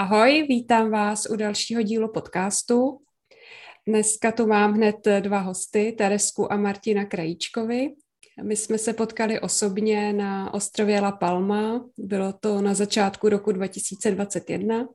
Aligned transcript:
Ahoj, 0.00 0.46
vítám 0.48 0.90
vás 0.90 1.26
u 1.30 1.36
dalšího 1.36 1.82
dílu 1.82 2.12
podcastu. 2.12 2.98
Dneska 3.86 4.32
tu 4.32 4.46
mám 4.46 4.72
hned 4.72 4.96
dva 5.20 5.38
hosty, 5.38 5.94
Teresku 5.98 6.52
a 6.52 6.56
Martina 6.56 7.04
Krajíčkovi. 7.04 7.88
My 8.42 8.56
jsme 8.56 8.78
se 8.78 8.92
potkali 8.92 9.40
osobně 9.40 10.12
na 10.12 10.54
ostrově 10.54 11.00
La 11.00 11.12
Palma, 11.12 11.84
bylo 11.96 12.32
to 12.32 12.62
na 12.62 12.74
začátku 12.74 13.28
roku 13.28 13.52
2021 13.52 14.88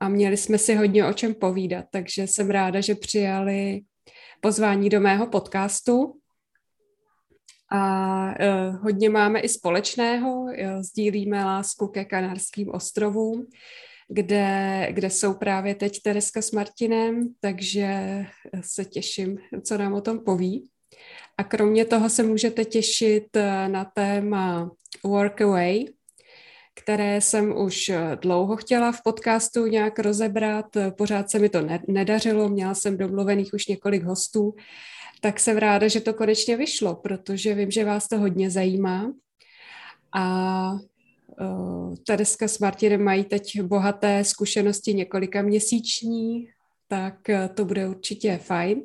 a 0.00 0.08
měli 0.08 0.36
jsme 0.36 0.58
si 0.58 0.74
hodně 0.74 1.06
o 1.06 1.12
čem 1.12 1.34
povídat, 1.34 1.84
takže 1.90 2.22
jsem 2.26 2.50
ráda, 2.50 2.80
že 2.80 2.94
přijali 2.94 3.80
pozvání 4.40 4.88
do 4.88 5.00
mého 5.00 5.26
podcastu. 5.26 6.14
A 7.70 8.24
uh, 8.26 8.76
hodně 8.76 9.10
máme 9.10 9.40
i 9.40 9.48
společného, 9.48 10.42
uh, 10.42 10.52
sdílíme 10.80 11.44
lásku 11.44 11.88
ke 11.88 12.04
Kanárským 12.04 12.70
ostrovům, 12.70 13.46
kde, 14.08 14.88
kde 14.90 15.10
jsou 15.10 15.34
právě 15.34 15.74
teď 15.74 16.02
Tereska 16.02 16.42
s 16.42 16.52
Martinem, 16.52 17.28
takže 17.40 17.88
se 18.60 18.84
těším, 18.84 19.38
co 19.62 19.78
nám 19.78 19.94
o 19.94 20.00
tom 20.00 20.18
poví. 20.18 20.68
A 21.38 21.44
kromě 21.44 21.84
toho 21.84 22.10
se 22.10 22.22
můžete 22.22 22.64
těšit 22.64 23.36
uh, 23.36 23.72
na 23.72 23.84
téma 23.84 24.70
Workaway, 25.04 25.84
které 26.74 27.20
jsem 27.20 27.56
už 27.58 27.90
dlouho 28.22 28.56
chtěla 28.56 28.92
v 28.92 29.02
podcastu 29.04 29.66
nějak 29.66 29.98
rozebrat. 29.98 30.66
Pořád 30.98 31.30
se 31.30 31.38
mi 31.38 31.48
to 31.48 31.66
nedařilo, 31.88 32.48
měla 32.48 32.74
jsem 32.74 32.98
domluvených 32.98 33.54
už 33.54 33.66
několik 33.66 34.02
hostů, 34.02 34.54
tak 35.20 35.40
jsem 35.40 35.56
ráda, 35.56 35.88
že 35.88 36.00
to 36.00 36.14
konečně 36.14 36.56
vyšlo, 36.56 36.94
protože 36.94 37.54
vím, 37.54 37.70
že 37.70 37.84
vás 37.84 38.08
to 38.08 38.18
hodně 38.18 38.50
zajímá. 38.50 39.12
A 40.14 40.72
Tereska 42.06 42.48
s 42.48 42.58
Martinem 42.58 43.04
mají 43.04 43.24
teď 43.24 43.60
bohaté 43.62 44.24
zkušenosti 44.24 44.94
několika 44.94 45.42
měsíční, 45.42 46.48
tak 46.88 47.14
uh, 47.28 47.54
to 47.54 47.64
bude 47.64 47.88
určitě 47.88 48.38
fajn. 48.42 48.82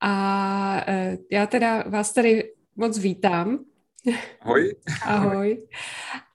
A 0.00 0.84
uh, 0.88 1.16
já 1.30 1.46
teda 1.46 1.84
vás 1.86 2.12
tady 2.12 2.52
moc 2.76 2.98
vítám. 2.98 3.64
Ahoj. 4.40 4.74
Ahoj. 5.06 5.66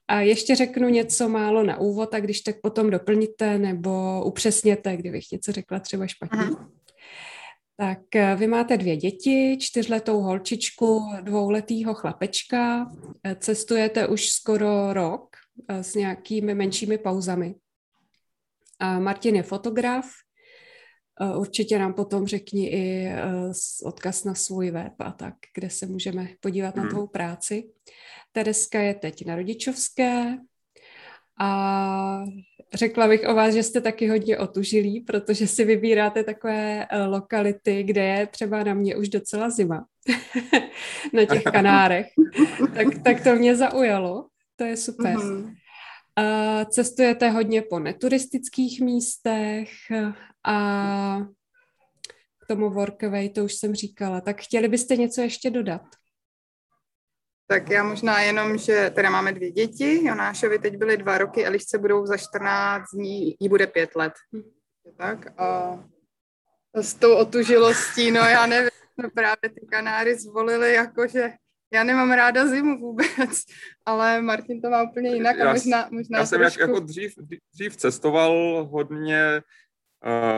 A 0.08 0.20
ještě 0.20 0.54
řeknu 0.54 0.88
něco 0.88 1.28
málo 1.28 1.62
na 1.62 1.80
úvod, 1.80 2.14
a 2.14 2.20
když 2.20 2.40
tak 2.40 2.60
potom 2.60 2.90
doplníte 2.90 3.58
nebo 3.58 4.24
upřesněte, 4.24 4.96
kdybych 4.96 5.24
něco 5.32 5.52
řekla 5.52 5.78
třeba 5.80 6.06
špatně. 6.06 6.38
Aha. 6.38 6.70
Tak 7.78 8.16
eh, 8.16 8.36
vy 8.36 8.46
máte 8.46 8.76
dvě 8.76 8.96
děti, 8.96 9.58
čtyřletou 9.60 10.20
holčičku, 10.20 11.02
dvouletýho 11.20 11.94
chlapečka, 11.94 12.92
eh, 13.24 13.36
cestujete 13.40 14.08
už 14.08 14.28
skoro 14.28 14.92
rok 14.92 15.36
eh, 15.68 15.82
s 15.82 15.94
nějakými 15.94 16.54
menšími 16.54 16.98
pauzami. 16.98 17.54
A 18.78 18.98
Martin 18.98 19.36
je 19.36 19.42
fotograf, 19.42 20.10
určitě 21.36 21.78
nám 21.78 21.94
potom 21.94 22.26
řekni 22.26 22.68
i 22.68 23.08
odkaz 23.84 24.24
na 24.24 24.34
svůj 24.34 24.70
web 24.70 24.92
a 24.98 25.12
tak, 25.12 25.34
kde 25.54 25.70
se 25.70 25.86
můžeme 25.86 26.28
podívat 26.40 26.76
na 26.76 26.82
mhm. 26.82 26.90
tvou 26.90 27.06
práci. 27.06 27.70
Tereska 28.32 28.80
je 28.80 28.94
teď 28.94 29.26
na 29.26 29.36
rodičovské 29.36 30.36
a 31.38 32.24
řekla 32.74 33.08
bych 33.08 33.28
o 33.28 33.34
vás, 33.34 33.54
že 33.54 33.62
jste 33.62 33.80
taky 33.80 34.08
hodně 34.08 34.38
otužilí, 34.38 35.00
protože 35.00 35.46
si 35.46 35.64
vybíráte 35.64 36.24
takové 36.24 36.86
eh, 36.86 37.04
lokality, 37.04 37.82
kde 37.82 38.04
je 38.04 38.26
třeba 38.26 38.64
na 38.64 38.74
mě 38.74 38.96
už 38.96 39.08
docela 39.08 39.50
zima, 39.50 39.86
na 41.12 41.24
těch 41.24 41.42
Kanárech. 41.42 42.06
tak, 42.74 42.86
tak 43.04 43.24
to 43.24 43.34
mě 43.34 43.56
zaujalo, 43.56 44.26
to 44.56 44.64
je 44.64 44.76
super. 44.76 45.16
Mm-hmm. 45.16 45.54
A 46.16 46.64
cestujete 46.64 47.30
hodně 47.30 47.62
po 47.62 47.78
neturistických 47.78 48.80
místech 48.80 49.70
a 50.44 51.18
k 52.42 52.46
tomu 52.46 52.70
workaway, 52.70 53.28
to 53.28 53.44
už 53.44 53.54
jsem 53.54 53.74
říkala. 53.74 54.20
Tak 54.20 54.40
chtěli 54.40 54.68
byste 54.68 54.96
něco 54.96 55.20
ještě 55.20 55.50
dodat? 55.50 55.82
Tak 57.48 57.70
já 57.70 57.84
možná 57.84 58.20
jenom, 58.20 58.58
že 58.58 58.90
teda 58.94 59.10
máme 59.10 59.32
dvě 59.32 59.50
děti, 59.50 60.04
Jonášovi 60.06 60.58
teď 60.58 60.76
byly 60.76 60.96
dva 60.96 61.18
roky, 61.18 61.44
Elišce 61.44 61.78
budou 61.78 62.06
za 62.06 62.16
14 62.16 62.84
dní, 62.94 63.36
jí 63.40 63.48
bude 63.48 63.66
pět 63.66 63.96
let. 63.96 64.12
Tak 64.96 65.40
a 65.40 65.78
s 66.74 66.94
tou 66.94 67.16
otužilostí, 67.16 68.10
no 68.10 68.20
já 68.20 68.46
nevím, 68.46 68.70
no 68.98 69.10
právě 69.10 69.50
ty 69.54 69.66
Kanáry 69.70 70.18
zvolili, 70.18 70.74
jakože 70.74 71.32
já 71.72 71.84
nemám 71.84 72.12
ráda 72.12 72.46
zimu 72.46 72.78
vůbec, 72.78 73.44
ale 73.86 74.22
Martin 74.22 74.62
to 74.62 74.70
má 74.70 74.82
úplně 74.82 75.14
jinak 75.14 75.40
a 75.40 75.52
možná, 75.52 75.88
možná 75.90 76.18
Já 76.18 76.26
jsem 76.26 76.40
trošku... 76.40 76.60
jak, 76.60 76.68
jako 76.68 76.80
dřív, 76.80 77.14
dřív 77.54 77.76
cestoval 77.76 78.64
hodně 78.70 79.42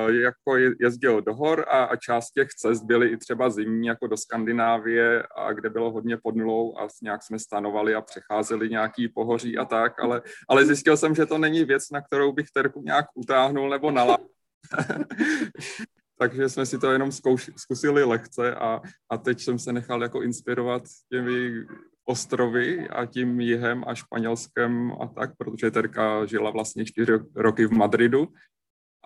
jako 0.09 0.57
jezdil 0.81 1.23
do 1.23 1.35
hor 1.35 1.65
a, 1.69 1.85
a 1.85 1.97
část 1.97 2.31
těch 2.31 2.49
cest 2.49 2.83
byly 2.83 3.09
i 3.09 3.17
třeba 3.17 3.51
zimní, 3.51 3.87
jako 3.87 4.07
do 4.07 4.17
Skandinávie, 4.17 5.23
a 5.37 5.53
kde 5.53 5.71
bylo 5.71 5.91
hodně 5.91 6.17
pod 6.17 6.37
nulou 6.37 6.79
a 6.79 6.89
nějak 7.03 7.23
jsme 7.23 7.39
stanovali 7.39 7.95
a 7.95 8.01
přecházeli 8.01 8.69
nějaký 8.69 9.09
pohoří 9.09 9.59
a 9.59 9.65
tak, 9.65 10.01
ale, 10.01 10.23
ale 10.49 10.67
zjistil 10.67 10.97
jsem, 10.97 11.15
že 11.15 11.27
to 11.27 11.39
není 11.39 11.65
věc, 11.65 11.91
na 11.91 12.01
kterou 12.01 12.33
bych 12.33 12.51
terku 12.51 12.83
nějak 12.83 13.07
utáhnul 13.15 13.71
nebo 13.71 13.91
nalá. 13.91 14.19
Takže 16.19 16.49
jsme 16.49 16.67
si 16.67 16.79
to 16.79 16.93
jenom 16.93 17.13
zkouš, 17.13 17.51
zkusili 17.57 18.05
lehce 18.05 18.55
a, 18.55 18.81
a 19.11 19.19
teď 19.19 19.41
jsem 19.41 19.59
se 19.59 19.73
nechal 19.73 20.03
jako 20.03 20.23
inspirovat 20.23 20.83
těmi 21.13 21.67
ostrovy 22.05 22.89
a 22.89 23.07
tím 23.07 23.41
jihem 23.41 23.85
a 23.87 23.95
španělskem 23.95 24.93
a 25.01 25.07
tak, 25.07 25.31
protože 25.39 25.71
Terka 25.71 26.27
žila 26.27 26.51
vlastně 26.51 26.85
čtyři 26.85 27.13
roky 27.35 27.67
v 27.67 27.73
Madridu 27.73 28.29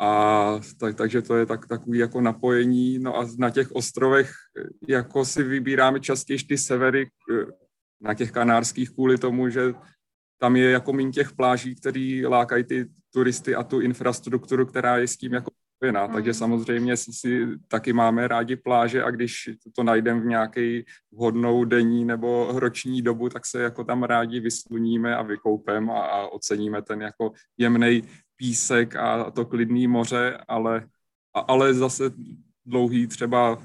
a 0.03 0.61
tak, 0.79 0.97
takže 0.97 1.23
to 1.23 1.37
je 1.37 1.47
tak, 1.47 1.67
takový 1.67 1.99
jako 1.99 2.21
napojení. 2.21 2.99
No 2.99 3.17
a 3.19 3.29
na 3.39 3.51
těch 3.51 3.73
ostrovech 3.73 4.33
jako 4.89 5.25
si 5.25 5.43
vybíráme 5.43 6.01
častěji 6.01 6.39
ty 6.39 6.59
severy 6.59 7.11
eh, 7.33 7.47
na 8.01 8.15
těch 8.15 8.33
kanárských 8.33 8.91
kvůli 8.91 9.19
tomu, 9.19 9.49
že 9.49 9.75
tam 10.39 10.57
je 10.57 10.71
jako 10.71 10.93
méně 10.93 11.11
těch 11.11 11.33
pláží, 11.33 11.75
které 11.75 12.23
lákají 12.29 12.65
ty 12.65 12.87
turisty 13.15 13.55
a 13.55 13.63
tu 13.63 13.81
infrastrukturu, 13.81 14.67
která 14.67 14.97
je 14.97 15.09
s 15.09 15.17
tím 15.17 15.33
jako 15.33 15.51
spojená. 15.77 16.07
Mm. 16.07 16.13
Takže 16.13 16.35
samozřejmě 16.35 16.97
si, 16.97 17.13
si 17.13 17.47
taky 17.69 17.93
máme 17.93 18.29
rádi 18.29 18.57
pláže 18.57 19.03
a 19.03 19.11
když 19.11 19.51
to 19.77 19.83
najdeme 19.83 20.21
v 20.21 20.27
nějaké 20.27 20.83
vhodnou 21.13 21.65
denní 21.65 22.05
nebo 22.05 22.49
roční 22.55 23.03
dobu, 23.03 23.29
tak 23.29 23.47
se 23.47 23.63
jako 23.63 23.85
tam 23.85 24.03
rádi 24.03 24.41
vysluníme 24.41 25.17
a 25.17 25.23
vykoupeme 25.23 25.93
a, 25.93 25.99
a 25.99 26.27
oceníme 26.27 26.83
ten 26.83 27.03
jako 27.03 27.33
jemný 27.59 28.03
písek 28.43 28.97
a 28.97 29.31
to 29.31 29.45
klidný 29.45 29.87
moře, 29.87 30.39
ale, 30.49 30.87
ale 31.35 31.75
zase 31.75 32.11
dlouhý 32.67 33.07
třeba 33.07 33.63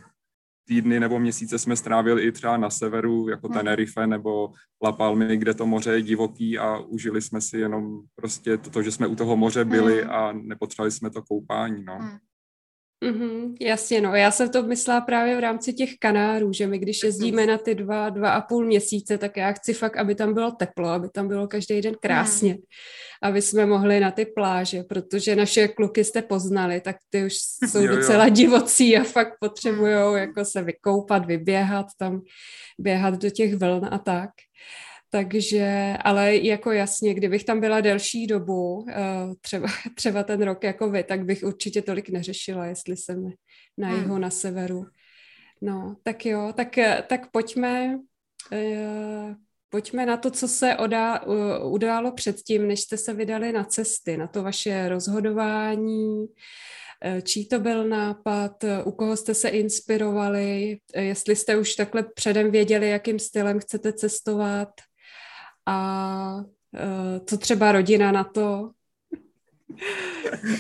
týdny 0.68 1.00
nebo 1.00 1.20
měsíce 1.20 1.60
jsme 1.60 1.76
strávili 1.76 2.24
i 2.24 2.32
třeba 2.32 2.58
na 2.58 2.70
severu, 2.70 3.30
jako 3.30 3.48
hmm. 3.48 3.58
Tenerife 3.58 4.08
nebo 4.08 4.54
La 4.84 4.92
Palmy, 4.92 5.38
kde 5.38 5.54
to 5.54 5.66
moře 5.66 5.92
je 5.92 6.02
divoký 6.02 6.58
a 6.58 6.78
užili 6.78 7.22
jsme 7.22 7.42
si 7.42 7.58
jenom 7.58 8.02
prostě 8.16 8.58
to, 8.58 8.84
že 8.84 8.92
jsme 8.92 9.08
u 9.08 9.16
toho 9.16 9.38
moře 9.38 9.66
byli 9.66 10.02
hmm. 10.02 10.12
a 10.12 10.32
nepotřebovali 10.32 10.92
jsme 10.92 11.09
to 11.09 11.22
koupání, 11.22 11.84
no. 11.84 12.20
Hmm. 13.03 13.13
Mm-hmm, 13.13 13.56
jasně, 13.62 14.02
no. 14.02 14.16
Já 14.16 14.31
jsem 14.31 14.50
to 14.50 14.63
myslela 14.63 15.02
právě 15.02 15.38
v 15.38 15.40
rámci 15.40 15.74
těch 15.74 15.90
Kanárů, 16.00 16.53
že 16.53 16.68
my 16.68 16.80
když 16.80 17.03
jezdíme 17.03 17.46
na 17.46 17.58
ty 17.58 17.75
dva, 17.75 18.09
dva 18.09 18.31
a 18.31 18.41
půl 18.41 18.66
měsíce, 18.66 19.18
tak 19.18 19.38
já 19.38 19.52
chci 19.52 19.74
fakt, 19.74 19.97
aby 19.97 20.16
tam 20.16 20.34
bylo 20.34 20.52
teplo, 20.52 20.90
aby 20.90 21.09
tam 21.09 21.28
bylo 21.28 21.47
každý 21.47 21.81
den 21.81 21.96
krásně, 22.02 22.53
mm. 22.53 22.59
aby 23.22 23.41
jsme 23.41 23.66
mohli 23.66 24.00
na 24.00 24.12
ty 24.12 24.25
pláže, 24.25 24.84
protože 24.84 25.35
naše 25.35 25.68
kluky 25.68 26.03
jste 26.03 26.22
poznali, 26.22 26.81
tak 26.81 26.96
ty 27.09 27.25
už 27.25 27.34
jsou 27.69 27.81
jo, 27.81 27.96
docela 27.96 28.25
jo. 28.25 28.30
divocí 28.34 28.97
a 28.97 29.03
fakt 29.03 29.34
potřebují 29.40 29.94
jako 30.16 30.46
se 30.46 30.62
vykoupat, 30.62 31.25
vyběhat 31.25 31.85
tam, 31.97 32.22
běhat 32.79 33.14
do 33.14 33.29
těch 33.29 33.56
vln 33.56 33.88
a 33.91 33.97
tak. 33.97 34.29
Takže, 35.09 35.94
ale 36.03 36.35
jako 36.35 36.72
jasně, 36.72 37.13
kdybych 37.13 37.44
tam 37.44 37.59
byla 37.59 37.81
delší 37.81 38.28
dobu, 38.28 38.85
eh, 38.90 38.95
třeba, 39.41 39.68
třeba 39.95 40.23
ten 40.23 40.41
rok 40.41 40.64
jako 40.64 40.90
vy, 40.90 41.03
tak 41.03 41.26
bych 41.26 41.43
určitě 41.43 41.82
tolik 41.82 42.09
neřešila, 42.09 42.66
jestli 42.66 42.97
jsem 42.97 43.34
na 43.78 43.90
jihu, 43.90 44.14
hmm. 44.14 44.22
na 44.22 44.29
severu. 44.29 44.85
No, 45.61 45.96
tak 46.03 46.26
jo, 46.26 46.53
tak, 46.55 46.76
tak 47.08 47.32
pojďme, 47.32 47.99
eh, 48.52 49.35
pojďme 49.70 50.05
na 50.05 50.17
to, 50.17 50.32
co 50.32 50.47
se 50.47 50.76
odá, 50.76 51.22
událo 51.64 52.11
předtím, 52.11 52.67
než 52.67 52.79
jste 52.79 52.97
se 52.97 53.14
vydali 53.14 53.52
na 53.52 53.64
cesty, 53.64 54.17
na 54.17 54.28
to 54.28 54.43
vaše 54.43 54.90
rozhodování, 54.90 56.26
eh, 57.03 57.22
čí 57.22 57.47
to 57.47 57.59
byl 57.59 57.87
nápad, 57.87 58.64
u 58.85 58.91
koho 58.91 59.17
jste 59.17 59.34
se 59.34 59.49
inspirovali, 59.49 60.78
jestli 60.96 61.35
jste 61.35 61.58
už 61.58 61.76
takhle 61.76 62.03
předem 62.16 62.52
věděli, 62.52 62.90
jakým 62.90 63.20
stylem 63.20 63.59
chcete 63.59 63.93
cestovat. 63.93 64.70
A 65.67 66.35
uh, 66.37 67.25
co 67.25 67.37
třeba 67.37 67.72
rodina 67.72 68.11
na 68.11 68.23
to? 68.23 68.72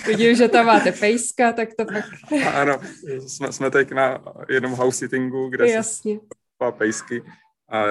Vidím, 0.07 0.35
že 0.35 0.47
tam 0.47 0.65
máte 0.65 0.91
pejska, 0.91 1.53
tak 1.53 1.69
to 1.77 1.85
pak... 1.85 2.05
ano, 2.53 2.79
jsme, 3.27 3.51
jsme 3.51 3.71
teď 3.71 3.91
na 3.91 4.23
jednom 4.49 4.71
house 4.71 4.97
sittingu, 4.97 5.49
kde 5.49 5.69
Jasně. 5.69 6.13
jsou 6.13 6.71
pejsky. 6.71 7.23
A 7.71 7.85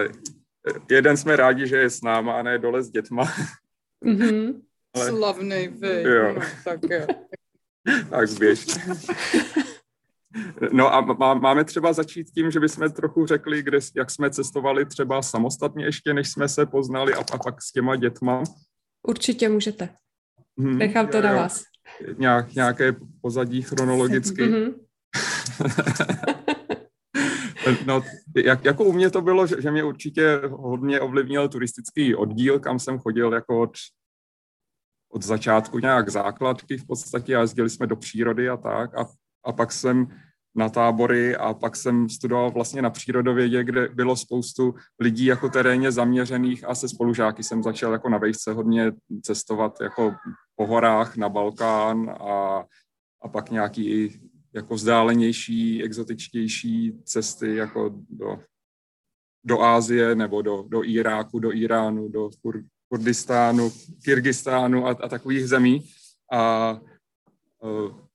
jeden 0.90 1.16
jsme 1.16 1.36
rádi, 1.36 1.66
že 1.66 1.76
je 1.76 1.90
s 1.90 2.02
náma 2.02 2.32
a 2.32 2.42
ne 2.42 2.58
dole 2.58 2.82
s 2.82 2.90
dětma. 2.90 3.32
Mm-hmm. 4.04 4.60
Ale... 4.94 5.10
Slavný 5.10 5.68
vy. 5.68 6.02
Jo. 6.02 6.34
No, 6.34 6.40
tak 6.64 6.80
jo. 6.90 7.06
tak 8.10 8.30
běž. 8.38 8.66
No 10.72 10.94
a 10.94 11.00
má, 11.00 11.34
máme 11.34 11.64
třeba 11.64 11.92
začít 11.92 12.30
tím, 12.30 12.50
že 12.50 12.60
bychom 12.60 12.90
trochu 12.90 13.26
řekli, 13.26 13.62
kde, 13.62 13.78
jak 13.96 14.10
jsme 14.10 14.30
cestovali 14.30 14.86
třeba 14.86 15.22
samostatně 15.22 15.84
ještě, 15.84 16.14
než 16.14 16.28
jsme 16.28 16.48
se 16.48 16.66
poznali 16.66 17.14
a, 17.14 17.18
a 17.32 17.38
pak 17.38 17.62
s 17.62 17.72
těma 17.72 17.96
dětma. 17.96 18.42
Určitě 19.02 19.48
můžete. 19.48 19.88
Hmm, 20.58 20.78
Nechám 20.78 21.08
to 21.08 21.16
jo, 21.16 21.22
na 21.22 21.32
vás. 21.32 21.62
Nějak, 22.18 22.54
nějaké 22.54 22.96
pozadí 23.20 23.62
chronologicky. 23.62 24.42
Mm-hmm. 24.42 24.74
no, 27.86 28.02
jak, 28.36 28.64
jako 28.64 28.84
u 28.84 28.92
mě 28.92 29.10
to 29.10 29.20
bylo, 29.20 29.46
že, 29.46 29.62
že 29.62 29.70
mě 29.70 29.84
určitě 29.84 30.40
hodně 30.50 31.00
ovlivnil 31.00 31.48
turistický 31.48 32.14
oddíl, 32.14 32.60
kam 32.60 32.78
jsem 32.78 32.98
chodil 32.98 33.32
jako 33.32 33.60
od, 33.60 33.70
od 35.12 35.22
začátku 35.22 35.78
nějak 35.78 36.08
základky 36.08 36.78
v 36.78 36.86
podstatě 36.86 37.36
a 37.36 37.40
jezdili 37.40 37.70
jsme 37.70 37.86
do 37.86 37.96
přírody 37.96 38.48
a 38.48 38.56
tak 38.56 38.94
a, 38.94 39.06
a 39.44 39.52
pak 39.52 39.72
jsem 39.72 40.06
na 40.56 40.68
tábory 40.68 41.36
a 41.36 41.54
pak 41.54 41.76
jsem 41.76 42.08
studoval 42.08 42.50
vlastně 42.50 42.82
na 42.82 42.90
přírodovědě, 42.90 43.64
kde 43.64 43.88
bylo 43.88 44.16
spoustu 44.16 44.74
lidí 45.00 45.24
jako 45.24 45.48
terénně 45.48 45.92
zaměřených 45.92 46.64
a 46.64 46.74
se 46.74 46.88
spolužáky 46.88 47.42
jsem 47.42 47.62
začal 47.62 47.92
jako 47.92 48.08
na 48.08 48.18
vejšce 48.18 48.52
hodně 48.52 48.92
cestovat 49.22 49.80
jako 49.80 50.14
po 50.56 50.66
horách 50.66 51.16
na 51.16 51.28
Balkán 51.28 52.10
a, 52.10 52.64
a 53.22 53.28
pak 53.28 53.50
nějaký 53.50 54.20
jako 54.52 54.74
vzdálenější, 54.74 55.82
exotičtější 55.82 56.92
cesty 57.04 57.56
jako 57.56 57.94
do, 58.10 58.38
do 59.44 59.62
Ázie 59.62 60.14
nebo 60.14 60.42
do, 60.42 60.64
do 60.68 60.84
Iráku, 60.84 61.38
do 61.38 61.52
Iránu, 61.52 62.08
do 62.08 62.30
Kur, 62.42 62.62
Kurdistánu, 62.88 63.72
Kyrgyzstánu 64.04 64.86
a, 64.86 64.90
a 64.90 65.08
takových 65.08 65.48
zemí. 65.48 65.88
A 66.32 66.72
uh, 67.62 68.05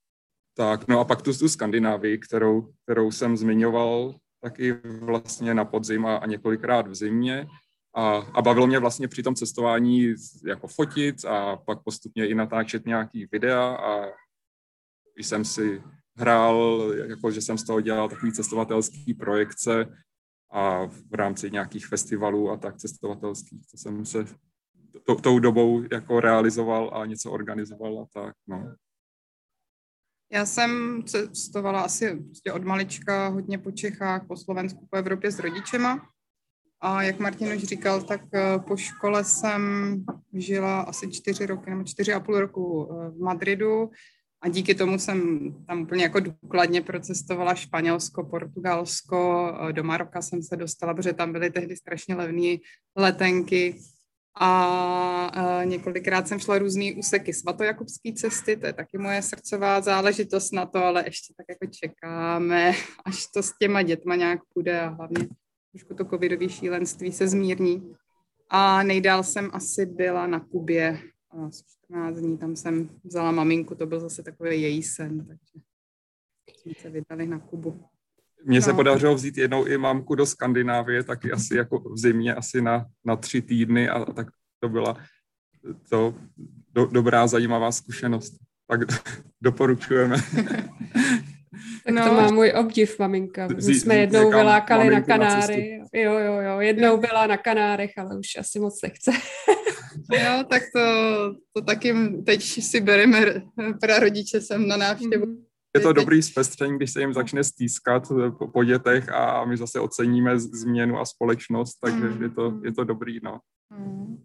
tak, 0.62 0.88
no 0.88 1.00
a 1.00 1.06
pak 1.06 1.22
tu, 1.22 1.34
tu 1.34 1.50
Skandinávii, 1.50 2.18
kterou, 2.18 2.74
kterou 2.84 3.12
jsem 3.12 3.38
zmiňoval 3.38 4.16
taky 4.42 4.74
vlastně 5.02 5.54
na 5.54 5.66
podzim 5.66 6.06
a, 6.06 6.18
a 6.18 6.26
několikrát 6.26 6.88
v 6.88 6.96
zimě. 6.96 7.48
A, 7.96 8.18
a 8.18 8.42
bavilo 8.42 8.68
mě 8.68 8.80
vlastně 8.80 9.08
při 9.08 9.24
tom 9.24 9.36
cestování 9.36 10.14
jako 10.46 10.68
fotit 10.68 11.26
a 11.26 11.56
pak 11.56 11.84
postupně 11.84 12.28
i 12.28 12.36
natáčet 12.36 12.86
nějaký 12.86 13.28
videa 13.32 13.76
a 13.76 14.06
když 15.16 15.28
jsem 15.28 15.46
si 15.46 15.84
hrál, 16.16 16.92
jako 17.10 17.32
že 17.32 17.42
jsem 17.42 17.58
z 17.58 17.64
toho 17.64 17.82
dělal 17.82 18.10
takový 18.10 18.32
cestovatelský 18.32 19.14
projekce 19.14 19.86
a 20.52 20.86
v 20.86 21.14
rámci 21.14 21.52
nějakých 21.52 21.88
festivalů 21.88 22.52
a 22.52 22.58
tak 22.58 22.78
cestovatelských, 22.78 23.68
co 23.68 23.78
jsem 23.78 24.06
se 24.06 24.26
to, 25.06 25.16
tou 25.16 25.40
dobou 25.40 25.84
jako 25.92 26.20
realizoval 26.20 26.92
a 26.94 27.06
něco 27.06 27.32
organizoval 27.32 28.00
a 28.00 28.06
tak, 28.14 28.36
no. 28.48 28.76
Já 30.34 30.46
jsem 30.46 31.04
cestovala 31.06 31.82
asi 31.82 32.16
prostě 32.16 32.54
od 32.54 32.64
malička 32.64 33.28
hodně 33.28 33.58
po 33.58 33.72
Čechách, 33.72 34.28
po 34.28 34.38
Slovensku, 34.38 34.88
po 34.90 34.98
Evropě 34.98 35.32
s 35.32 35.40
rodičema. 35.40 36.08
A 36.82 37.04
jak 37.04 37.20
Martin 37.20 37.54
už 37.54 37.64
říkal, 37.64 38.02
tak 38.02 38.22
eh, 38.34 38.60
po 38.60 38.78
škole 38.78 39.24
jsem 39.24 39.94
žila 40.34 40.82
asi 40.82 41.12
čtyři 41.12 41.46
roky 41.46 41.70
nebo 41.70 41.84
čtyři 41.84 42.14
a 42.14 42.20
půl 42.20 42.40
roku 42.40 42.90
eh, 42.92 43.10
v 43.10 43.20
Madridu 43.20 43.90
a 44.42 44.50
díky 44.50 44.76
tomu 44.76 45.00
jsem 45.00 45.50
tam 45.68 45.82
úplně 45.82 46.04
jako 46.04 46.20
důkladně 46.20 46.82
procestovala 46.82 47.56
Španělsko, 47.56 48.24
Portugalsko, 48.24 49.52
eh, 49.70 49.74
do 49.74 49.84
Maroka 49.84 50.22
jsem 50.22 50.44
se 50.44 50.56
dostala, 50.56 50.94
protože 50.94 51.14
tam 51.14 51.32
byly 51.32 51.50
tehdy 51.50 51.76
strašně 51.76 52.16
levné 52.16 52.56
letenky 52.96 53.80
a 54.40 55.62
několikrát 55.64 56.28
jsem 56.28 56.40
šla 56.40 56.58
různý 56.58 56.94
úseky 56.94 57.34
svatojakubské 57.34 58.14
cesty, 58.14 58.58
to 58.58 58.66
je 58.66 58.74
taky 58.74 58.98
moje 58.98 59.22
srdcová 59.22 59.82
záležitost 59.82 60.52
na 60.52 60.66
to, 60.66 60.84
ale 60.84 61.04
ještě 61.06 61.34
tak 61.38 61.46
jako 61.50 61.66
čekáme, 61.66 62.74
až 63.06 63.28
to 63.34 63.44
s 63.44 63.52
těma 63.58 63.82
dětma 63.82 64.16
nějak 64.16 64.40
půjde 64.54 64.82
a 64.82 64.90
hlavně 64.90 65.28
trošku 65.72 65.94
to 65.94 66.06
covidové 66.06 66.50
šílenství 66.50 67.12
se 67.12 67.28
zmírní. 67.28 67.96
A 68.50 68.84
nejdál 68.84 69.24
jsem 69.24 69.50
asi 69.54 69.86
byla 69.86 70.28
na 70.28 70.40
Kubě, 70.40 71.00
14 71.88 72.16
dní, 72.16 72.38
tam 72.38 72.56
jsem 72.56 72.90
vzala 73.04 73.32
maminku, 73.32 73.76
to 73.76 73.86
byl 73.86 74.00
zase 74.00 74.24
takový 74.24 74.62
její 74.62 74.84
sen, 74.84 75.26
takže 75.28 75.66
jsme 76.62 76.74
se 76.82 76.90
vydali 76.90 77.28
na 77.28 77.40
Kubu. 77.40 77.86
Mně 78.46 78.60
no. 78.60 78.66
se 78.66 78.74
podařilo 78.74 79.16
vzít 79.16 79.38
jednou 79.38 79.66
i 79.66 79.78
mamku 79.78 80.16
do 80.16 80.26
Skandinávie, 80.26 81.04
taky 81.04 81.32
asi 81.32 81.56
jako 81.56 81.80
v 81.80 81.98
zimě, 81.98 82.36
asi 82.36 82.62
na, 82.62 82.86
na 83.06 83.16
tři 83.16 83.42
týdny 83.42 83.90
a 83.90 84.06
tak 84.06 84.28
to 84.60 84.70
byla 84.70 84.98
to 85.90 86.16
do, 86.74 86.86
dobrá, 86.86 87.28
zajímavá 87.28 87.72
zkušenost. 87.72 88.34
Tak 88.68 88.80
doporučujeme. 89.42 90.18
Tak 91.86 91.94
no. 91.94 92.06
to 92.06 92.14
má 92.14 92.32
můj 92.32 92.54
obdiv, 92.56 93.00
maminka. 93.00 93.48
My 93.48 93.76
jsme 93.76 93.96
jednou 93.96 94.30
vylákali 94.30 94.90
na 94.90 95.02
Kanáry. 95.02 95.80
Na 95.80 96.00
jo, 96.00 96.20
jo, 96.20 96.42
jo. 96.42 96.60
Jednou 96.60 96.98
byla 96.98 97.28
na 97.28 97.38
Kanárech, 97.38 97.92
ale 97.98 98.20
už 98.20 98.28
asi 98.40 98.60
moc 98.60 98.82
nechce. 98.84 99.12
jo, 100.12 100.44
tak 100.50 100.64
to, 100.76 100.82
to 101.54 101.62
taky 101.62 101.94
teď 102.26 102.42
si 102.42 102.82
bereme 102.82 103.42
pra 103.82 104.00
rodiče 104.00 104.42
sem 104.42 104.68
na 104.68 104.78
návštěvu. 104.78 105.26
Mm 105.26 105.51
je 105.76 105.82
to 105.82 105.94
dobrý 105.94 106.22
zpestření, 106.22 106.78
když 106.78 106.92
se 106.92 107.00
jim 107.00 107.14
začne 107.14 107.44
stýskat 107.44 108.12
eh, 108.12 108.32
po, 108.32 108.48
po 108.48 108.64
dětech 108.64 109.10
a 109.10 109.46
my 109.46 109.58
zase 109.58 109.80
oceníme 109.80 110.40
změnu 110.40 111.00
a 111.00 111.06
společnost, 111.06 111.76
takže 111.76 112.10
mm. 112.10 112.24
je, 112.24 112.30
to, 112.30 112.60
je 112.64 112.74
to 112.74 112.84
dobrý, 112.84 113.20
no. 113.24 113.40
Mm. 113.78 114.24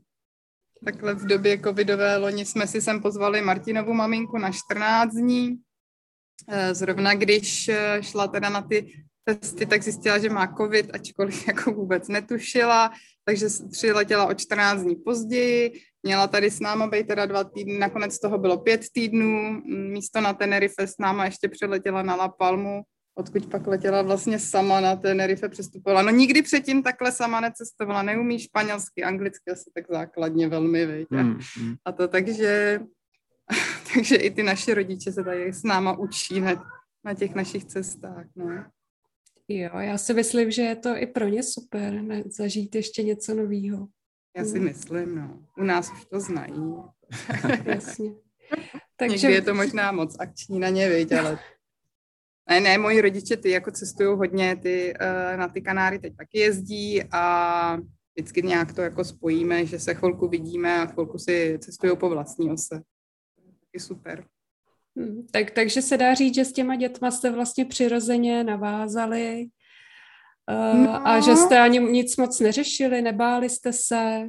Takhle 0.85 1.15
v 1.15 1.27
době 1.27 1.61
covidové 1.61 2.17
loni 2.17 2.45
jsme 2.45 2.67
si 2.67 2.81
sem 2.81 3.03
pozvali 3.03 3.41
Martinovu 3.41 3.93
maminku 3.93 4.39
na 4.39 4.51
14 4.53 5.13
dní. 5.13 5.59
Eh, 6.49 6.75
zrovna 6.75 7.15
když 7.15 7.69
eh, 7.69 7.99
šla 8.03 8.29
teda 8.29 8.49
na 8.49 8.63
ty 8.63 9.07
testy, 9.25 9.67
tak 9.67 9.83
zjistila, 9.83 10.19
že 10.19 10.31
má 10.31 10.55
covid, 10.57 10.95
ačkoliv 10.95 11.47
jako 11.49 11.73
vůbec 11.73 12.09
netušila, 12.09 12.93
takže 13.27 13.47
přiletěla 13.71 14.27
o 14.27 14.35
14 14.35 14.83
dní 14.83 14.97
později, 14.97 15.73
Měla 16.07 16.27
tady 16.27 16.51
s 16.51 16.61
náma 16.61 16.87
být 16.87 17.07
teda 17.07 17.27
dva 17.27 17.45
týdny, 17.45 17.79
nakonec 17.79 18.19
toho 18.19 18.39
bylo 18.39 18.59
pět 18.59 18.81
týdnů, 18.93 19.63
místo 19.67 20.21
na 20.21 20.35
Tenerife 20.35 20.87
s 20.87 20.95
náma 20.99 21.25
ještě 21.25 21.49
přiletěla 21.49 22.03
na 22.03 22.15
La 22.15 22.29
Palmu, 22.29 22.83
odkud 23.15 23.47
pak 23.51 23.67
letěla 23.67 24.03
vlastně 24.03 24.39
sama 24.39 24.81
na 24.81 24.97
Tenerife, 24.97 25.49
přestupovala. 25.49 26.03
No 26.03 26.11
nikdy 26.11 26.43
předtím 26.43 26.83
takhle 26.83 27.13
sama 27.13 27.41
necestovala, 27.41 28.03
neumí 28.03 28.39
španělsky, 28.39 29.05
anglicky 29.05 29.51
asi 29.51 29.71
tak 29.75 29.85
základně 29.91 30.49
velmi, 30.49 30.87
viď? 30.87 31.09
Hmm, 31.11 31.39
hmm. 31.57 31.75
A 31.85 31.93
to 31.93 32.09
takže, 32.09 32.81
takže 33.95 34.17
i 34.17 34.31
ty 34.31 34.43
naše 34.43 34.75
rodiče 34.75 35.13
se 35.13 35.25
tady 35.25 35.53
s 35.53 35.63
náma 35.63 35.99
učí 35.99 36.41
na, 36.41 36.65
na 37.05 37.15
těch 37.15 37.35
našich 37.35 37.65
cestách, 37.65 38.27
no. 38.37 38.65
Jo, 39.49 39.79
já 39.79 39.99
si 39.99 40.15
myslím, 40.15 40.51
že 40.51 40.63
je 40.63 40.77
to 40.77 40.97
i 40.97 41.07
pro 41.07 41.29
ně 41.29 41.43
super, 41.43 42.03
ne, 42.03 42.23
zažít 42.27 42.75
ještě 42.75 43.03
něco 43.03 43.35
nového. 43.35 43.89
Já 44.37 44.45
si 44.45 44.61
myslím, 44.61 45.15
no. 45.15 45.43
U 45.59 45.63
nás 45.63 45.93
už 45.93 46.05
to 46.05 46.21
znají. 46.21 46.75
Jasně. 47.65 48.11
Takže... 48.97 49.17
Někdy 49.17 49.35
je 49.35 49.43
to 49.43 49.55
možná 49.55 49.93
moc 49.93 50.17
akční 50.19 50.59
na 50.59 50.69
ně, 50.69 50.89
viď, 50.89 51.13
ale... 51.13 51.39
Ne, 52.49 52.61
ne, 52.61 52.79
moji 52.79 53.01
rodiče, 53.01 53.37
ty 53.37 53.51
jako 53.51 53.71
cestují 53.71 54.17
hodně, 54.17 54.57
ty 54.57 54.95
uh, 55.01 55.39
na 55.39 55.49
ty 55.49 55.61
Kanáry 55.61 55.99
teď 55.99 56.17
taky 56.17 56.39
jezdí 56.39 57.03
a 57.13 57.77
vždycky 58.17 58.43
nějak 58.43 58.73
to 58.73 58.83
jako 58.83 59.05
spojíme, 59.05 59.67
že 59.67 59.79
se 59.79 59.95
chvilku 59.95 60.29
vidíme 60.29 60.81
a 60.81 60.87
chvilku 60.87 61.19
si 61.19 61.59
cestují 61.61 61.97
po 61.97 62.09
vlastní 62.09 62.51
ose. 62.51 62.83
Taky 63.61 63.81
super. 63.81 64.27
Hmm, 64.97 65.27
tak, 65.31 65.51
takže 65.51 65.83
se 65.83 65.97
dá 65.97 66.15
říct, 66.15 66.35
že 66.35 66.45
s 66.45 66.53
těma 66.53 66.77
dětma 66.77 67.11
jste 67.11 67.31
vlastně 67.31 67.65
přirozeně 67.65 68.45
navázali 68.45 69.49
Uh, 70.51 70.85
no. 70.85 71.09
A 71.09 71.21
že 71.21 71.37
jste 71.37 71.61
ani 71.61 71.79
nic 71.79 72.17
moc 72.17 72.41
neřešili, 72.41 73.03
nebáli 73.03 73.51
jste 73.51 73.73
se? 73.73 74.29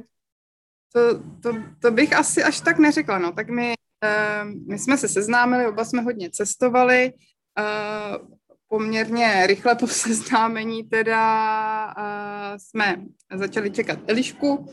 To, 0.92 1.00
to, 1.42 1.52
to 1.82 1.90
bych 1.90 2.16
asi 2.16 2.42
až 2.42 2.60
tak 2.60 2.78
neřekla, 2.78 3.18
no. 3.18 3.32
Tak 3.32 3.48
my, 3.48 3.74
uh, 4.04 4.50
my 4.68 4.78
jsme 4.78 4.98
se 4.98 5.08
seznámili, 5.08 5.66
oba 5.66 5.84
jsme 5.84 6.02
hodně 6.02 6.30
cestovali, 6.30 7.12
uh, 7.58 8.28
poměrně 8.68 9.46
rychle 9.46 9.74
po 9.74 9.86
seznámení 9.86 10.84
teda 10.84 11.86
uh, 11.86 12.56
jsme 12.56 13.04
začali 13.34 13.70
čekat 13.70 13.98
Elišku 14.06 14.72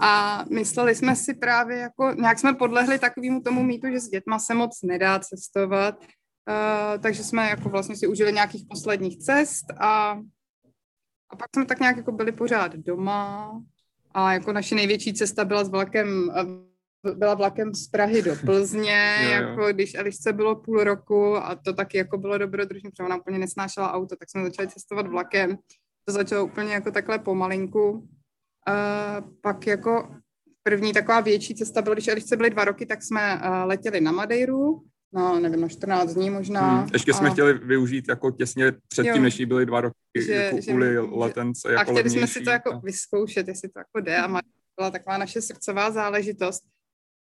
a 0.00 0.44
mysleli 0.50 0.94
jsme 0.94 1.16
si 1.16 1.34
právě 1.34 1.76
jako, 1.78 2.12
nějak 2.12 2.38
jsme 2.38 2.54
podlehli 2.54 2.98
takovému 2.98 3.40
tomu 3.40 3.62
mýtu, 3.62 3.86
že 3.92 4.00
s 4.00 4.08
dětma 4.08 4.38
se 4.38 4.54
moc 4.54 4.82
nedá 4.82 5.18
cestovat, 5.18 5.94
Uh, 6.48 7.02
takže 7.02 7.24
jsme 7.24 7.48
jako 7.48 7.68
vlastně 7.68 7.96
si 7.96 8.06
užili 8.06 8.32
nějakých 8.32 8.64
posledních 8.68 9.18
cest 9.18 9.64
a, 9.78 10.20
a 11.30 11.36
pak 11.36 11.48
jsme 11.54 11.66
tak 11.66 11.80
nějak 11.80 11.96
jako 11.96 12.12
byli 12.12 12.32
pořád 12.32 12.76
doma 12.76 13.52
a 14.14 14.32
jako 14.32 14.52
naše 14.52 14.74
největší 14.74 15.14
cesta 15.14 15.44
byla 15.44 15.64
s 15.64 15.68
vlakem, 15.68 16.30
byla 17.14 17.34
vlakem 17.34 17.74
z 17.74 17.88
Prahy 17.88 18.22
do 18.22 18.36
Plzně, 18.36 19.16
jo, 19.22 19.28
jo. 19.28 19.32
jako 19.32 19.72
když 19.72 19.94
Elišce 19.94 20.32
bylo 20.32 20.56
půl 20.56 20.84
roku 20.84 21.36
a 21.36 21.54
to 21.54 21.72
taky 21.72 21.98
jako 21.98 22.18
bylo 22.18 22.38
dobrodružné, 22.38 22.90
protože 22.90 23.06
ona 23.06 23.16
úplně 23.16 23.38
nesnášela 23.38 23.92
auto, 23.92 24.16
tak 24.16 24.30
jsme 24.30 24.44
začali 24.44 24.68
cestovat 24.68 25.06
vlakem. 25.06 25.58
To 26.04 26.12
začalo 26.12 26.44
úplně 26.44 26.74
jako 26.74 26.90
takhle 26.90 27.18
pomalinku. 27.18 28.08
Uh, 28.68 29.30
pak 29.40 29.66
jako 29.66 30.14
první 30.62 30.92
taková 30.92 31.20
větší 31.20 31.54
cesta 31.54 31.82
byla, 31.82 31.94
když 31.94 32.08
Elišce 32.08 32.36
byly 32.36 32.50
dva 32.50 32.64
roky, 32.64 32.86
tak 32.86 33.02
jsme 33.02 33.34
uh, 33.34 33.40
letěli 33.64 34.00
na 34.00 34.12
Madeiru, 34.12 34.82
no, 35.12 35.40
nevím, 35.40 35.60
na 35.60 35.68
14 35.68 36.14
dní 36.14 36.30
možná. 36.30 36.80
Hmm, 36.80 36.88
ještě 36.92 37.14
jsme 37.14 37.28
a... 37.28 37.32
chtěli 37.32 37.52
využít 37.52 38.08
jako 38.08 38.30
těsně 38.30 38.72
předtím, 38.88 39.22
než 39.22 39.40
jí 39.40 39.46
byly 39.46 39.66
dva 39.66 39.80
roky, 39.80 39.96
že, 40.26 40.32
jako 40.32 40.60
že, 40.60 40.70
kvůli 40.70 40.98
letence. 40.98 41.72
Jako 41.72 41.80
a 41.80 41.84
chtěli 41.84 41.96
levnější. 41.96 42.18
jsme 42.18 42.26
si 42.26 42.40
to 42.40 42.50
jako 42.50 42.80
vyzkoušet, 42.80 43.48
jestli 43.48 43.68
to 43.68 43.78
jako 43.78 44.00
jde 44.00 44.16
a 44.16 44.28
byla 44.76 44.90
taková 44.90 45.18
naše 45.18 45.42
srdcová 45.42 45.90
záležitost. 45.90 46.62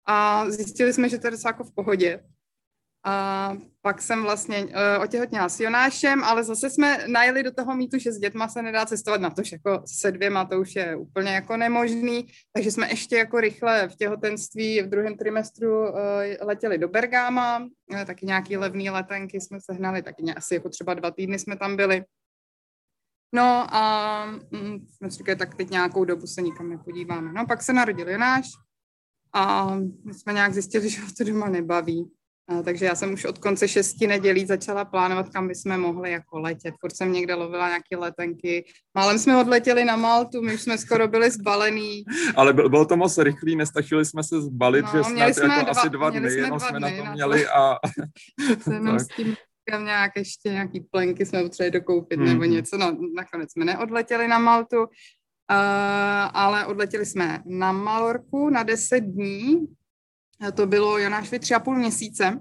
A 0.07 0.51
zjistili 0.51 0.93
jsme, 0.93 1.09
že 1.09 1.19
to 1.19 1.27
je 1.27 1.31
docela 1.31 1.49
jako 1.49 1.65
v 1.65 1.75
pohodě. 1.75 2.21
A 3.07 3.53
pak 3.83 4.03
jsem 4.03 4.23
vlastně 4.23 4.65
uh, 4.65 4.73
otěhotněla 5.03 5.49
s 5.49 5.61
Jonášem, 5.61 6.25
ale 6.25 6.45
zase 6.45 6.71
jsme 6.71 7.05
najeli 7.09 7.43
do 7.43 7.53
toho 7.53 7.77
mítu, 7.77 7.99
že 7.99 8.13
s 8.13 8.19
dětma 8.19 8.49
se 8.49 8.63
nedá 8.63 8.87
cestovat 8.87 9.21
na 9.21 9.31
to, 9.31 9.43
že 9.43 9.57
jako 9.57 9.83
se 9.87 10.13
dvěma 10.13 10.45
to 10.45 10.61
už 10.61 10.77
je 10.77 10.97
úplně 10.97 11.31
jako 11.31 11.57
nemožný, 11.57 12.27
takže 12.53 12.71
jsme 12.71 12.91
ještě 12.91 13.17
jako 13.17 13.41
rychle 13.41 13.89
v 13.89 13.97
těhotenství 13.97 14.83
v 14.83 14.89
druhém 14.89 15.17
trimestru 15.17 15.81
uh, 15.81 15.97
letěli 16.41 16.79
do 16.79 16.89
Bergáma, 16.89 17.59
uh, 17.59 18.05
taky 18.05 18.27
nějaký 18.27 18.57
levný 18.57 18.91
letenky 18.91 19.41
jsme 19.41 19.59
sehnali, 19.61 20.03
taky 20.03 20.23
asi 20.37 20.55
jako 20.55 20.69
třeba 20.69 20.95
dva 20.95 21.11
týdny 21.11 21.39
jsme 21.39 21.57
tam 21.57 21.77
byli. 21.77 22.05
No 23.35 23.67
a 23.75 24.27
mm, 24.51 24.87
jsme 24.91 25.11
si 25.11 25.19
říkali, 25.19 25.37
tak 25.37 25.55
teď 25.55 25.71
nějakou 25.71 26.05
dobu 26.05 26.27
se 26.27 26.43
nikam 26.43 26.71
nepodíváme. 26.71 27.33
No 27.33 27.47
pak 27.47 27.63
se 27.63 27.73
narodil 27.73 28.09
Jonáš 28.09 28.47
a 29.33 29.75
my 30.05 30.15
jsme 30.15 30.33
nějak 30.33 30.53
zjistili, 30.53 30.91
že 30.91 31.01
ho 31.01 31.09
to 31.19 31.25
doma 31.25 31.49
nebaví. 31.49 32.11
A, 32.49 32.63
takže 32.63 32.85
já 32.85 32.95
jsem 32.95 33.13
už 33.13 33.25
od 33.25 33.39
konce 33.39 33.69
šesti 33.69 34.07
nedělí 34.07 34.47
začala 34.47 34.85
plánovat, 34.85 35.29
kam 35.29 35.49
bychom 35.49 35.81
mohli 35.81 36.11
jako 36.11 36.39
letět. 36.39 36.75
Furt 36.81 36.97
jsem 36.97 37.13
někde 37.13 37.35
lovila 37.35 37.69
nějaké 37.69 37.97
letenky. 37.97 38.65
Málem 38.95 39.19
jsme 39.19 39.41
odletěli 39.41 39.85
na 39.85 39.97
Maltu, 39.97 40.43
my 40.43 40.55
už 40.55 40.63
jsme 40.63 40.79
skoro 40.79 41.09
byli 41.09 41.31
zbalený. 41.31 42.05
Ale 42.37 42.53
byl, 42.53 42.69
bylo 42.69 42.85
to 42.85 42.97
moc 42.97 43.19
rychlý, 43.19 43.57
nestačili 43.57 44.05
jsme 44.05 44.23
se 44.25 44.41
zbalit, 44.41 44.85
no, 44.85 44.91
že 44.93 45.05
snad 45.05 45.35
jsme 45.35 45.55
jako 45.55 45.61
dva, 45.61 45.71
asi 45.71 45.91
dva 45.91 46.11
dny, 46.11 46.33
jenom 46.33 46.61
jsme 46.61 46.79
dny, 46.79 46.99
na 47.01 47.05
to 47.05 47.13
měli 47.13 47.47
a... 47.47 47.77
s 48.99 49.07
tím 49.17 49.37
nějak 49.79 50.13
ještě 50.17 50.49
nějaký 50.49 50.81
plenky 50.81 51.27
jsme 51.27 51.43
potřebovali 51.43 51.71
dokoupit 51.71 52.21
hmm. 52.21 52.29
nebo 52.29 52.45
něco. 52.45 52.79
No, 52.79 52.97
nakonec 53.17 53.53
jsme 53.53 53.65
neodletěli 53.65 54.29
na 54.29 54.39
Maltu, 54.39 54.79
uh, 54.79 54.87
ale 56.33 56.67
odletěli 56.67 57.07
jsme 57.07 57.43
na 57.47 57.73
Malorku 57.73 58.51
na 58.51 58.63
10 58.63 59.01
dní 59.01 59.67
to 60.55 60.67
bylo 60.67 60.99
Jonášovi 60.99 61.39
tři 61.39 61.55
a 61.55 61.61
půl 61.61 61.75
měsíce 61.77 62.41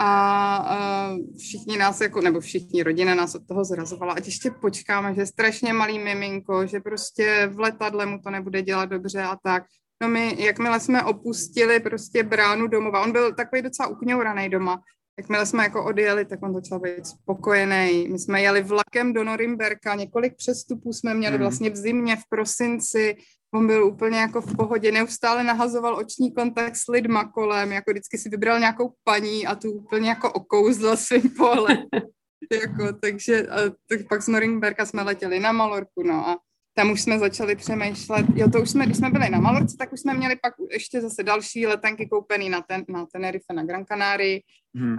a 0.00 1.12
uh, 1.12 1.36
všichni 1.38 1.76
nás, 1.76 2.00
jako, 2.00 2.20
nebo 2.20 2.40
všichni 2.40 2.82
rodina 2.82 3.14
nás 3.14 3.34
od 3.34 3.46
toho 3.46 3.64
zrazovala, 3.64 4.14
ať 4.14 4.26
ještě 4.26 4.50
počkáme, 4.50 5.14
že 5.14 5.20
je 5.20 5.26
strašně 5.26 5.72
malý 5.72 5.98
miminko, 5.98 6.66
že 6.66 6.80
prostě 6.80 7.50
v 7.52 7.58
letadle 7.60 8.06
mu 8.06 8.18
to 8.18 8.30
nebude 8.30 8.62
dělat 8.62 8.84
dobře 8.84 9.22
a 9.22 9.36
tak. 9.42 9.64
No 10.02 10.08
my, 10.08 10.36
jakmile 10.38 10.80
jsme 10.80 11.04
opustili 11.04 11.80
prostě 11.80 12.22
bránu 12.22 12.66
domova, 12.66 13.02
on 13.02 13.12
byl 13.12 13.34
takový 13.34 13.62
docela 13.62 13.88
ukňouraný 13.88 14.48
doma, 14.48 14.82
jakmile 15.18 15.46
jsme 15.46 15.62
jako 15.62 15.84
odjeli, 15.84 16.24
tak 16.24 16.42
on 16.42 16.54
začal 16.54 16.80
být 16.80 17.06
spokojený. 17.06 18.08
My 18.08 18.18
jsme 18.18 18.42
jeli 18.42 18.62
vlakem 18.62 19.12
do 19.12 19.24
Norimberka, 19.24 19.94
několik 19.94 20.36
přestupů 20.36 20.92
jsme 20.92 21.14
měli 21.14 21.34
hmm. 21.34 21.42
vlastně 21.42 21.70
v 21.70 21.76
zimě, 21.76 22.16
v 22.16 22.28
prosinci, 22.28 23.16
on 23.54 23.66
byl 23.66 23.84
úplně 23.86 24.18
jako 24.18 24.40
v 24.40 24.56
pohodě, 24.56 24.92
neustále 24.92 25.44
nahazoval 25.44 25.96
oční 25.96 26.34
kontakt 26.34 26.76
s 26.76 26.88
lidma 26.88 27.24
kolem, 27.24 27.72
jako 27.72 27.90
vždycky 27.90 28.18
si 28.18 28.28
vybral 28.28 28.58
nějakou 28.58 28.94
paní 29.04 29.46
a 29.46 29.54
tu 29.54 29.72
úplně 29.72 30.08
jako 30.08 30.32
okouzl 30.32 30.96
svým 30.96 31.30
pohlem. 31.36 31.76
jako, 32.52 32.92
takže 33.00 33.46
a, 33.46 33.56
tak 33.88 34.08
pak 34.08 34.22
z 34.22 34.28
Norimberka 34.28 34.86
jsme 34.86 35.02
letěli 35.02 35.40
na 35.40 35.52
Malorku, 35.52 36.02
no 36.02 36.28
a 36.28 36.38
tam 36.76 36.90
už 36.90 37.02
jsme 37.02 37.18
začali 37.18 37.56
přemýšlet, 37.56 38.26
jo, 38.34 38.50
to 38.50 38.62
už 38.62 38.70
jsme, 38.70 38.86
když 38.86 38.96
jsme 38.96 39.10
byli 39.10 39.30
na 39.30 39.40
Malorce, 39.40 39.76
tak 39.78 39.92
už 39.92 40.00
jsme 40.00 40.14
měli 40.14 40.36
pak 40.42 40.54
ještě 40.70 41.00
zase 41.00 41.22
další 41.22 41.66
letenky 41.66 42.06
koupený 42.06 42.48
na, 42.48 42.60
ten, 42.60 42.84
na 42.88 43.06
Tenerife, 43.12 43.54
na 43.54 43.64
Gran 43.64 43.84
Canaria, 43.84 44.40
hmm. 44.76 44.98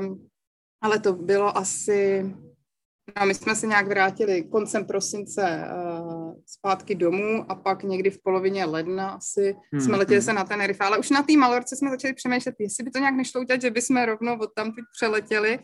um, 0.00 0.28
ale 0.82 1.00
to 1.00 1.12
bylo 1.12 1.58
asi, 1.58 2.32
no 3.20 3.26
my 3.26 3.34
jsme 3.34 3.54
se 3.54 3.66
nějak 3.66 3.86
vrátili 3.86 4.42
koncem 4.42 4.84
prosince 4.84 5.68
uh, 5.70 6.34
zpátky 6.46 6.94
domů 6.94 7.44
a 7.48 7.54
pak 7.54 7.82
někdy 7.82 8.10
v 8.10 8.22
polovině 8.22 8.64
ledna 8.64 9.10
asi 9.10 9.56
hmm. 9.72 9.80
jsme 9.80 9.96
letěli 9.96 10.18
hmm. 10.18 10.24
se 10.24 10.32
na 10.32 10.44
Tenerife, 10.44 10.84
ale 10.84 10.98
už 10.98 11.10
na 11.10 11.22
té 11.22 11.36
Malorce 11.36 11.76
jsme 11.76 11.90
začali 11.90 12.14
přemýšlet, 12.14 12.54
jestli 12.58 12.84
by 12.84 12.90
to 12.90 12.98
nějak 12.98 13.14
nešlo 13.14 13.40
udělat, 13.40 13.62
že 13.62 13.70
bychom 13.70 14.02
rovnou 14.02 14.38
od 14.38 14.54
tam 14.54 14.72
přeletěli, 14.96 15.58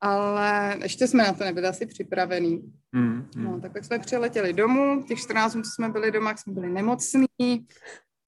ale 0.00 0.76
ještě 0.82 1.06
jsme 1.06 1.24
na 1.24 1.32
to 1.32 1.44
nebyli 1.44 1.66
asi 1.66 1.86
připravení. 1.86 2.72
Mm, 2.92 3.28
mm. 3.36 3.44
No, 3.44 3.60
tak 3.60 3.72
pak 3.72 3.84
jsme 3.84 3.98
přiletěli 3.98 4.52
domů, 4.52 5.02
těch 5.08 5.18
14 5.18 5.52
dní, 5.52 5.62
co 5.62 5.70
jsme 5.70 5.88
byli 5.88 6.10
doma, 6.10 6.36
jsme 6.36 6.52
byli 6.52 6.70
nemocní. 6.70 7.26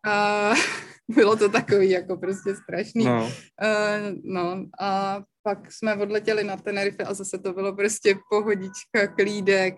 Uh, 0.07 0.57
bylo 1.09 1.37
to 1.37 1.49
takový 1.49 1.91
jako 1.91 2.17
prostě 2.17 2.57
strašný. 2.57 3.05
No. 3.05 3.25
Uh, 3.25 3.31
no 4.25 4.67
a 4.81 5.23
pak 5.43 5.73
jsme 5.73 5.97
odletěli 5.97 6.45
na 6.45 6.57
Tenerife 6.57 7.05
a 7.05 7.15
zase 7.15 7.39
to 7.39 7.53
bylo 7.53 7.77
prostě 7.77 8.19
pohodička, 8.31 9.07
klídek. 9.17 9.75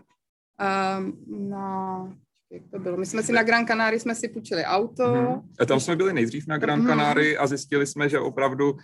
Uh, 0.61 1.11
no, 1.49 2.17
jak 2.53 2.63
to 2.71 2.79
bylo? 2.79 2.97
My 2.97 3.07
jsme 3.07 3.23
si 3.23 3.33
na 3.33 3.43
Gran 3.43 3.67
Canaria 3.67 4.01
jsme 4.01 4.15
si 4.15 4.29
půjčili 4.29 4.65
auto. 4.65 5.03
Mm-hmm. 5.03 5.43
A 5.61 5.65
tam 5.65 5.81
jsme 5.81 5.97
byli 5.97 6.13
nejdřív 6.13 6.47
na 6.47 6.59
Gran 6.59 6.87
Canaria 6.87 7.41
a 7.41 7.47
zjistili 7.47 7.87
jsme, 7.87 8.09
že 8.09 8.19
opravdu 8.19 8.73
uh, 8.73 8.79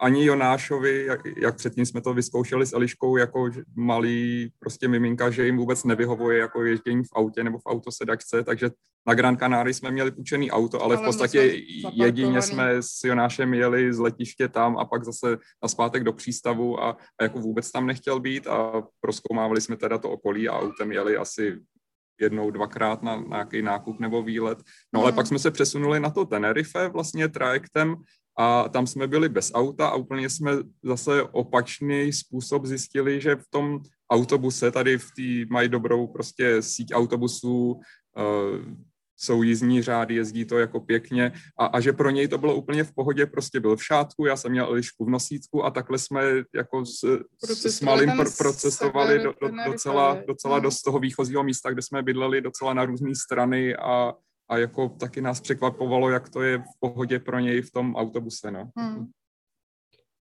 ani 0.00 0.24
Jonášovi, 0.24 1.04
jak, 1.06 1.20
jak 1.36 1.56
předtím 1.56 1.86
jsme 1.86 2.00
to 2.00 2.14
vyzkoušeli 2.14 2.66
s 2.66 2.72
Eliškou 2.72 3.16
jako 3.16 3.50
malý 3.76 4.50
prostě 4.58 4.88
miminka, 4.88 5.30
že 5.30 5.46
jim 5.46 5.56
vůbec 5.56 5.84
nevyhovuje 5.84 6.38
jako 6.38 6.64
ježdění 6.64 7.04
v 7.04 7.12
autě 7.12 7.44
nebo 7.44 7.58
v 7.58 7.66
autosedačce, 7.66 8.44
takže 8.44 8.70
na 9.06 9.14
Gran 9.14 9.36
Canaria 9.36 9.74
jsme 9.74 9.90
měli 9.90 10.10
půjčený 10.10 10.50
auto, 10.50 10.82
ale, 10.82 10.96
ale 10.96 11.04
v 11.04 11.06
podstatě 11.06 11.62
jedině 11.92 12.42
jsme 12.42 12.82
s 12.82 13.04
Jonášem 13.04 13.54
jeli 13.54 13.94
z 13.94 13.98
letiště 13.98 14.48
tam 14.48 14.78
a 14.78 14.84
pak 14.84 15.04
zase 15.04 15.38
na 15.62 15.68
zpátek 15.68 16.04
do 16.04 16.12
přístavu 16.12 16.82
a, 16.82 16.90
a 16.90 17.22
jako 17.22 17.38
vůbec 17.38 17.70
tam 17.70 17.86
nechtěl 17.86 18.20
být 18.20 18.46
a 18.46 18.82
proskoumávali 19.00 19.60
jsme 19.60 19.76
teda 19.76 19.98
to 19.98 20.10
okolí 20.10 20.48
a 20.48 20.58
autem 20.58 20.92
jeli 20.92 21.16
asi 21.16 21.60
jednou, 22.20 22.50
dvakrát 22.50 23.02
na, 23.02 23.16
na 23.16 23.26
nějaký 23.28 23.62
nákup 23.62 24.00
nebo 24.00 24.22
výlet. 24.22 24.58
No 24.94 25.00
ale 25.00 25.10
mm. 25.10 25.16
pak 25.16 25.26
jsme 25.26 25.38
se 25.38 25.50
přesunuli 25.50 26.00
na 26.00 26.10
to 26.10 26.24
Tenerife 26.24 26.88
vlastně 26.88 27.28
trajektem 27.28 27.96
a 28.38 28.68
tam 28.68 28.86
jsme 28.86 29.06
byli 29.06 29.28
bez 29.28 29.50
auta 29.54 29.88
a 29.88 29.94
úplně 29.94 30.30
jsme 30.30 30.52
zase 30.82 31.22
opačný 31.22 32.12
způsob 32.12 32.66
zjistili, 32.66 33.20
že 33.20 33.36
v 33.36 33.44
tom 33.50 33.80
autobuse, 34.10 34.70
tady 34.70 34.98
v 34.98 35.10
té 35.16 35.52
mají 35.52 35.68
dobrou 35.68 36.06
prostě 36.06 36.62
síť 36.62 36.94
autobusů, 36.94 37.72
uh, 37.72 38.74
jsou 39.20 39.42
jízdní 39.42 39.82
řády, 39.82 40.14
jezdí 40.14 40.44
to 40.44 40.58
jako 40.58 40.80
pěkně 40.80 41.32
a, 41.58 41.66
a 41.66 41.80
že 41.80 41.92
pro 41.92 42.10
něj 42.10 42.28
to 42.28 42.38
bylo 42.38 42.54
úplně 42.54 42.84
v 42.84 42.94
pohodě, 42.94 43.26
prostě 43.26 43.60
byl 43.60 43.76
v 43.76 43.84
šátku, 43.84 44.26
já 44.26 44.36
jsem 44.36 44.52
měl 44.52 44.66
Elišku 44.66 45.04
v 45.04 45.10
nosícku 45.10 45.64
a 45.64 45.70
takhle 45.70 45.98
jsme 45.98 46.22
jako 46.54 46.86
s, 46.86 46.98
s, 47.44 47.66
s 47.66 47.80
malým 47.80 48.10
pr- 48.10 48.38
procestovali 48.38 49.18
do, 49.18 49.34
do, 49.42 49.50
docela, 49.66 50.18
docela 50.26 50.54
hmm. 50.54 50.62
do 50.62 50.70
toho 50.84 50.98
výchozího 50.98 51.42
místa, 51.42 51.70
kde 51.70 51.82
jsme 51.82 52.02
bydleli 52.02 52.40
docela 52.40 52.74
na 52.74 52.84
různé 52.84 53.14
strany 53.14 53.76
a 53.76 54.12
a 54.48 54.58
jako 54.58 54.88
taky 54.88 55.20
nás 55.20 55.40
překvapovalo, 55.40 56.10
jak 56.10 56.28
to 56.28 56.42
je 56.42 56.58
v 56.58 56.80
pohodě 56.80 57.18
pro 57.18 57.38
něj 57.38 57.62
v 57.62 57.70
tom 57.70 57.94
autobuse, 57.94 58.50
no. 58.50 58.70
Hmm. 58.76 59.06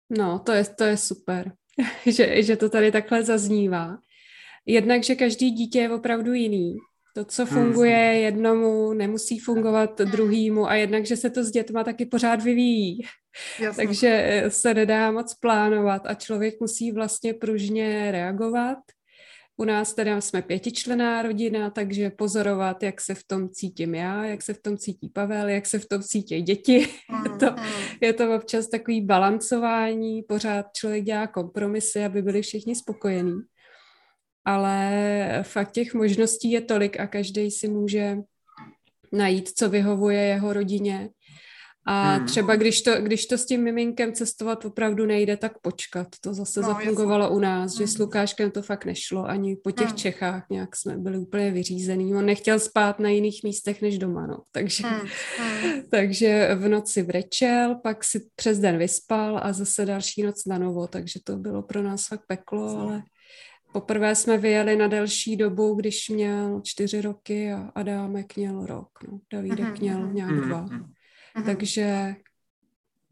No, 0.10 0.40
to 0.40 0.52
je, 0.52 0.66
to 0.66 0.84
je 0.84 0.98
super, 0.98 1.52
že, 2.06 2.44
že 2.44 2.56
to 2.56 2.70
tady 2.70 2.92
takhle 2.92 3.24
zaznívá. 3.24 3.98
Jednak, 4.66 5.04
že 5.04 5.16
každý 5.16 5.52
dítě 5.52 5.80
je 5.80 5.92
opravdu 5.92 6.34
jiný. 6.34 6.78
To, 7.16 7.26
co 7.26 7.46
hmm. 7.46 7.54
funguje 7.54 8.12
hmm. 8.12 8.24
jednomu, 8.24 8.94
nemusí 8.94 9.40
fungovat 9.40 10.02
druhýmu 10.02 10.68
a 10.68 10.76
jednak, 10.76 11.06
že 11.06 11.18
se 11.18 11.30
to 11.30 11.44
s 11.44 11.52
dětma 11.52 11.84
taky 11.84 12.06
pořád 12.06 12.44
vyvíjí. 12.44 13.02
Jasně. 13.60 13.86
Takže 13.86 14.44
se 14.48 14.74
nedá 14.74 15.12
moc 15.12 15.34
plánovat 15.34 16.02
a 16.06 16.14
člověk 16.14 16.60
musí 16.60 16.92
vlastně 16.92 17.34
pružně 17.34 18.12
reagovat 18.12 18.78
u 19.58 19.64
nás 19.64 19.94
teda 19.94 20.22
jsme 20.22 20.42
pětičlená 20.42 21.22
rodina, 21.22 21.70
takže 21.70 22.10
pozorovat, 22.10 22.84
jak 22.84 23.02
se 23.02 23.16
v 23.16 23.24
tom 23.24 23.50
cítím 23.50 23.96
já, 23.96 24.26
jak 24.26 24.42
se 24.42 24.54
v 24.54 24.62
tom 24.62 24.78
cítí 24.78 25.10
Pavel, 25.10 25.50
jak 25.50 25.66
se 25.66 25.80
v 25.80 25.86
tom 25.86 26.02
cítí 26.02 26.42
děti. 26.42 26.88
Mm, 27.12 27.38
to, 27.40 27.46
mm. 27.46 27.66
je 28.02 28.14
to 28.14 28.36
občas 28.36 28.68
takový 28.68 29.02
balancování, 29.02 30.24
pořád 30.24 30.66
člověk 30.76 31.04
dělá 31.04 31.28
kompromisy, 31.28 32.06
aby 32.06 32.22
byli 32.22 32.42
všichni 32.42 32.76
spokojení. 32.76 33.40
Ale 34.46 35.44
fakt 35.44 35.72
těch 35.72 35.94
možností 35.94 36.52
je 36.52 36.62
tolik 36.62 37.00
a 37.00 37.08
každý 37.08 37.52
si 37.52 37.68
může 37.68 38.18
najít, 39.12 39.50
co 39.58 39.70
vyhovuje 39.70 40.22
jeho 40.22 40.54
rodině 40.54 41.10
a 41.86 42.14
hmm. 42.14 42.26
třeba 42.26 42.56
když 42.56 42.82
to, 42.82 43.02
když 43.02 43.26
to 43.26 43.38
s 43.38 43.46
tím 43.46 43.64
miminkem 43.64 44.14
cestovat 44.14 44.66
opravdu 44.66 45.06
nejde, 45.06 45.38
tak 45.38 45.60
počkat. 45.62 46.08
To 46.22 46.34
zase 46.34 46.62
no, 46.62 46.68
zafungovalo 46.68 47.24
jasný. 47.24 47.38
u 47.38 47.40
nás, 47.40 47.78
že 47.78 47.88
s 47.88 47.96
hmm. 47.96 48.02
Lukáškem 48.02 48.52
to 48.52 48.62
fakt 48.62 48.86
nešlo, 48.86 49.26
ani 49.26 49.56
po 49.56 49.72
těch 49.72 49.88
hmm. 49.88 49.98
Čechách 49.98 50.46
nějak 50.50 50.76
jsme 50.76 50.98
byli 50.98 51.18
úplně 51.18 51.52
vyřízený. 51.52 52.16
On 52.16 52.26
nechtěl 52.26 52.60
spát 52.60 53.00
na 53.00 53.10
jiných 53.10 53.44
místech 53.44 53.82
než 53.82 53.98
doma, 53.98 54.28
no. 54.28 54.38
Takže, 54.52 54.88
hmm. 54.88 55.08
Hmm. 55.38 55.82
takže 55.92 56.50
v 56.56 56.68
noci 56.68 57.02
vrečel, 57.02 57.76
pak 57.76 58.04
si 58.04 58.28
přes 58.36 58.60
den 58.60 58.78
vyspal 58.78 59.40
a 59.44 59.54
zase 59.54 59.86
další 59.86 60.24
noc 60.24 60.46
na 60.46 60.58
novo, 60.58 60.88
takže 60.88 61.20
to 61.24 61.38
bylo 61.38 61.62
pro 61.64 61.82
nás 61.82 62.08
fakt 62.08 62.24
peklo, 62.28 62.80
ale 62.80 63.04
poprvé 63.74 64.16
jsme 64.16 64.38
vyjeli 64.38 64.76
na 64.76 64.88
delší 64.88 65.38
dobu, 65.38 65.76
když 65.76 66.10
měl 66.10 66.62
čtyři 66.64 67.02
roky 67.02 67.52
a 67.52 67.72
Adámek 67.76 68.36
měl 68.36 68.66
rok. 68.66 68.90
No. 69.08 69.20
Davídek 69.34 69.60
mm-hmm. 69.60 69.82
měl 69.82 70.14
nějak 70.14 70.32
dva. 70.32 70.66
Mm-hmm. 70.66 70.86
Takže 71.46 72.16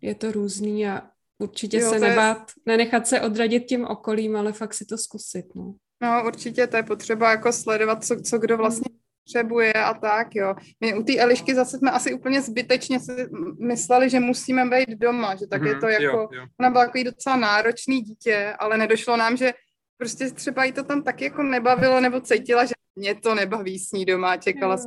je 0.01 0.15
to 0.15 0.31
různý 0.31 0.87
a 0.87 1.01
určitě 1.39 1.79
jo, 1.79 1.89
se 1.89 1.99
nebát, 1.99 2.37
je... 2.37 2.61
nenechat 2.65 3.07
se 3.07 3.21
odradit 3.21 3.65
tím 3.65 3.85
okolím, 3.85 4.35
ale 4.35 4.53
fakt 4.53 4.73
si 4.73 4.85
to 4.85 4.97
zkusit. 4.97 5.45
No. 5.55 5.75
No 6.01 6.23
určitě 6.25 6.67
to 6.67 6.77
je 6.77 6.83
potřeba 6.83 7.31
jako 7.31 7.53
sledovat, 7.53 8.03
co, 8.03 8.21
co 8.21 8.37
kdo 8.37 8.57
vlastně 8.57 8.89
potřebuje 9.23 9.73
a 9.73 9.93
tak, 9.93 10.27
jo. 10.35 10.55
My 10.81 10.93
u 10.93 11.03
té 11.03 11.17
Elišky 11.17 11.55
zase 11.55 11.77
jsme 11.77 11.91
asi 11.91 12.13
úplně 12.13 12.41
zbytečně 12.41 12.99
si 12.99 13.11
mysleli, 13.59 14.09
že 14.09 14.19
musíme 14.19 14.65
být 14.65 14.89
doma, 14.89 15.35
že 15.35 15.47
tak 15.47 15.61
mm-hmm, 15.61 15.67
je 15.67 15.71
mhm, 15.71 15.81
to 15.81 15.87
jako, 15.87 16.17
jo, 16.17 16.29
jo. 16.31 16.45
ona 16.59 16.69
byla 16.69 16.85
takový 16.85 17.03
docela 17.03 17.35
náročný 17.35 18.01
dítě, 18.01 18.53
ale 18.59 18.77
nedošlo 18.77 19.17
nám, 19.17 19.37
že 19.37 19.53
prostě 19.97 20.31
třeba 20.31 20.63
jí 20.63 20.71
to 20.71 20.83
tam 20.83 21.03
taky 21.03 21.23
jako 21.23 21.43
nebavilo, 21.43 21.99
nebo 21.99 22.21
cítila, 22.21 22.65
že 22.65 22.73
mě 22.95 23.15
to 23.15 23.35
nebaví 23.35 23.79
s 23.79 23.91
ní 23.91 24.05
doma, 24.05 24.37
čekala 24.37 24.77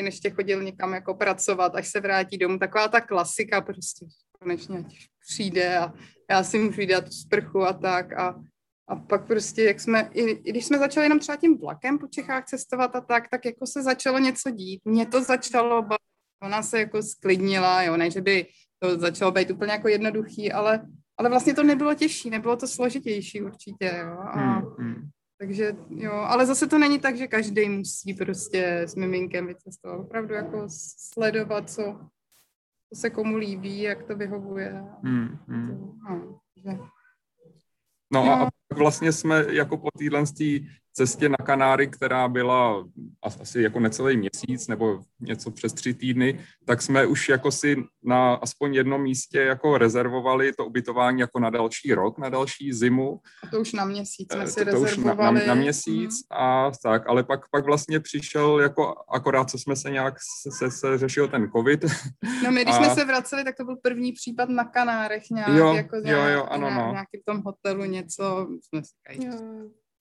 jsem, 0.00 0.04
než 0.04 0.14
ještě 0.14 0.30
chodil 0.30 0.62
někam 0.62 0.94
jako 0.94 1.14
pracovat, 1.14 1.74
až 1.74 1.88
se 1.88 2.00
vrátí 2.00 2.38
domů, 2.38 2.58
taková 2.58 2.88
ta 2.88 3.00
klasika 3.00 3.60
prostě, 3.60 4.06
konečně 4.38 4.84
přijde 5.28 5.78
a 5.78 5.92
já 6.30 6.44
si 6.44 6.58
můžu 6.58 6.86
dát 6.86 7.04
tu 7.04 7.10
sprchu 7.10 7.62
a 7.62 7.72
tak 7.72 8.12
a 8.12 8.40
a 8.90 8.96
pak 8.96 9.26
prostě, 9.26 9.62
jak 9.62 9.80
jsme, 9.80 10.10
i, 10.12 10.22
i 10.22 10.50
když 10.50 10.64
jsme 10.64 10.78
začali 10.78 11.06
jenom 11.06 11.18
třeba 11.18 11.36
tím 11.36 11.58
vlakem 11.58 11.98
po 11.98 12.06
Čechách 12.06 12.44
cestovat 12.44 12.96
a 12.96 13.00
tak, 13.00 13.28
tak 13.28 13.44
jako 13.44 13.66
se 13.66 13.82
začalo 13.82 14.18
něco 14.18 14.50
dít. 14.50 14.80
Mě 14.84 15.06
to 15.06 15.22
začalo 15.22 15.82
bavit, 15.82 16.10
ona 16.42 16.62
se 16.62 16.78
jako 16.80 17.02
sklidnila, 17.02 17.82
jo, 17.82 17.96
ne, 17.96 18.10
že 18.10 18.20
by 18.20 18.46
to 18.78 18.98
začalo 18.98 19.32
být 19.32 19.50
úplně 19.50 19.72
jako 19.72 19.88
jednoduchý, 19.88 20.52
ale, 20.52 20.86
ale 21.16 21.28
vlastně 21.28 21.54
to 21.54 21.62
nebylo 21.62 21.94
těžší, 21.94 22.30
nebylo 22.30 22.56
to 22.56 22.66
složitější 22.66 23.42
určitě, 23.42 24.00
jo. 24.04 24.18
A, 24.18 24.38
hmm, 24.38 24.74
hmm. 24.78 25.08
Takže 25.40 25.72
jo, 25.90 26.12
ale 26.12 26.46
zase 26.46 26.66
to 26.66 26.78
není 26.78 26.98
tak, 26.98 27.16
že 27.16 27.26
každý 27.26 27.68
musí 27.68 28.14
prostě 28.14 28.78
s 28.78 28.94
miminkem 28.94 29.46
vycestovat. 29.46 30.00
Opravdu 30.00 30.34
jako 30.34 30.64
sledovat, 31.12 31.70
co, 31.70 32.00
co 32.88 33.00
se 33.00 33.10
komu 33.10 33.36
líbí, 33.36 33.82
jak 33.82 34.02
to 34.02 34.16
vyhovuje. 34.16 34.84
Hmm, 35.02 35.38
hmm. 35.48 35.68
To, 35.68 35.94
no, 36.08 36.40
že... 36.56 36.78
no 38.12 38.24
a, 38.24 38.44
a 38.44 38.74
vlastně 38.74 39.12
jsme 39.12 39.44
jako 39.54 39.76
po 39.76 39.88
téhle 39.98 40.26
cestě 40.92 41.28
na 41.28 41.36
Kanáry, 41.36 41.86
která 41.86 42.28
byla 42.28 42.84
asi 43.40 43.62
jako 43.62 43.80
necelý 43.80 44.16
měsíc 44.16 44.68
nebo 44.68 45.00
něco 45.20 45.50
přes 45.50 45.72
tři 45.72 45.94
týdny, 45.94 46.40
tak 46.64 46.82
jsme 46.82 47.06
už 47.06 47.28
jako 47.28 47.50
si 47.50 47.76
na 48.02 48.34
aspoň 48.34 48.74
jednom 48.74 49.02
místě 49.02 49.40
jako 49.40 49.78
rezervovali 49.78 50.52
to 50.52 50.66
ubytování 50.66 51.20
jako 51.20 51.40
na 51.40 51.50
další 51.50 51.94
rok, 51.94 52.18
na 52.18 52.28
další 52.28 52.72
zimu. 52.72 53.20
A 53.44 53.46
to 53.46 53.60
už 53.60 53.72
na 53.72 53.84
měsíc 53.84 54.32
jsme 54.32 54.44
eh, 54.44 54.46
si 54.46 54.64
to, 54.64 54.70
to 54.70 54.84
rezervovali. 54.84 55.38
Už 55.38 55.46
na, 55.46 55.46
na, 55.46 55.54
na 55.54 55.54
měsíc 55.54 56.10
mm. 56.10 56.38
a 56.38 56.70
tak, 56.82 57.08
ale 57.08 57.24
pak, 57.24 57.40
pak 57.50 57.64
vlastně 57.64 58.00
přišel 58.00 58.60
jako 58.60 58.94
akorát, 59.08 59.50
co 59.50 59.58
jsme 59.58 59.76
se 59.76 59.90
nějak, 59.90 60.14
se, 60.58 60.70
se 60.70 60.98
řešil 60.98 61.28
ten 61.28 61.50
covid. 61.56 61.84
No 62.44 62.50
my, 62.50 62.62
když 62.62 62.74
a... 62.78 62.84
jsme 62.84 62.94
se 62.94 63.04
vraceli, 63.04 63.44
tak 63.44 63.56
to 63.56 63.64
byl 63.64 63.76
první 63.76 64.12
případ 64.12 64.48
na 64.48 64.64
Kanárech 64.64 65.22
nějak, 65.30 65.48
jo, 65.48 65.74
jako 65.74 65.96
jo, 65.96 66.24
jo, 66.26 66.44
ano, 66.44 66.70
no. 66.70 66.90
nějaký 66.92 67.18
v 67.22 67.24
tom 67.24 67.42
hotelu 67.46 67.84
něco, 67.84 68.48
jsme 68.62 68.82
si 68.84 68.90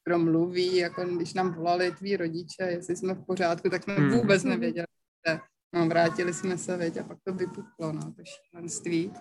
kdo 0.10 0.20
mluví, 0.20 0.76
jako 0.76 1.06
když 1.06 1.34
nám 1.34 1.54
volali 1.54 1.92
tví 1.92 2.18
rodiče, 2.18 2.64
jestli 2.64 2.96
jsme 2.96 3.14
v 3.14 3.26
pořádku, 3.26 3.70
tak 3.70 3.84
jsme 3.84 3.94
hmm. 3.94 4.10
vůbec 4.10 4.44
nevěděli. 4.44 4.86
No, 5.76 5.88
vrátili 5.88 6.34
jsme 6.34 6.58
se, 6.58 6.78
veď, 6.78 6.98
a 6.98 7.04
pak 7.04 7.18
to 7.24 7.34
vypuklo, 7.34 7.92
no, 7.92 8.02
to 8.02 8.24
šílenství. 8.24 9.14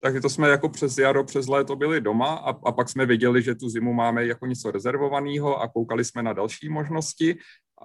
Takže 0.00 0.20
to 0.20 0.28
jsme 0.28 0.48
jako 0.48 0.68
přes 0.68 0.98
jaro, 0.98 1.24
přes 1.24 1.46
léto 1.46 1.76
byli 1.76 2.00
doma 2.00 2.34
a, 2.34 2.50
a 2.50 2.72
pak 2.72 2.88
jsme 2.88 3.06
věděli, 3.06 3.42
že 3.42 3.54
tu 3.54 3.68
zimu 3.68 3.92
máme 3.92 4.26
jako 4.26 4.46
něco 4.46 4.70
rezervovaného 4.70 5.60
a 5.60 5.68
koukali 5.68 6.04
jsme 6.04 6.22
na 6.22 6.32
další 6.32 6.68
možnosti, 6.68 7.38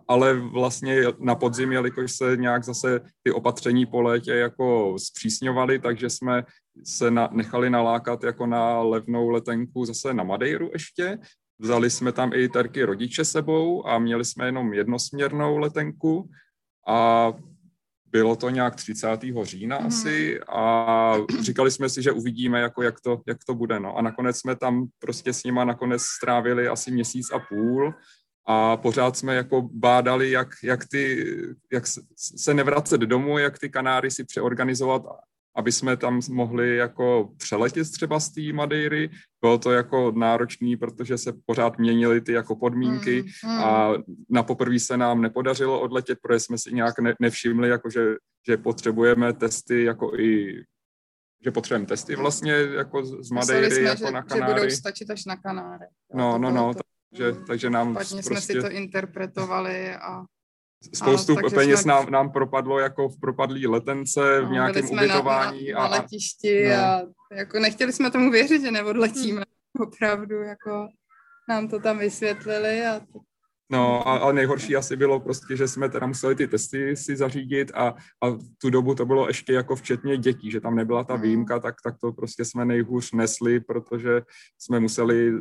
ale 0.08 0.34
vlastně 0.34 1.02
na 1.20 1.36
podzim, 1.36 1.72
jelikož 1.72 2.12
se 2.12 2.38
nějak 2.38 2.64
zase 2.64 3.02
ty 3.24 3.32
opatření 3.32 3.86
po 3.86 4.02
létě 4.02 4.32
jako 4.32 4.96
zpřísňovaly, 5.00 5.80
takže 5.80 6.10
jsme 6.10 6.44
se 6.86 7.12
na, 7.12 7.30
nechali 7.32 7.70
nalákat 7.70 8.24
jako 8.24 8.46
na 8.46 8.82
levnou 8.82 9.30
letenku 9.30 9.86
zase 9.86 10.14
na 10.14 10.24
Madeiru 10.24 10.70
ještě, 10.74 11.18
Vzali 11.60 11.90
jsme 11.90 12.12
tam 12.12 12.32
i 12.34 12.50
terky 12.50 12.84
rodiče 12.84 13.26
sebou 13.26 13.88
a 13.88 14.00
měli 14.00 14.26
jsme 14.26 14.46
jenom 14.46 14.74
jednosměrnou 14.74 15.58
letenku 15.58 16.30
a 16.88 17.34
bylo 18.12 18.36
to 18.36 18.50
nějak 18.50 18.76
30. 18.76 19.08
října 19.42 19.80
mm. 19.80 19.88
asi 19.88 20.40
a 20.42 21.14
říkali 21.42 21.72
jsme 21.72 21.90
si, 21.90 22.02
že 22.02 22.12
uvidíme, 22.12 22.60
jako 22.62 22.84
jak, 22.84 23.02
to, 23.02 23.22
jak 23.28 23.38
to 23.48 23.56
bude. 23.56 23.80
No. 23.80 23.98
A 23.98 24.02
nakonec 24.02 24.38
jsme 24.38 24.56
tam 24.56 24.88
prostě 25.00 25.34
s 25.34 25.44
nima 25.44 25.66
nakonec 25.66 26.02
strávili 26.02 26.68
asi 26.68 26.92
měsíc 26.92 27.32
a 27.32 27.40
půl 27.40 27.94
a 28.48 28.78
pořád 28.78 29.18
jsme 29.18 29.36
jako 29.36 29.62
bádali, 29.62 30.32
jak, 30.32 30.48
jak, 30.64 30.86
ty, 30.88 31.26
jak 31.72 31.84
se 32.16 32.54
nevracet 32.54 33.02
domů, 33.02 33.38
jak 33.38 33.60
ty 33.60 33.70
Kanáry 33.70 34.12
si 34.12 34.24
přeorganizovat 34.24 35.02
aby 35.58 35.72
jsme 35.72 35.98
tam 35.98 36.22
mohli 36.30 36.76
jako 36.76 37.30
přeletět 37.38 37.92
třeba 37.92 38.20
z 38.20 38.30
té 38.30 38.42
Madeiry. 38.54 39.10
Bylo 39.42 39.58
to 39.58 39.72
jako 39.72 40.12
náročný, 40.12 40.78
protože 40.78 41.18
se 41.18 41.34
pořád 41.46 41.78
měnily 41.78 42.22
ty 42.22 42.32
jako 42.32 42.56
podmínky 42.56 43.24
mm, 43.46 43.52
mm. 43.52 43.60
a 43.60 43.94
na 44.30 44.44
poprvé 44.44 44.80
se 44.80 44.98
nám 44.98 45.22
nepodařilo 45.22 45.80
odletět, 45.80 46.20
protože 46.22 46.40
jsme 46.40 46.58
si 46.58 46.74
nějak 46.74 47.00
ne, 47.00 47.16
nevšimli, 47.20 47.70
jako 47.70 47.90
že, 47.90 48.16
že 48.48 48.58
potřebujeme 48.58 49.34
testy 49.34 49.84
jako 49.84 50.16
i 50.20 50.62
že 51.44 51.52
potřebujeme 51.52 51.86
testy 51.86 52.16
vlastně 52.16 52.54
jako 52.54 53.06
z 53.06 53.32
Madeiry 53.32 53.72
jsme, 53.72 53.84
jako 53.84 54.06
že, 54.06 54.12
na 54.12 54.24
Kanáry. 54.24 54.54
Že 54.54 54.60
budou 54.60 54.76
stačit 54.76 55.10
až 55.10 55.26
na 55.26 55.36
Kanáry. 55.36 55.86
No, 56.14 56.38
no, 56.38 56.52
no, 56.52 56.74
to, 56.74 56.80
takže, 57.10 57.40
takže 57.48 57.70
nám 57.70 57.92
špatně 57.92 58.22
prostě... 58.22 58.24
jsme 58.24 58.42
si 58.42 58.62
to 58.62 58.70
interpretovali 58.70 59.96
a 59.96 60.24
Spoustu 60.94 61.38
a, 61.38 61.50
peněz 61.50 61.82
jsme... 61.82 61.90
nám, 61.90 62.12
nám 62.12 62.32
propadlo 62.32 62.80
jako 62.80 63.10
v 63.10 63.20
propadlý 63.20 63.68
letence, 63.68 64.42
no, 64.42 64.48
v 64.48 64.52
nějakém 64.52 64.88
jsme 64.88 65.02
ubytování. 65.02 65.72
Na, 65.72 65.80
na, 65.80 65.88
na 65.88 65.98
letišti 65.98 66.74
a, 66.74 67.00
no. 67.00 67.12
a 67.32 67.36
jako 67.36 67.60
nechtěli 67.60 67.94
jsme 67.94 68.12
tomu 68.12 68.32
věřit, 68.32 68.62
že 68.62 68.72
neodletíme. 68.72 69.44
Hmm. 69.78 69.88
Opravdu 69.88 70.42
jako 70.42 70.88
nám 71.50 71.68
to 71.68 71.80
tam 71.80 72.00
vysvětlili 72.00 72.86
a 72.86 73.00
to 73.00 73.20
No 73.72 74.08
a, 74.08 74.18
a 74.18 74.32
nejhorší 74.32 74.76
asi 74.76 74.96
bylo 74.96 75.20
prostě, 75.20 75.58
že 75.58 75.68
jsme 75.68 75.90
teda 75.90 76.08
museli 76.08 76.36
ty 76.36 76.48
testy 76.48 76.96
si 76.96 77.16
zařídit 77.16 77.72
a, 77.76 77.88
a 78.24 78.38
tu 78.58 78.70
dobu 78.70 78.96
to 78.96 79.06
bylo 79.06 79.28
ještě 79.28 79.54
jako 79.54 79.76
včetně 79.76 80.18
dětí, 80.18 80.52
že 80.52 80.62
tam 80.62 80.76
nebyla 80.76 81.04
ta 81.04 81.14
hmm. 81.14 81.24
výjimka, 81.24 81.60
tak, 81.60 81.76
tak 81.84 81.96
to 82.02 82.12
prostě 82.12 82.46
jsme 82.46 82.66
nejhůř 82.66 83.12
nesli, 83.12 83.60
protože 83.60 84.22
jsme 84.58 84.80
museli 84.80 85.32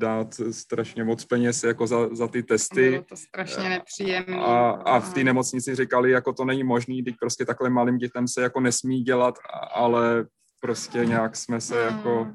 dát 0.00 0.34
strašně 0.50 1.04
moc 1.04 1.24
peněz 1.24 1.64
jako 1.64 1.86
za, 1.86 2.14
za 2.14 2.28
ty 2.28 2.42
testy. 2.42 2.90
Bylo 2.90 3.02
to 3.02 3.16
strašně 3.16 3.68
nepříjemné. 3.68 4.36
A, 4.36 4.70
a 4.70 5.00
v 5.00 5.14
té 5.14 5.24
nemocnici 5.24 5.74
říkali, 5.74 6.10
jako 6.10 6.32
to 6.32 6.44
není 6.44 6.64
možný, 6.64 7.02
teď 7.02 7.14
prostě 7.20 7.44
takhle 7.44 7.70
malým 7.70 7.98
dětem 7.98 8.28
se 8.28 8.42
jako 8.42 8.60
nesmí 8.60 9.02
dělat, 9.02 9.34
ale 9.74 10.26
prostě 10.60 11.06
nějak 11.06 11.36
jsme 11.36 11.60
se 11.60 11.88
hmm. 11.88 11.96
jako 11.96 12.32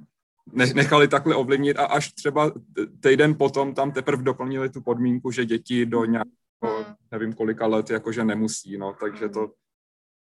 nechali 0.54 1.08
takhle 1.08 1.36
ovlivnit 1.36 1.80
a 1.80 1.86
až 1.86 2.13
třeba 2.13 2.51
týden 2.99 3.36
potom 3.36 3.73
tam 3.73 3.91
teprve 3.91 4.23
doplnili 4.23 4.69
tu 4.69 4.82
podmínku, 4.82 5.32
že 5.32 5.45
děti 5.45 5.86
do 5.86 5.99
hmm. 5.99 6.12
nějakého, 6.12 6.86
hmm. 6.86 6.95
nevím 7.12 7.34
kolika 7.34 7.67
let, 7.67 7.89
jakože 7.89 8.25
nemusí, 8.25 8.78
no, 8.78 8.95
takže 8.99 9.30
to 9.30 9.51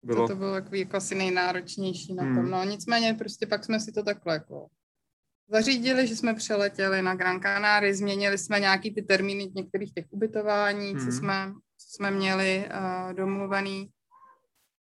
bylo... 0.02 0.28
To, 0.28 0.34
to 0.34 0.38
bylo 0.38 0.54
jako 0.72 0.96
asi 0.96 1.14
nejnáročnější 1.14 2.14
na 2.14 2.22
tom, 2.22 2.36
hmm. 2.36 2.50
no, 2.50 2.64
nicméně 2.64 3.14
prostě 3.14 3.46
pak 3.46 3.64
jsme 3.64 3.80
si 3.80 3.92
to 3.92 4.02
takhle 4.02 4.34
jako 4.34 4.66
zařídili, 5.52 6.06
že 6.06 6.16
jsme 6.16 6.34
přeletěli 6.34 7.02
na 7.02 7.14
Gran 7.14 7.40
Canaria, 7.40 7.94
změnili 7.94 8.38
jsme 8.38 8.60
nějaký 8.60 8.94
ty 8.94 9.02
termíny 9.02 9.50
některých 9.54 9.94
těch 9.94 10.04
ubytování, 10.10 10.90
hmm. 10.90 11.06
co, 11.06 11.12
jsme, 11.12 11.52
co 11.78 11.88
jsme 11.96 12.10
měli 12.10 12.64
uh, 12.66 13.14
domluvený. 13.14 13.90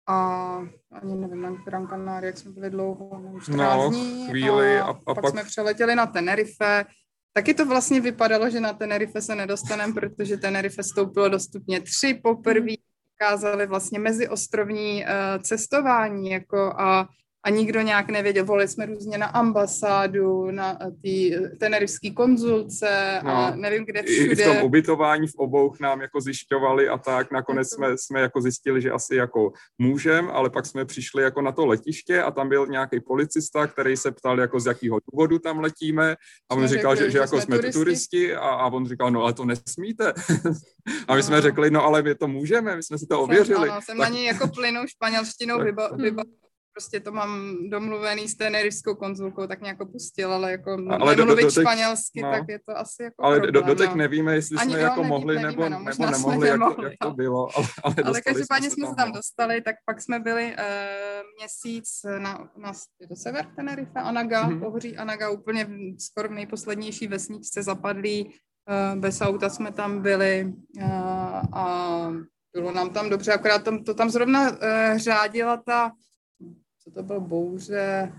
A 0.08 0.58
ani 0.91 1.15
nevím, 1.15 1.41
na 1.41 1.51
Gran 1.65 1.88
Canaria, 1.88 2.27
jak 2.27 2.38
jsme 2.38 2.51
byli 2.51 2.69
dlouho, 2.69 3.19
nevím, 3.23 3.41
14 3.41 3.77
no, 3.77 3.89
dní. 3.89 4.27
chvíli 4.29 4.79
a, 4.79 4.84
a, 4.84 4.89
a 4.89 4.93
pak, 4.93 5.21
pak 5.21 5.29
jsme 5.29 5.43
přeletěli 5.43 5.95
na 5.95 6.05
Tenerife. 6.05 6.86
Taky 7.34 7.53
to 7.53 7.65
vlastně 7.65 8.01
vypadalo, 8.01 8.49
že 8.49 8.60
na 8.60 8.73
Tenerife 8.73 9.21
se 9.21 9.36
nedostaneme, 9.36 9.93
protože 9.93 10.38
Tenerife 10.38 10.84
stoupilo 10.84 11.29
do 11.29 11.39
stupně 11.39 11.82
3 11.82 12.13
poprvé. 12.23 12.60
Hmm. 12.60 12.75
Kázali 13.17 13.67
vlastně 13.67 13.99
meziostrovní 13.99 15.03
uh, 15.03 15.41
cestování 15.43 16.29
jako 16.29 16.73
a 16.77 17.08
a 17.43 17.49
nikdo 17.49 17.82
nějak 17.82 18.10
nevěděl. 18.10 18.45
Volili 18.45 18.67
jsme 18.67 18.86
různě 18.86 19.17
na 19.17 19.25
ambasádu, 19.25 20.52
na 20.52 20.78
ty 21.02 21.36
tenerivský 21.60 22.13
konzulce 22.13 23.19
no, 23.23 23.32
a 23.32 23.56
nevím, 23.56 23.86
kde 23.86 24.04
všude. 24.04 24.32
I 24.32 24.36
v 24.36 24.43
tom 24.43 24.58
ubytování 24.63 25.28
v 25.28 25.36
obou 25.36 25.73
nám 25.82 26.02
jako 26.02 26.21
zjišťovali 26.21 26.89
a 26.89 26.97
tak. 26.97 27.32
Nakonec 27.32 27.69
jsme, 27.69 27.97
jsme 27.97 28.21
jako 28.21 28.41
zjistili, 28.41 28.82
že 28.82 28.91
asi 28.91 29.15
jako 29.15 29.52
můžem, 29.78 30.30
ale 30.34 30.49
pak 30.49 30.65
jsme 30.65 30.86
přišli 30.86 31.23
jako 31.23 31.41
na 31.41 31.52
to 31.52 31.65
letiště 31.65 32.23
a 32.23 32.32
tam 32.32 32.49
byl 32.49 32.67
nějaký 32.67 32.99
policista, 32.99 33.67
který 33.67 33.97
se 33.97 34.12
ptal, 34.12 34.39
jako 34.39 34.60
z 34.60 34.65
jakého 34.65 34.99
důvodu 35.12 35.39
tam 35.39 35.60
letíme 35.60 36.15
a 36.49 36.56
on 36.56 36.67
říkal, 36.67 36.95
řekli, 36.95 37.12
že, 37.12 37.12
že, 37.12 37.17
jako 37.17 37.41
jsme 37.41 37.56
turisti, 37.56 37.80
turisti 37.80 38.36
a, 38.36 38.39
a 38.39 38.67
on 38.67 38.88
říkal, 38.88 39.12
no 39.12 39.21
ale 39.23 39.34
to 39.34 39.45
nesmíte. 39.45 40.13
a 41.08 41.13
my 41.13 41.19
no. 41.19 41.23
jsme 41.23 41.41
řekli, 41.41 41.71
no 41.71 41.84
ale 41.84 42.02
my 42.02 42.15
to 42.15 42.28
můžeme, 42.28 42.75
my 42.75 42.84
jsme 42.84 42.97
si 42.97 43.06
to 43.08 43.21
ověřili. 43.21 43.69
Ano, 43.69 43.82
jsem 43.82 43.97
tak... 43.97 44.10
na 44.10 44.15
něj 44.15 44.25
jako 44.25 44.47
plynou 44.47 44.82
španělštinou 44.88 45.60
vyba, 45.63 45.89
prostě 46.80 47.00
to 47.00 47.12
mám 47.12 47.56
domluvený 47.70 48.28
s 48.28 48.36
tenerivskou 48.36 48.96
konzulkou, 48.96 49.48
tak 49.48 49.62
nějak 49.62 49.78
pustil, 49.92 50.34
ale 50.34 50.52
jako 50.52 50.78
ale 50.89 51.15
do, 51.15 51.26
do, 51.26 51.36
do, 51.36 51.52
španělsky, 51.52 52.22
no. 52.22 52.32
tak 52.32 52.44
je 52.48 52.60
to 52.60 52.78
asi 52.78 53.04
jako 53.04 53.24
Ale 53.24 53.36
problém, 53.36 53.54
do, 53.54 53.62
doteď 53.62 53.89
no. 53.89 53.96
nevíme, 53.96 54.36
jestli 54.36 54.58
Ani, 54.58 54.72
jsme 54.72 54.80
jo, 54.80 54.86
jako 54.86 55.02
neví, 55.02 55.10
mohli 55.10 55.36
nevíme, 55.36 55.70
nebo, 55.70 55.70
no, 55.70 55.80
nebo 55.80 56.12
nemohli, 56.12 56.48
jak, 56.48 56.60
nemohli, 56.60 56.86
jak 56.86 56.94
to 57.02 57.12
bylo. 57.12 57.48
Ale, 57.56 57.68
ale, 57.84 57.96
ale 58.06 58.22
každopádně 58.22 58.70
jsme 58.70 58.88
se 58.88 58.96
tam 58.96 59.12
dostali, 59.12 59.62
tak 59.62 59.76
pak 59.86 60.02
jsme 60.02 60.20
byli 60.20 60.46
uh, 60.46 60.54
měsíc 61.38 61.89
na, 62.18 62.50
na 62.58 62.72
do 63.10 63.15
sever 63.15 63.46
Tenerife, 63.56 64.00
Anaga, 64.00 64.50
mm-hmm. 64.50 64.60
pohoří 64.60 64.98
Anaga, 64.98 65.30
úplně 65.30 65.65
v, 65.65 66.00
skoro 66.00 66.30
v 66.30 66.32
nejposlednější 66.32 67.08
vesničce 67.08 67.63
zapadlý, 67.63 68.26
uh, 68.26 69.00
bez 69.00 69.22
auta 69.22 69.50
jsme 69.50 69.72
tam 69.72 70.02
byli 70.02 70.54
uh, 70.78 70.86
a 71.54 72.13
bylo 72.54 72.72
nám 72.72 72.89
tam 72.89 73.10
dobře, 73.10 73.34
akorát 73.34 73.63
tam, 73.63 73.84
to 73.84 73.94
tam 73.94 74.10
zrovna 74.10 74.52
uh, 74.52 74.58
řádila 74.98 75.58
ta, 75.58 75.92
co 76.89 76.95
to 76.95 77.04
bylo, 77.04 77.19
bouře, 77.19 78.13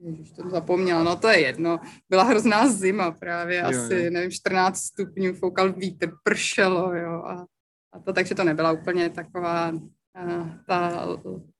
Ježiš, 0.00 0.30
to 0.30 0.50
zapomněla, 0.50 1.02
no 1.02 1.16
to 1.16 1.28
je 1.28 1.40
jedno. 1.40 1.80
Byla 2.08 2.22
hrozná 2.22 2.68
zima 2.68 3.10
právě, 3.10 3.58
jo, 3.58 3.64
asi, 3.66 3.94
jo. 3.94 4.10
nevím, 4.10 4.30
14 4.30 4.78
stupňů, 4.78 5.34
foukal 5.34 5.72
vítr, 5.72 6.10
pršelo, 6.24 6.94
jo, 6.94 7.12
a, 7.12 7.46
a 7.92 8.00
to, 8.00 8.12
takže 8.12 8.34
to 8.34 8.44
nebyla 8.44 8.72
úplně 8.72 9.10
taková 9.10 9.72
ta 10.66 11.06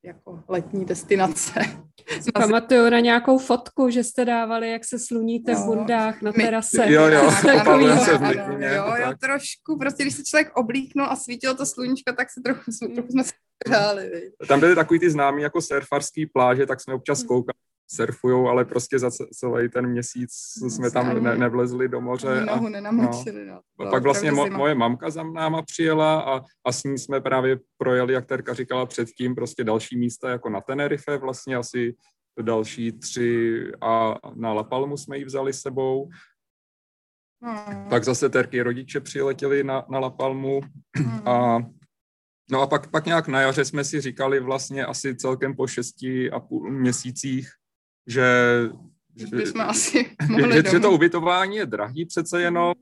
jako 0.04 0.42
letní 0.48 0.84
destinace. 0.84 1.60
Pamatuju 2.34 2.90
na 2.90 3.00
nějakou 3.00 3.38
fotku, 3.38 3.90
že 3.90 4.04
jste 4.04 4.24
dávali, 4.24 4.70
jak 4.70 4.84
se 4.84 4.98
sluníte 4.98 5.52
jo. 5.52 5.58
v 5.58 5.64
bundách 5.66 6.22
na 6.22 6.32
terase. 6.32 6.92
Jo, 6.92 7.06
jo, 7.06 7.30
Takový, 7.42 7.86
ano, 7.86 8.02
ano, 8.12 8.58
jo, 8.58 8.94
jo, 9.00 9.12
trošku, 9.20 9.78
prostě 9.78 10.02
když 10.02 10.14
se 10.14 10.24
člověk 10.24 10.56
oblíknul 10.56 11.06
a 11.06 11.16
svítilo 11.16 11.54
to 11.54 11.66
sluníčko, 11.66 12.12
tak 12.12 12.30
se 12.30 12.40
trochu, 12.40 12.62
trochu 12.94 13.08
jsme 13.08 13.24
se 13.24 13.32
hráli. 13.68 14.32
Tam 14.48 14.60
byly 14.60 14.74
takový 14.74 15.00
ty 15.00 15.10
známý 15.10 15.42
jako 15.42 15.62
surfarský 15.62 16.26
pláže, 16.26 16.66
tak 16.66 16.80
jsme 16.80 16.94
občas 16.94 17.18
hmm. 17.18 17.28
koukali 17.28 17.58
surfujou, 17.90 18.48
ale 18.48 18.64
prostě 18.64 18.98
za 18.98 19.10
celý 19.10 19.68
ten 19.68 19.86
měsíc 19.86 20.30
jsme 20.68 20.90
tam 20.90 21.22
ne, 21.22 21.36
nevlezli 21.36 21.88
do 21.88 22.00
moře. 22.00 22.40
A, 22.40 22.60
nenamočili, 22.60 23.46
no. 23.46 23.60
no. 23.80 23.90
Pak 23.90 24.02
vlastně 24.02 24.32
mo, 24.32 24.46
moje 24.46 24.74
mamka 24.74 25.10
za 25.10 25.22
náma 25.22 25.62
přijela 25.62 26.20
a, 26.20 26.40
a 26.64 26.72
s 26.72 26.84
ní 26.84 26.98
jsme 26.98 27.20
právě 27.20 27.58
projeli, 27.78 28.12
jak 28.12 28.26
Terka 28.26 28.54
říkala 28.54 28.86
předtím, 28.86 29.34
prostě 29.34 29.64
další 29.64 29.98
místa 29.98 30.30
jako 30.30 30.48
na 30.50 30.60
Tenerife, 30.60 31.16
vlastně 31.16 31.56
asi 31.56 31.94
další 32.42 32.92
tři 32.92 33.62
a 33.80 34.14
na 34.34 34.52
La 34.52 34.62
Palmu 34.62 34.96
jsme 34.96 35.18
ji 35.18 35.24
vzali 35.24 35.52
sebou. 35.52 36.08
Hmm. 37.42 37.88
Pak 37.88 38.04
zase 38.04 38.28
Terky 38.28 38.62
rodiče 38.62 39.00
přiletěli 39.00 39.64
na, 39.64 39.84
na 39.90 39.98
La 39.98 40.10
Palmu 40.10 40.60
hmm. 40.96 41.28
a 41.28 41.58
No 42.50 42.60
a 42.60 42.66
pak, 42.66 42.90
pak 42.90 43.06
nějak 43.06 43.28
na 43.28 43.40
jaře 43.40 43.64
jsme 43.64 43.84
si 43.84 44.00
říkali 44.00 44.40
vlastně 44.40 44.86
asi 44.86 45.16
celkem 45.16 45.56
po 45.56 45.66
šesti 45.66 46.30
a 46.30 46.40
půl 46.40 46.70
měsících, 46.70 47.48
že, 48.06 48.26
že, 49.16 49.46
jsme 49.46 49.64
asi 49.64 50.16
že, 50.52 50.70
že 50.70 50.80
to 50.80 50.90
ubytování 50.90 51.56
je 51.56 51.66
drahý 51.66 52.04
přece 52.04 52.42
jenom 52.42 52.72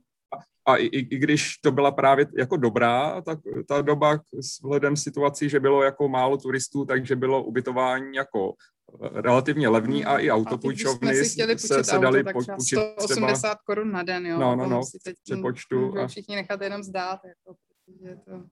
a 0.66 0.77
i, 0.77 0.87
i 0.87 1.18
když 1.18 1.59
to 1.59 1.72
byla 1.72 1.90
právě 1.90 2.27
jako 2.38 2.57
dobrá, 2.57 3.20
tak 3.20 3.38
ta 3.68 3.83
doba 3.83 4.18
s 4.40 4.62
vzhledem 4.62 4.96
situací, 4.96 5.48
že 5.48 5.61
bylo 5.61 5.83
jako 5.83 6.09
málo 6.09 6.37
turistů, 6.37 6.85
takže 6.85 7.16
bylo 7.16 7.44
ubytování 7.44 8.16
jako 8.16 8.55
relativně 9.00 9.68
levný 9.68 10.05
a 10.05 10.18
i 10.18 10.31
autopůjčovny 10.31 11.24
se, 11.24 11.59
se, 11.59 11.85
se 11.85 11.98
dali 11.98 12.24
půjčit 12.24 12.79
180 12.96 13.38
třeba... 13.38 13.57
korun 13.66 13.92
na 13.92 14.03
den, 14.03 14.27
jo. 14.27 14.38
No, 14.38 14.57
no, 14.57 14.66
no, 14.66 14.83
si 14.85 14.98
teď 15.05 15.16
přepočtu. 15.24 15.98
A... 15.98 16.07
všichni 16.09 16.37
nechat 16.37 16.61
jenom 16.61 16.83
zdát, 16.83 17.20
jako, 17.24 17.57
protože 17.87 18.16
to, 18.16 18.42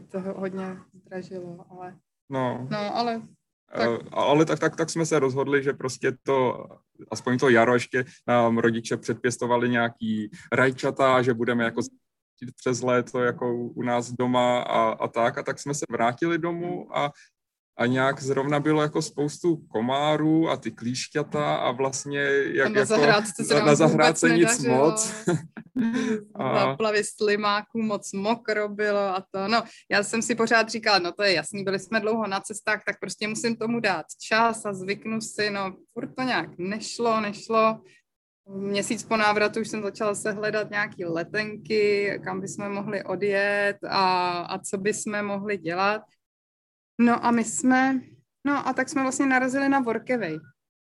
teď 0.00 0.10
to 0.10 0.20
hodně 0.20 0.78
zdražilo, 0.94 1.66
ale... 1.70 1.96
No, 2.30 2.68
no 2.70 2.96
ale 2.96 3.22
tak. 3.72 3.88
Eh, 3.90 4.08
ale 4.10 4.44
tak, 4.44 4.58
tak, 4.58 4.76
tak 4.76 4.90
jsme 4.90 5.06
se 5.06 5.18
rozhodli, 5.18 5.62
že 5.62 5.72
prostě 5.72 6.12
to, 6.22 6.66
aspoň 7.10 7.38
to 7.38 7.48
jaro 7.48 7.74
ještě 7.74 8.04
nám 8.26 8.58
rodiče 8.58 8.96
předpěstovali 8.96 9.68
nějaký 9.68 10.30
rajčata, 10.52 11.22
že 11.22 11.34
budeme 11.34 11.64
jako 11.64 11.80
přes 12.56 12.82
léto 12.82 13.22
jako 13.22 13.54
u 13.54 13.82
nás 13.82 14.12
doma 14.12 14.62
a, 14.62 14.80
a 14.90 15.08
tak. 15.08 15.38
A 15.38 15.42
tak 15.42 15.58
jsme 15.58 15.74
se 15.74 15.84
vrátili 15.90 16.38
domů 16.38 16.96
a 16.96 17.12
a 17.78 17.86
nějak 17.86 18.22
zrovna 18.22 18.60
bylo 18.60 18.82
jako 18.82 19.02
spoustu 19.02 19.56
komárů 19.56 20.50
a 20.50 20.56
ty 20.56 20.70
klíšťata 20.70 21.56
a 21.56 21.70
vlastně 21.70 22.20
jak 22.52 22.66
a 22.66 22.68
na 22.68 22.80
jako 22.80 22.86
zahrádce 22.86 23.44
se 23.44 23.62
na 23.62 23.74
zahrádce 23.74 24.30
nic 24.30 24.58
nedařilo. 24.58 24.90
moc. 24.90 25.14
a... 26.34 26.76
plavě 26.76 27.02
slimáků 27.04 27.82
moc 27.82 28.12
mokro 28.12 28.68
bylo 28.68 29.00
a 29.00 29.24
to, 29.30 29.48
no, 29.48 29.62
já 29.90 30.02
jsem 30.02 30.22
si 30.22 30.34
pořád 30.34 30.68
říkala, 30.68 30.98
no 30.98 31.12
to 31.12 31.22
je 31.22 31.32
jasný, 31.32 31.64
byli 31.64 31.78
jsme 31.78 32.00
dlouho 32.00 32.26
na 32.26 32.40
cestách, 32.40 32.82
tak 32.86 33.00
prostě 33.00 33.28
musím 33.28 33.56
tomu 33.56 33.80
dát 33.80 34.06
čas 34.22 34.66
a 34.66 34.72
zvyknu 34.72 35.20
si, 35.20 35.50
no, 35.50 35.76
furt 35.92 36.14
to 36.14 36.22
nějak 36.22 36.50
nešlo, 36.58 37.20
nešlo. 37.20 37.80
Měsíc 38.48 39.02
po 39.02 39.16
návratu 39.16 39.60
už 39.60 39.68
jsem 39.68 39.82
začala 39.82 40.14
se 40.14 40.32
hledat 40.32 40.70
nějaký 40.70 41.04
letenky, 41.04 42.20
kam 42.24 42.40
bychom 42.40 42.72
mohli 42.72 43.04
odjet 43.04 43.76
a, 43.88 44.30
a 44.40 44.58
co 44.58 44.78
bychom 44.78 45.22
mohli 45.22 45.58
dělat. 45.58 46.02
No 47.00 47.24
a 47.24 47.30
my 47.30 47.44
jsme, 47.44 48.00
no 48.46 48.68
a 48.68 48.72
tak 48.72 48.88
jsme 48.88 49.02
vlastně 49.02 49.26
narazili 49.26 49.68
na 49.68 49.80
Workaway. 49.80 50.38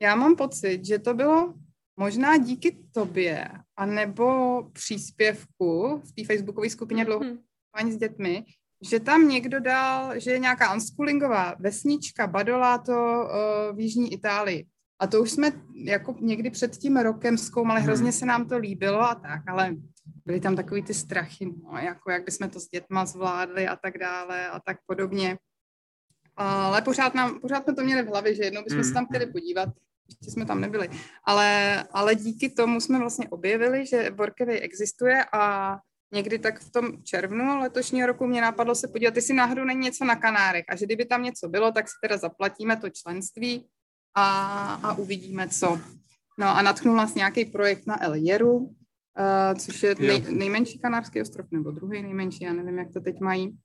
Já 0.02 0.14
mám 0.14 0.36
pocit, 0.36 0.84
že 0.84 0.98
to 0.98 1.14
bylo 1.14 1.54
možná 1.96 2.36
díky 2.36 2.78
tobě, 2.92 3.48
anebo 3.76 4.62
příspěvku 4.72 6.02
v 6.04 6.12
té 6.12 6.24
facebookové 6.24 6.70
skupině 6.70 7.04
mm-hmm. 7.04 7.06
dlouho 7.06 7.92
s 7.92 7.96
dětmi, 7.96 8.44
že 8.90 9.00
tam 9.00 9.28
někdo 9.28 9.60
dal, 9.60 10.20
že 10.20 10.30
je 10.30 10.38
nějaká 10.38 10.74
unschoolingová 10.74 11.54
vesnička 11.58 12.26
Badolato 12.26 12.92
uh, 12.92 13.76
v 13.76 13.80
Jižní 13.80 14.12
Itálii. 14.12 14.66
A 15.00 15.06
to 15.06 15.22
už 15.22 15.30
jsme 15.30 15.52
jako 15.74 16.16
někdy 16.20 16.50
před 16.50 16.76
tím 16.76 16.96
rokem 16.96 17.38
zkoumali, 17.38 17.80
hmm. 17.80 17.86
hrozně 17.86 18.12
se 18.12 18.26
nám 18.26 18.48
to 18.48 18.58
líbilo 18.58 19.00
a 19.00 19.14
tak, 19.14 19.42
ale 19.48 19.76
byly 20.26 20.40
tam 20.40 20.56
takový 20.56 20.82
ty 20.82 20.94
strachy, 20.94 21.46
no, 21.46 21.78
jako 21.78 22.10
jak 22.10 22.24
bychom 22.24 22.50
to 22.50 22.60
s 22.60 22.68
dětma 22.68 23.06
zvládli 23.06 23.68
a 23.68 23.76
tak 23.76 23.98
dále 23.98 24.48
a 24.48 24.60
tak 24.60 24.76
podobně. 24.86 25.38
Ale 26.36 26.82
pořád, 26.82 27.14
nám, 27.14 27.40
pořád 27.40 27.64
jsme 27.64 27.74
to 27.74 27.84
měli 27.84 28.02
v 28.02 28.08
hlavě, 28.08 28.34
že 28.34 28.42
jednou 28.42 28.62
bychom 28.62 28.84
se 28.84 28.92
tam 28.92 29.02
mm. 29.02 29.06
chtěli 29.06 29.26
podívat, 29.26 29.68
ještě 30.08 30.30
jsme 30.30 30.46
tam 30.46 30.60
nebyli. 30.60 30.88
Ale, 31.24 31.82
ale 31.90 32.14
díky 32.14 32.50
tomu 32.50 32.80
jsme 32.80 32.98
vlastně 32.98 33.28
objevili, 33.28 33.86
že 33.86 34.10
Workaway 34.10 34.58
existuje 34.62 35.24
a 35.32 35.76
někdy 36.12 36.38
tak 36.38 36.60
v 36.60 36.70
tom 36.70 37.02
červnu 37.02 37.58
letošního 37.58 38.06
roku 38.06 38.26
mě 38.26 38.40
napadlo 38.40 38.74
se 38.74 38.88
podívat, 38.88 39.16
jestli 39.16 39.34
náhodou 39.34 39.64
není 39.64 39.80
něco 39.80 40.04
na 40.04 40.16
Kanárech 40.16 40.64
a 40.68 40.76
že 40.76 40.86
kdyby 40.86 41.04
tam 41.04 41.22
něco 41.22 41.48
bylo, 41.48 41.72
tak 41.72 41.88
si 41.88 41.94
teda 42.02 42.16
zaplatíme 42.16 42.76
to 42.76 42.90
členství 42.90 43.66
a, 44.14 44.74
a 44.74 44.92
uvidíme, 44.92 45.48
co. 45.48 45.80
No 46.38 46.46
a 46.46 46.62
natchnul 46.62 46.96
nás 46.96 47.14
nějaký 47.14 47.44
projekt 47.44 47.86
na 47.86 48.02
El 48.02 48.12
Hierro, 48.12 48.54
uh, 48.54 48.68
což 49.58 49.82
je 49.82 49.94
nej, 49.98 50.24
nejmenší 50.30 50.78
kanárský 50.78 51.22
ostrov, 51.22 51.46
nebo 51.50 51.70
druhý 51.70 52.02
nejmenší, 52.02 52.44
já 52.44 52.52
nevím, 52.52 52.78
jak 52.78 52.92
to 52.92 53.00
teď 53.00 53.20
mají. 53.20 53.58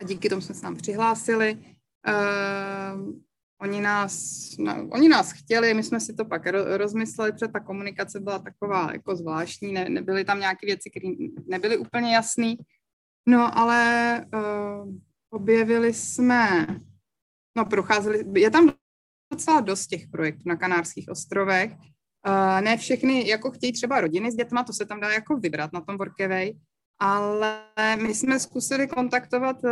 A 0.00 0.04
díky 0.04 0.28
tomu 0.28 0.42
jsme 0.42 0.54
se 0.54 0.62
tam 0.62 0.76
přihlásili. 0.76 1.75
Uh, 2.08 3.12
oni, 3.60 3.80
nás, 3.80 4.46
no, 4.58 4.88
oni 4.92 5.08
nás 5.08 5.32
chtěli, 5.32 5.74
my 5.74 5.82
jsme 5.82 6.00
si 6.00 6.14
to 6.14 6.24
pak 6.24 6.46
ro, 6.46 6.78
rozmysleli, 6.78 7.32
protože 7.32 7.48
ta 7.48 7.60
komunikace 7.60 8.20
byla 8.20 8.38
taková 8.38 8.92
jako 8.92 9.16
zvláštní, 9.16 9.72
ne, 9.72 9.88
nebyly 9.88 10.24
tam 10.24 10.40
nějaké 10.40 10.66
věci, 10.66 10.90
které 10.90 11.08
nebyly 11.46 11.76
úplně 11.76 12.14
jasné. 12.14 12.54
No 13.28 13.58
ale 13.58 14.24
uh, 14.34 14.94
objevili 15.30 15.94
jsme, 15.94 16.66
no 17.56 17.64
procházeli, 17.64 18.24
je 18.40 18.50
tam 18.50 18.72
docela 19.32 19.60
dost 19.60 19.86
těch 19.86 20.08
projektů 20.08 20.42
na 20.46 20.56
Kanárských 20.56 21.08
ostrovech. 21.08 21.72
Uh, 21.72 22.60
ne 22.60 22.76
všechny 22.76 23.28
jako 23.28 23.50
chtějí 23.50 23.72
třeba 23.72 24.00
rodiny 24.00 24.32
s 24.32 24.36
dětma, 24.36 24.64
to 24.64 24.72
se 24.72 24.86
tam 24.86 25.00
dá 25.00 25.12
jako 25.12 25.36
vybrat 25.36 25.72
na 25.72 25.80
tom 25.80 25.96
Workaway, 25.96 26.52
ale 26.98 27.62
my 28.02 28.14
jsme 28.14 28.40
zkusili 28.40 28.88
kontaktovat 28.88 29.64
uh, 29.64 29.70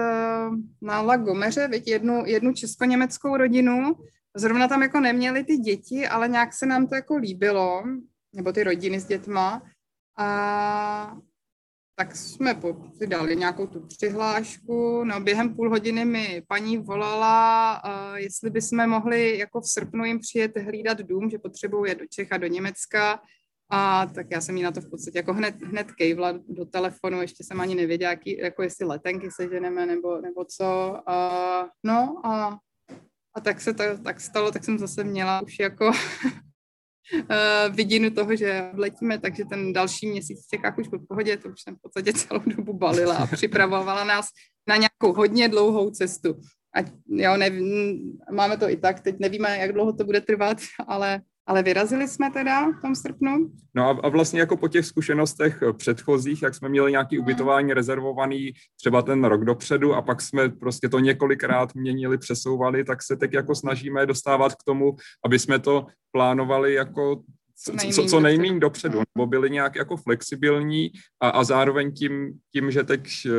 na 0.82 1.00
La 1.00 1.16
Gomeře, 1.16 1.68
věď, 1.68 1.88
jednu, 1.88 2.22
jednu 2.26 2.52
česko-německou 2.52 3.36
rodinu. 3.36 3.96
Zrovna 4.36 4.68
tam 4.68 4.82
jako 4.82 5.00
neměli 5.00 5.44
ty 5.44 5.56
děti, 5.56 6.08
ale 6.08 6.28
nějak 6.28 6.52
se 6.52 6.66
nám 6.66 6.86
to 6.86 6.94
jako 6.94 7.16
líbilo, 7.16 7.84
nebo 8.34 8.52
ty 8.52 8.64
rodiny 8.64 9.00
s 9.00 9.06
dětma. 9.06 9.62
A 10.18 11.16
tak 11.96 12.16
jsme 12.16 12.60
si 12.98 13.06
dali 13.06 13.36
nějakou 13.36 13.66
tu 13.66 13.80
přihlášku. 13.80 15.04
No, 15.04 15.20
během 15.20 15.54
půl 15.54 15.70
hodiny 15.70 16.04
mi 16.04 16.42
paní 16.48 16.78
volala, 16.78 17.82
uh, 17.84 18.16
jestli 18.16 18.50
bychom 18.50 18.86
mohli 18.86 19.38
jako 19.38 19.60
v 19.60 19.68
srpnu 19.68 20.04
jim 20.04 20.18
přijet 20.18 20.56
hlídat 20.56 20.98
dům, 20.98 21.30
že 21.30 21.38
potřebují 21.38 21.94
do 21.94 22.04
Čech 22.10 22.32
a 22.32 22.36
do 22.36 22.46
Německa 22.46 23.20
a 23.70 24.06
tak 24.06 24.26
já 24.30 24.40
jsem 24.40 24.56
jí 24.56 24.62
na 24.62 24.72
to 24.72 24.80
v 24.80 24.90
podstatě 24.90 25.18
jako 25.18 25.32
hned, 25.32 25.62
hned 25.62 25.92
kejvla 25.92 26.32
do 26.48 26.64
telefonu, 26.64 27.22
ještě 27.22 27.44
jsem 27.44 27.60
ani 27.60 27.74
nevěděla, 27.74 28.10
jaký, 28.10 28.38
jako 28.38 28.62
jestli 28.62 28.86
letenky 28.86 29.28
seženeme 29.30 29.86
nebo, 29.86 30.20
nebo 30.20 30.44
co. 30.44 31.00
A, 31.10 31.68
no 31.84 32.26
a, 32.26 32.58
a 33.36 33.40
tak 33.40 33.60
se 33.60 33.74
to 33.74 33.82
tak 34.04 34.20
stalo, 34.20 34.52
tak 34.52 34.64
jsem 34.64 34.78
zase 34.78 35.04
měla 35.04 35.42
už 35.42 35.58
jako 35.58 35.92
vidinu 37.70 38.10
toho, 38.10 38.36
že 38.36 38.70
vletíme, 38.74 39.18
takže 39.18 39.44
ten 39.44 39.72
další 39.72 40.06
měsíc 40.06 40.46
v 40.46 40.56
Čechách 40.56 40.78
už 40.78 40.88
v 40.88 41.06
pohodě, 41.08 41.36
to 41.36 41.48
už 41.48 41.62
jsem 41.62 41.76
v 41.76 41.80
podstatě 41.82 42.12
celou 42.12 42.40
dobu 42.46 42.72
balila 42.72 43.16
a 43.16 43.26
připravovala 43.26 44.04
nás 44.04 44.26
na 44.68 44.76
nějakou 44.76 45.12
hodně 45.12 45.48
dlouhou 45.48 45.90
cestu. 45.90 46.40
ať, 46.74 46.92
jo, 47.08 47.36
ne, 47.36 47.50
máme 48.32 48.56
to 48.56 48.70
i 48.70 48.76
tak, 48.76 49.00
teď 49.00 49.16
nevíme, 49.18 49.58
jak 49.58 49.72
dlouho 49.72 49.92
to 49.92 50.04
bude 50.04 50.20
trvat, 50.20 50.58
ale 50.86 51.20
ale 51.46 51.62
vyrazili 51.62 52.08
jsme 52.08 52.30
teda 52.30 52.70
v 52.70 52.80
tom 52.80 52.94
srpnu. 52.94 53.50
No 53.74 53.88
a, 53.88 54.00
a 54.02 54.08
vlastně 54.08 54.40
jako 54.40 54.56
po 54.56 54.68
těch 54.68 54.86
zkušenostech 54.86 55.62
předchozích, 55.76 56.42
jak 56.42 56.54
jsme 56.54 56.68
měli 56.68 56.90
nějaký 56.90 57.16
hmm. 57.16 57.24
ubytování 57.24 57.72
rezervovaný 57.72 58.52
třeba 58.80 59.02
ten 59.02 59.24
rok 59.24 59.44
dopředu 59.44 59.94
a 59.94 60.02
pak 60.02 60.22
jsme 60.22 60.48
prostě 60.48 60.88
to 60.88 60.98
několikrát 60.98 61.74
měnili, 61.74 62.18
přesouvali, 62.18 62.84
tak 62.84 63.02
se 63.02 63.16
teď 63.16 63.32
jako 63.32 63.54
snažíme 63.54 64.06
dostávat 64.06 64.54
k 64.54 64.64
tomu, 64.66 64.96
aby 65.24 65.38
jsme 65.38 65.58
to 65.58 65.86
plánovali 66.12 66.74
jako 66.74 67.22
co, 67.92 68.04
co 68.04 68.20
nejméně 68.20 68.60
dopředu, 68.60 68.98
hmm. 68.98 69.04
nebo 69.14 69.26
byli 69.26 69.50
nějak 69.50 69.74
jako 69.74 69.96
flexibilní 69.96 70.90
a, 71.20 71.28
a 71.28 71.44
zároveň 71.44 71.92
tím, 71.92 72.32
tím, 72.52 72.70
že 72.70 72.84
teď 72.84 73.08
eh, 73.26 73.30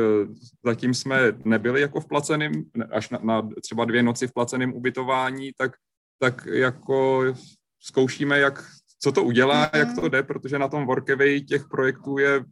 zatím 0.64 0.94
jsme 0.94 1.32
nebyli 1.44 1.80
jako 1.80 2.00
v 2.00 2.08
placeném, 2.08 2.52
až 2.90 3.10
na, 3.10 3.18
na 3.22 3.48
třeba 3.62 3.84
dvě 3.84 4.02
noci 4.02 4.26
v 4.26 4.32
placeném 4.32 4.74
ubytování, 4.74 5.50
tak, 5.58 5.72
tak 6.20 6.46
jako 6.46 7.24
zkoušíme, 7.86 8.38
jak, 8.38 8.64
co 8.98 9.12
to 9.12 9.24
udělá, 9.24 9.66
mm-hmm. 9.66 9.78
jak 9.78 9.94
to 9.94 10.08
jde, 10.08 10.22
protože 10.22 10.58
na 10.58 10.68
tom 10.68 10.86
Workaway 10.86 11.40
těch 11.40 11.68
projektů 11.68 12.18
je 12.18 12.44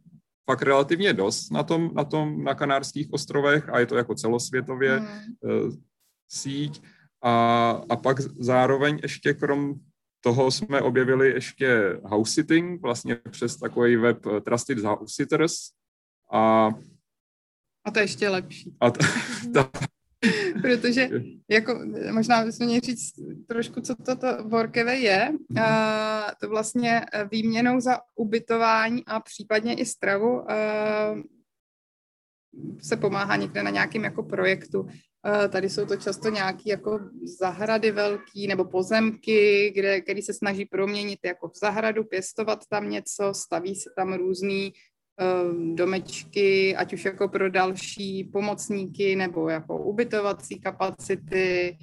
fakt 0.45 0.61
relativně 0.61 1.13
dost 1.13 1.51
na 1.51 1.63
tom, 1.63 1.91
na 1.93 2.03
tom, 2.03 2.43
na 2.43 2.55
Kanárských 2.55 3.13
ostrovech 3.13 3.69
a 3.69 3.79
je 3.79 3.85
to 3.85 3.97
jako 3.97 4.15
celosvětově 4.15 4.99
mm. 4.99 5.07
uh, 5.07 5.73
síť. 6.31 6.83
A, 7.23 7.69
a 7.89 7.95
pak 7.95 8.19
zároveň 8.19 8.99
ještě 9.03 9.33
krom 9.33 9.75
toho 10.21 10.51
jsme 10.51 10.81
objevili 10.81 11.29
ještě 11.29 11.99
house 12.03 12.33
sitting, 12.33 12.81
vlastně 12.81 13.15
přes 13.15 13.57
takový 13.57 13.95
web 13.95 14.25
eh, 14.25 14.41
Trusted 14.41 14.79
House 14.79 15.13
Sitters. 15.15 15.55
A, 16.31 16.69
a 17.85 17.91
to 17.91 17.99
je 17.99 18.03
ještě 18.03 18.29
lepší. 18.29 18.75
A 18.79 18.91
ta, 18.91 19.05
ta, 19.53 19.69
protože 20.65 21.09
jako, 21.49 21.79
možná 22.11 22.45
bychom 22.45 22.65
měli 22.65 22.81
říct 22.81 23.13
trošku, 23.47 23.81
co 23.81 23.95
to, 23.95 24.15
to 24.15 24.27
Workaway 24.43 25.01
je. 25.01 25.29
Uh, 25.51 25.61
to 26.41 26.49
vlastně 26.49 27.01
výměnou 27.31 27.79
za 27.79 27.99
ubytování 28.15 29.03
a 29.05 29.19
případně 29.19 29.73
i 29.73 29.85
stravu 29.85 30.39
uh, 30.39 30.45
se 32.81 32.97
pomáhá 32.97 33.35
někde 33.35 33.63
na 33.63 33.69
nějakém 33.69 34.03
jako 34.03 34.23
projektu. 34.23 34.81
Uh, 34.81 34.89
tady 35.49 35.69
jsou 35.69 35.85
to 35.85 35.95
často 35.95 36.29
nějaké 36.29 36.69
jako 36.69 36.99
zahrady 37.39 37.91
velký 37.91 38.47
nebo 38.47 38.65
pozemky, 38.65 39.71
kde, 39.75 40.01
který 40.01 40.21
se 40.21 40.33
snaží 40.33 40.65
proměnit 40.65 41.19
jako 41.25 41.49
v 41.49 41.57
zahradu, 41.59 42.03
pěstovat 42.03 42.59
tam 42.69 42.89
něco, 42.89 43.33
staví 43.33 43.75
se 43.75 43.89
tam 43.95 44.13
různý 44.13 44.73
Ehm, 44.73 44.94
domečky, 45.75 46.75
ať 46.75 46.93
už 46.93 47.05
jako 47.05 47.27
pro 47.27 47.49
další 47.49 48.23
pomocníky 48.23 49.15
nebo 49.15 49.49
jako 49.49 49.77
ubytovací 49.77 50.59
kapacity, 50.59 51.77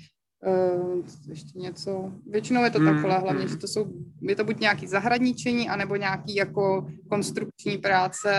ehm, 0.45 1.03
ještě 1.29 1.59
něco. 1.59 2.12
Většinou 2.27 2.64
je 2.64 2.71
to 2.71 2.79
mm, 2.79 2.87
takhle, 2.87 3.18
hlavně, 3.18 3.42
mm. 3.42 3.49
že 3.49 3.57
to 3.57 3.68
jsou, 3.68 3.92
je 4.23 4.37
to 4.37 4.45
buď 4.45 4.61
nějaký 4.61 4.87
zahradničení, 4.87 5.68
anebo 5.68 5.97
nějaký 5.97 6.35
jako 6.35 6.87
konstrukční 7.09 7.79
práce, 7.79 8.33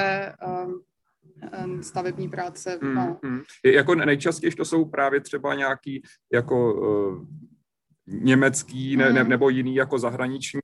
um, 1.65 1.83
stavební 1.83 2.29
práce. 2.29 2.79
Mm, 2.81 2.95
no. 2.95 3.19
mm. 3.23 3.41
Jako 3.65 3.95
nejčastěji 3.95 4.51
to 4.51 4.65
jsou 4.65 4.85
právě 4.85 5.19
třeba 5.21 5.55
nějaký 5.55 6.01
jako 6.33 6.73
německý 8.07 8.97
ne, 8.97 9.13
ne, 9.13 9.23
mm. 9.23 9.29
nebo 9.29 9.49
jiný 9.49 9.75
jako 9.75 9.99
zahraniční 9.99 10.59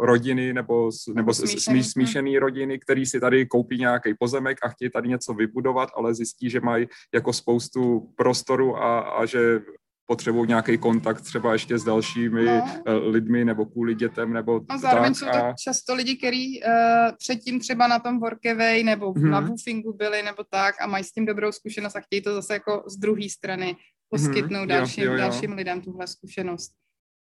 rodiny 0.00 0.52
nebo, 0.52 0.90
nebo 1.14 1.34
smíšený, 1.34 1.84
smíšený 1.84 2.38
rodiny, 2.38 2.78
který 2.78 3.06
si 3.06 3.20
tady 3.20 3.46
koupí 3.46 3.78
nějaký 3.78 4.14
pozemek 4.18 4.58
a 4.62 4.68
chtějí 4.68 4.90
tady 4.90 5.08
něco 5.08 5.34
vybudovat, 5.34 5.88
ale 5.96 6.14
zjistí, 6.14 6.50
že 6.50 6.60
mají 6.60 6.86
jako 7.14 7.32
spoustu 7.32 8.12
prostoru 8.16 8.76
a, 8.76 9.00
a 9.00 9.26
že 9.26 9.60
potřebují 10.06 10.48
nějaký 10.48 10.78
kontakt 10.78 11.20
třeba 11.20 11.52
ještě 11.52 11.78
s 11.78 11.84
dalšími 11.84 12.44
no. 12.44 12.82
Eh, 12.86 12.92
lidmi 12.92 13.44
nebo 13.44 13.66
kvůli 13.66 13.94
dětem 13.94 14.32
nebo 14.32 14.60
A 14.68 14.78
zároveň 14.78 15.14
tak. 15.14 15.18
jsou 15.18 15.26
to 15.26 15.46
a... 15.46 15.54
často 15.64 15.94
lidi, 15.94 16.16
kteří 16.16 16.62
uh, 16.62 16.70
předtím 17.18 17.60
třeba 17.60 17.86
na 17.86 17.98
tom 17.98 18.20
Workaway 18.20 18.84
nebo 18.84 19.12
hmm. 19.12 19.30
na 19.30 19.40
Woofingu 19.40 19.92
byli 19.92 20.22
nebo 20.22 20.44
tak 20.50 20.74
a 20.80 20.86
mají 20.86 21.04
s 21.04 21.12
tím 21.12 21.26
dobrou 21.26 21.52
zkušenost 21.52 21.96
a 21.96 22.00
chtějí 22.00 22.22
to 22.22 22.34
zase 22.34 22.54
jako 22.54 22.84
z 22.86 22.96
druhé 22.96 23.28
strany 23.28 23.76
poskytnout 24.08 24.58
hmm. 24.58 24.68
dalším, 24.68 25.04
jo, 25.04 25.10
jo, 25.10 25.18
jo. 25.18 25.20
dalším 25.20 25.52
lidem 25.52 25.80
tuhle 25.80 26.06
zkušenost. 26.06 26.72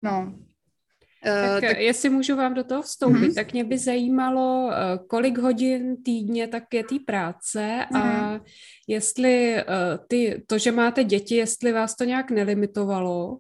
No, 0.05 0.35
tak, 1.25 1.63
uh, 1.63 1.69
tak 1.69 1.79
jestli 1.81 2.11
můžu 2.11 2.37
vám 2.37 2.55
do 2.55 2.65
toho 2.65 2.83
vstoupit, 2.83 3.19
uh-huh. 3.19 3.35
tak 3.35 3.53
mě 3.53 3.65
by 3.65 3.79
zajímalo, 3.79 4.67
uh, 4.67 5.07
kolik 5.07 5.39
hodin 5.39 6.03
týdně 6.03 6.49
tak 6.49 6.75
je 6.75 6.85
té 6.85 6.99
práce 7.07 7.87
uh-huh. 7.93 7.97
a 7.97 8.31
mhm. 8.31 8.41
jestli 8.89 9.57
ty, 10.09 10.43
to, 10.47 10.59
že 10.59 10.73
máte 10.73 11.05
děti, 11.05 11.35
jestli 11.35 11.73
vás 11.73 11.97
to 11.97 12.05
nějak 12.05 12.31
nelimitovalo 12.31 13.39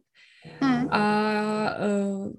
uh-huh. 0.60 0.88
a 0.90 1.34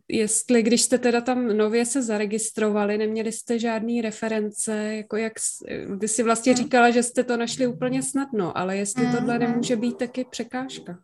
jestli, 0.07 0.63
když 0.63 0.81
jste 0.81 0.97
teda 0.97 1.21
tam 1.21 1.47
nově 1.47 1.85
se 1.85 2.01
zaregistrovali, 2.01 2.97
neměli 2.97 3.31
jste 3.31 3.59
žádný 3.59 4.01
reference, 4.01 4.95
jako 4.95 5.17
jak, 5.17 5.33
vy 5.97 6.07
si 6.07 6.23
vlastně 6.23 6.53
uh-huh. 6.53 6.57
říkala, 6.57 6.89
že 6.89 7.03
jste 7.03 7.23
to 7.23 7.37
našli 7.37 7.67
úplně 7.67 8.03
snadno, 8.03 8.57
ale 8.57 8.77
jestli 8.77 9.05
uh-huh. 9.05 9.17
tohle 9.17 9.39
nemůže 9.39 9.75
být 9.75 9.97
taky 9.97 10.25
překážka. 10.29 10.99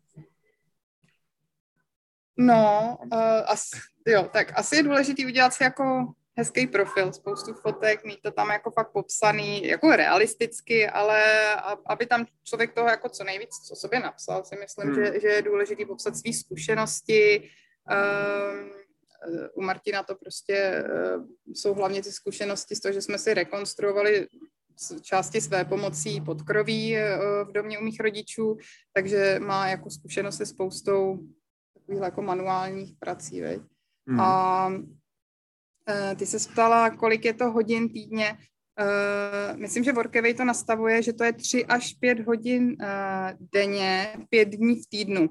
No, 2.45 2.97
uh, 3.13 3.19
asi, 3.45 3.80
jo, 4.08 4.30
tak 4.34 4.60
asi 4.60 4.75
je 4.75 4.84
důležité 4.84 5.25
udělat 5.25 5.54
si 5.54 5.63
jako 5.63 6.13
hezký 6.38 6.67
profil, 6.67 7.13
spoustu 7.13 7.54
fotek, 7.54 8.06
mít 8.06 8.21
to 8.21 8.32
tam 8.32 8.49
jako 8.49 8.71
fakt 8.71 8.91
popsaný, 8.91 9.67
jako 9.67 9.95
realisticky, 9.95 10.89
ale 10.89 11.23
aby 11.86 12.06
tam 12.06 12.25
člověk 12.43 12.73
toho 12.73 12.88
jako 12.88 13.10
co 13.10 13.23
nejvíc 13.23 13.49
o 13.71 13.75
sobě 13.75 13.99
napsal, 13.99 14.43
si 14.43 14.56
myslím, 14.56 14.88
hmm. 14.88 14.95
že, 14.95 15.19
že 15.19 15.27
je 15.27 15.41
důležité 15.41 15.86
popsat 15.86 16.15
své 16.15 16.34
zkušenosti. 16.34 17.49
Um, 17.91 18.69
u 19.54 19.62
Martina 19.62 20.04
to 20.04 20.15
prostě 20.15 20.84
uh, 21.17 21.25
jsou 21.54 21.73
hlavně 21.73 22.04
ty 22.04 22.12
zkušenosti 22.12 22.75
z 22.75 22.80
toho, 22.80 22.93
že 22.93 23.01
jsme 23.01 23.17
si 23.17 23.34
rekonstruovali 23.34 24.27
části 25.01 25.41
své 25.41 25.65
pomocí 25.65 26.21
podkroví 26.21 26.95
uh, 26.95 27.49
v 27.49 27.51
domě 27.51 27.80
u 27.80 27.84
mých 27.84 27.99
rodičů, 27.99 28.58
takže 28.93 29.39
má 29.39 29.67
jako 29.67 29.89
zkušenost 29.89 30.38
se 30.38 30.45
spoustou 30.45 31.19
takových 31.91 32.06
jako 32.06 32.21
manuálních 32.21 32.93
prací, 32.99 33.41
veď? 33.41 33.62
Hmm. 34.08 34.19
A 34.19 34.71
e, 35.89 36.15
ty 36.15 36.25
se 36.25 36.49
ptala, 36.51 36.89
kolik 36.89 37.25
je 37.25 37.34
to 37.34 37.51
hodin 37.51 37.89
týdně. 37.89 38.38
E, 38.80 39.58
myslím, 39.58 39.84
že 39.84 39.93
Workaway 39.93 40.34
to 40.34 40.45
nastavuje, 40.45 41.04
že 41.04 41.13
to 41.13 41.23
je 41.23 41.34
3 41.34 41.65
až 41.65 41.93
5 41.93 42.19
hodin 42.27 42.77
e, 42.82 42.88
denně, 43.54 44.17
5 44.30 44.49
dní 44.49 44.75
v 44.75 44.88
týdnu. 44.89 45.30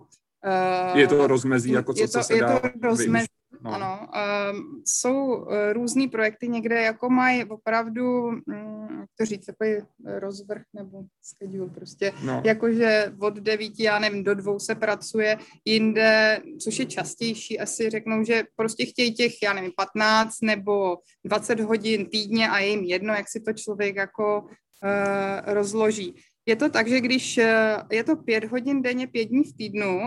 Je 0.94 1.09
to 1.09 1.27
rozmezí, 1.27 1.70
jako 1.70 1.94
co, 1.94 2.03
je 2.03 2.09
to, 2.09 2.12
co 2.12 2.23
se 2.23 2.35
je 2.35 2.40
dá 2.40 2.59
to 2.59 2.68
rozmezí, 2.83 3.27
No. 3.64 3.75
Ano, 3.75 4.09
um, 4.53 4.83
jsou 4.87 5.37
uh, 5.37 5.53
různý 5.73 6.09
projekty 6.09 6.49
někde, 6.49 6.83
jako 6.83 7.11
mají 7.11 7.44
opravdu, 7.44 8.27
um, 8.27 9.07
to 9.18 9.25
říct, 9.25 9.46
takový 9.46 9.70
rozvrh 10.05 10.62
nebo 10.75 11.03
schedule 11.23 11.70
prostě, 11.70 12.12
no. 12.25 12.42
jakože 12.44 13.12
od 13.18 13.35
devíti, 13.35 13.83
já 13.83 13.99
nevím, 13.99 14.25
do 14.25 14.35
dvou 14.35 14.59
se 14.59 14.75
pracuje, 14.75 15.38
jinde, 15.64 16.40
což 16.64 16.79
je 16.79 16.87
častější, 16.87 17.61
asi 17.61 17.90
řeknou, 17.90 18.25
že 18.25 18.44
prostě 18.57 18.87
chtějí 18.87 19.14
těch, 19.14 19.33
já 19.42 19.53
nevím, 19.53 19.73
15 19.77 20.37
nebo 20.42 20.99
20 21.25 21.61
hodin 21.61 22.07
týdně 22.07 22.49
a 22.49 22.59
je 22.59 22.68
jim 22.68 22.85
jedno, 22.85 23.14
jak 23.14 23.29
si 23.29 23.40
to 23.40 23.53
člověk 23.53 23.96
jako 23.96 24.40
uh, 24.42 25.55
rozloží. 25.55 26.14
Je 26.50 26.56
to 26.56 26.70
tak, 26.70 26.88
že 26.88 27.00
když 27.00 27.38
eh, 27.38 27.76
je 27.90 28.04
to 28.04 28.16
pět 28.16 28.44
hodin 28.44 28.82
denně, 28.82 29.06
pět 29.06 29.24
dní 29.24 29.44
v 29.44 29.56
týdnu, 29.56 30.00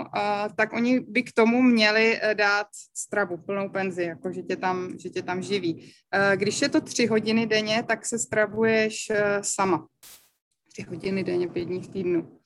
tak 0.55 0.73
oni 0.73 0.99
by 0.99 1.23
k 1.23 1.31
tomu 1.31 1.61
měli 1.61 2.19
eh, 2.21 2.35
dát 2.35 2.67
stravu, 2.93 3.37
plnou 3.37 3.69
penzi, 3.69 4.03
jako 4.03 4.31
že 4.31 4.41
tě 4.41 4.55
tam, 4.55 4.99
že 4.99 5.09
tě 5.09 5.21
tam 5.21 5.41
živí. 5.41 5.91
Eh, 6.13 6.37
když 6.37 6.61
je 6.61 6.69
to 6.69 6.81
tři 6.81 7.05
hodiny 7.05 7.47
denně, 7.47 7.83
tak 7.87 8.05
se 8.05 8.19
stravuješ 8.19 9.11
sama. 9.41 9.87
Tři 10.71 10.81
hodiny 10.81 11.23
denně, 11.23 11.47
pět 11.47 11.65
dní 11.65 11.81
v 11.81 11.87
týdnu. 11.87 12.39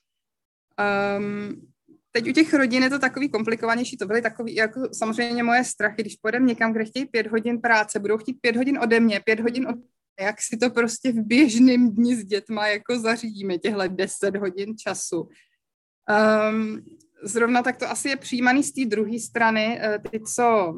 Um, 1.18 1.68
teď 2.12 2.30
u 2.30 2.32
těch 2.32 2.54
rodin 2.54 2.84
je 2.84 2.90
to 2.90 3.00
takový 3.00 3.30
komplikovanější, 3.30 3.98
to 3.98 4.06
byly 4.06 4.22
takový, 4.22 4.56
jako 4.56 4.90
samozřejmě 4.94 5.44
moje 5.44 5.64
strachy, 5.64 6.02
když 6.02 6.16
půjdeme 6.16 6.46
někam, 6.46 6.74
kde 6.74 6.86
chtějí 6.86 7.06
pět 7.06 7.28
hodin 7.28 7.62
práce, 7.62 8.00
budou 8.00 8.18
chtít 8.18 8.38
pět 8.42 8.56
hodin 8.56 8.80
ode 8.80 9.00
mě, 9.00 9.22
pět 9.26 9.40
hodin 9.40 9.68
od 9.68 9.76
jak 10.20 10.42
si 10.42 10.58
to 10.58 10.70
prostě 10.70 11.12
v 11.12 11.26
běžném 11.26 11.92
dni 11.92 12.16
s 12.16 12.26
dětma 12.26 12.68
jako 12.68 13.00
zařídíme, 13.00 13.58
těhle 13.58 13.90
10 13.90 14.36
hodin 14.36 14.78
času. 14.78 15.30
Um, 16.50 16.86
zrovna 17.24 17.64
tak 17.64 17.78
to 17.78 17.90
asi 17.90 18.10
je 18.10 18.18
přijímaný 18.18 18.64
z 18.64 18.74
té 18.74 18.86
druhé 18.86 19.20
strany. 19.20 19.80
Eh, 19.82 20.00
ty, 20.12 20.20
co 20.20 20.74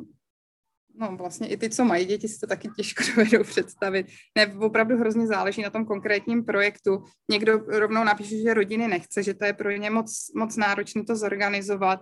no 1.00 1.18
vlastně 1.18 1.48
i 1.48 1.58
ty, 1.58 1.70
co 1.70 1.86
mají 1.86 2.06
děti, 2.06 2.28
si 2.28 2.40
to 2.40 2.48
taky 2.48 2.70
těžko 2.78 3.04
dovedou 3.16 3.44
představit. 3.44 4.08
Ne, 4.38 4.56
opravdu 4.60 4.98
hrozně 4.98 5.28
záleží 5.28 5.62
na 5.62 5.70
tom 5.70 5.86
konkrétním 5.86 6.46
projektu. 6.46 7.04
Někdo 7.32 7.58
rovnou 7.58 8.04
napíše, 8.04 8.38
že 8.38 8.54
rodiny 8.54 8.88
nechce, 8.88 9.24
že 9.24 9.34
to 9.34 9.46
je 9.46 9.54
pro 9.54 9.72
ně 9.72 9.90
moc, 9.90 10.32
moc 10.36 10.58
náročné 10.58 11.04
to 11.04 11.16
zorganizovat. 11.16 12.00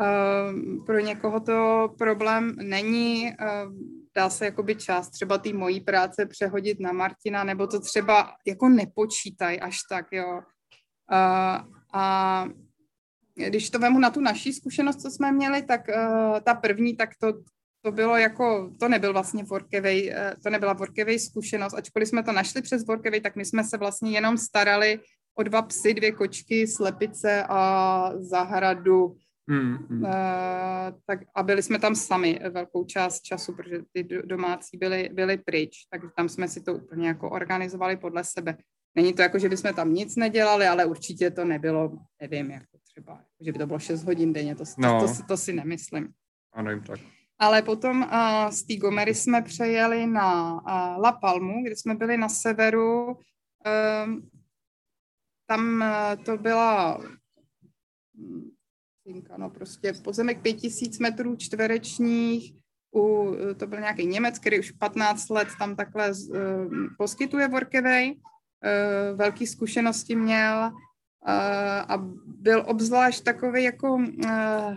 Uh, 0.00 0.84
pro 0.84 0.98
někoho 0.98 1.40
to 1.40 1.88
problém 1.98 2.56
není. 2.56 3.32
Uh, 3.40 3.72
dá 4.16 4.30
se 4.30 4.44
jakoby 4.44 4.74
část 4.74 5.10
třeba 5.10 5.38
té 5.38 5.52
mojí 5.52 5.80
práce 5.80 6.26
přehodit 6.26 6.80
na 6.80 6.92
Martina, 6.92 7.44
nebo 7.44 7.66
to 7.66 7.80
třeba 7.80 8.32
jako 8.46 8.68
nepočítaj 8.68 9.58
až 9.62 9.76
tak, 9.90 10.06
jo. 10.12 10.40
Uh, 11.12 11.72
a 11.92 12.46
když 13.34 13.70
to 13.70 13.78
vemu 13.78 13.98
na 13.98 14.10
tu 14.10 14.20
naší 14.20 14.52
zkušenost, 14.52 15.00
co 15.00 15.10
jsme 15.10 15.32
měli, 15.32 15.62
tak 15.62 15.88
uh, 15.88 16.40
ta 16.40 16.54
první, 16.54 16.96
tak 16.96 17.10
to, 17.20 17.32
to 17.82 17.92
bylo 17.92 18.16
jako, 18.16 18.70
to 18.80 18.88
nebyl 18.88 19.12
vlastně 19.12 19.44
workaway, 19.44 20.10
uh, 20.10 20.42
to 20.42 20.50
nebyla 20.50 20.72
workaway 20.72 21.18
zkušenost, 21.18 21.74
ačkoliv 21.74 22.08
jsme 22.08 22.22
to 22.22 22.32
našli 22.32 22.62
přes 22.62 22.86
workaway, 22.86 23.20
tak 23.20 23.36
my 23.36 23.44
jsme 23.44 23.64
se 23.64 23.76
vlastně 23.76 24.10
jenom 24.10 24.38
starali 24.38 25.00
o 25.34 25.42
dva 25.42 25.62
psy, 25.62 25.94
dvě 25.94 26.12
kočky, 26.12 26.66
slepice 26.66 27.44
a 27.48 28.10
zahradu. 28.18 29.16
Hmm. 29.48 29.74
Uh, 29.90 30.08
tak 31.06 31.20
a 31.34 31.42
byli 31.42 31.62
jsme 31.62 31.78
tam 31.78 31.94
sami 31.94 32.40
velkou 32.50 32.84
část 32.84 33.20
času, 33.20 33.54
protože 33.54 33.78
ty 33.92 34.08
domácí 34.24 34.76
byly, 34.76 35.10
byly 35.12 35.38
pryč, 35.38 35.86
takže 35.90 36.08
tam 36.16 36.28
jsme 36.28 36.48
si 36.48 36.62
to 36.62 36.74
úplně 36.74 37.08
jako 37.08 37.30
organizovali 37.30 37.96
podle 37.96 38.24
sebe. 38.24 38.56
Není 38.94 39.12
to 39.12 39.22
jako, 39.22 39.38
že 39.38 39.48
bychom 39.48 39.74
tam 39.74 39.94
nic 39.94 40.16
nedělali, 40.16 40.66
ale 40.66 40.84
určitě 40.84 41.30
to 41.30 41.44
nebylo, 41.44 41.98
nevím, 42.20 42.50
jako 42.50 42.78
třeba, 42.84 43.20
že 43.40 43.52
by 43.52 43.58
to 43.58 43.66
bylo 43.66 43.78
6 43.78 44.04
hodin 44.04 44.32
denně, 44.32 44.54
to, 44.54 44.64
no. 44.78 45.00
to, 45.00 45.06
to, 45.06 45.22
to 45.28 45.36
si 45.36 45.52
nemyslím. 45.52 46.08
Ano, 46.52 46.70
jim 46.70 46.82
tak. 46.82 47.00
Ale 47.38 47.62
potom 47.62 48.02
uh, 48.02 48.50
z 48.50 48.62
té 48.62 48.76
Gomery 48.76 49.14
jsme 49.14 49.42
přejeli 49.42 50.06
na 50.06 50.54
uh, 50.54 51.02
La 51.02 51.12
Palmu, 51.12 51.62
kde 51.64 51.76
jsme 51.76 51.94
byli 51.94 52.16
na 52.16 52.28
severu. 52.28 53.06
Uh, 53.06 54.20
tam 55.46 55.80
uh, 55.80 56.24
to 56.24 56.36
byla 56.36 57.00
no 59.36 59.50
prostě 59.50 59.92
pozemek 60.04 60.40
5000 60.42 60.98
metrů 60.98 61.36
čtverečních, 61.36 62.54
u, 62.94 63.32
to 63.56 63.66
byl 63.66 63.80
nějaký 63.80 64.06
Němec, 64.06 64.38
který 64.38 64.58
už 64.58 64.70
15 64.70 65.28
let 65.28 65.48
tam 65.58 65.76
takhle 65.76 66.10
uh, 66.10 66.36
poskytuje 66.98 67.48
Workaway, 67.48 68.12
uh, 68.12 69.18
velký 69.18 69.46
zkušenosti 69.46 70.16
měl 70.16 70.70
uh, 70.72 71.32
a 71.88 71.96
byl 72.26 72.64
obzvlášť 72.66 73.24
takový 73.24 73.64
jako 73.64 73.94
uh, 73.94 74.76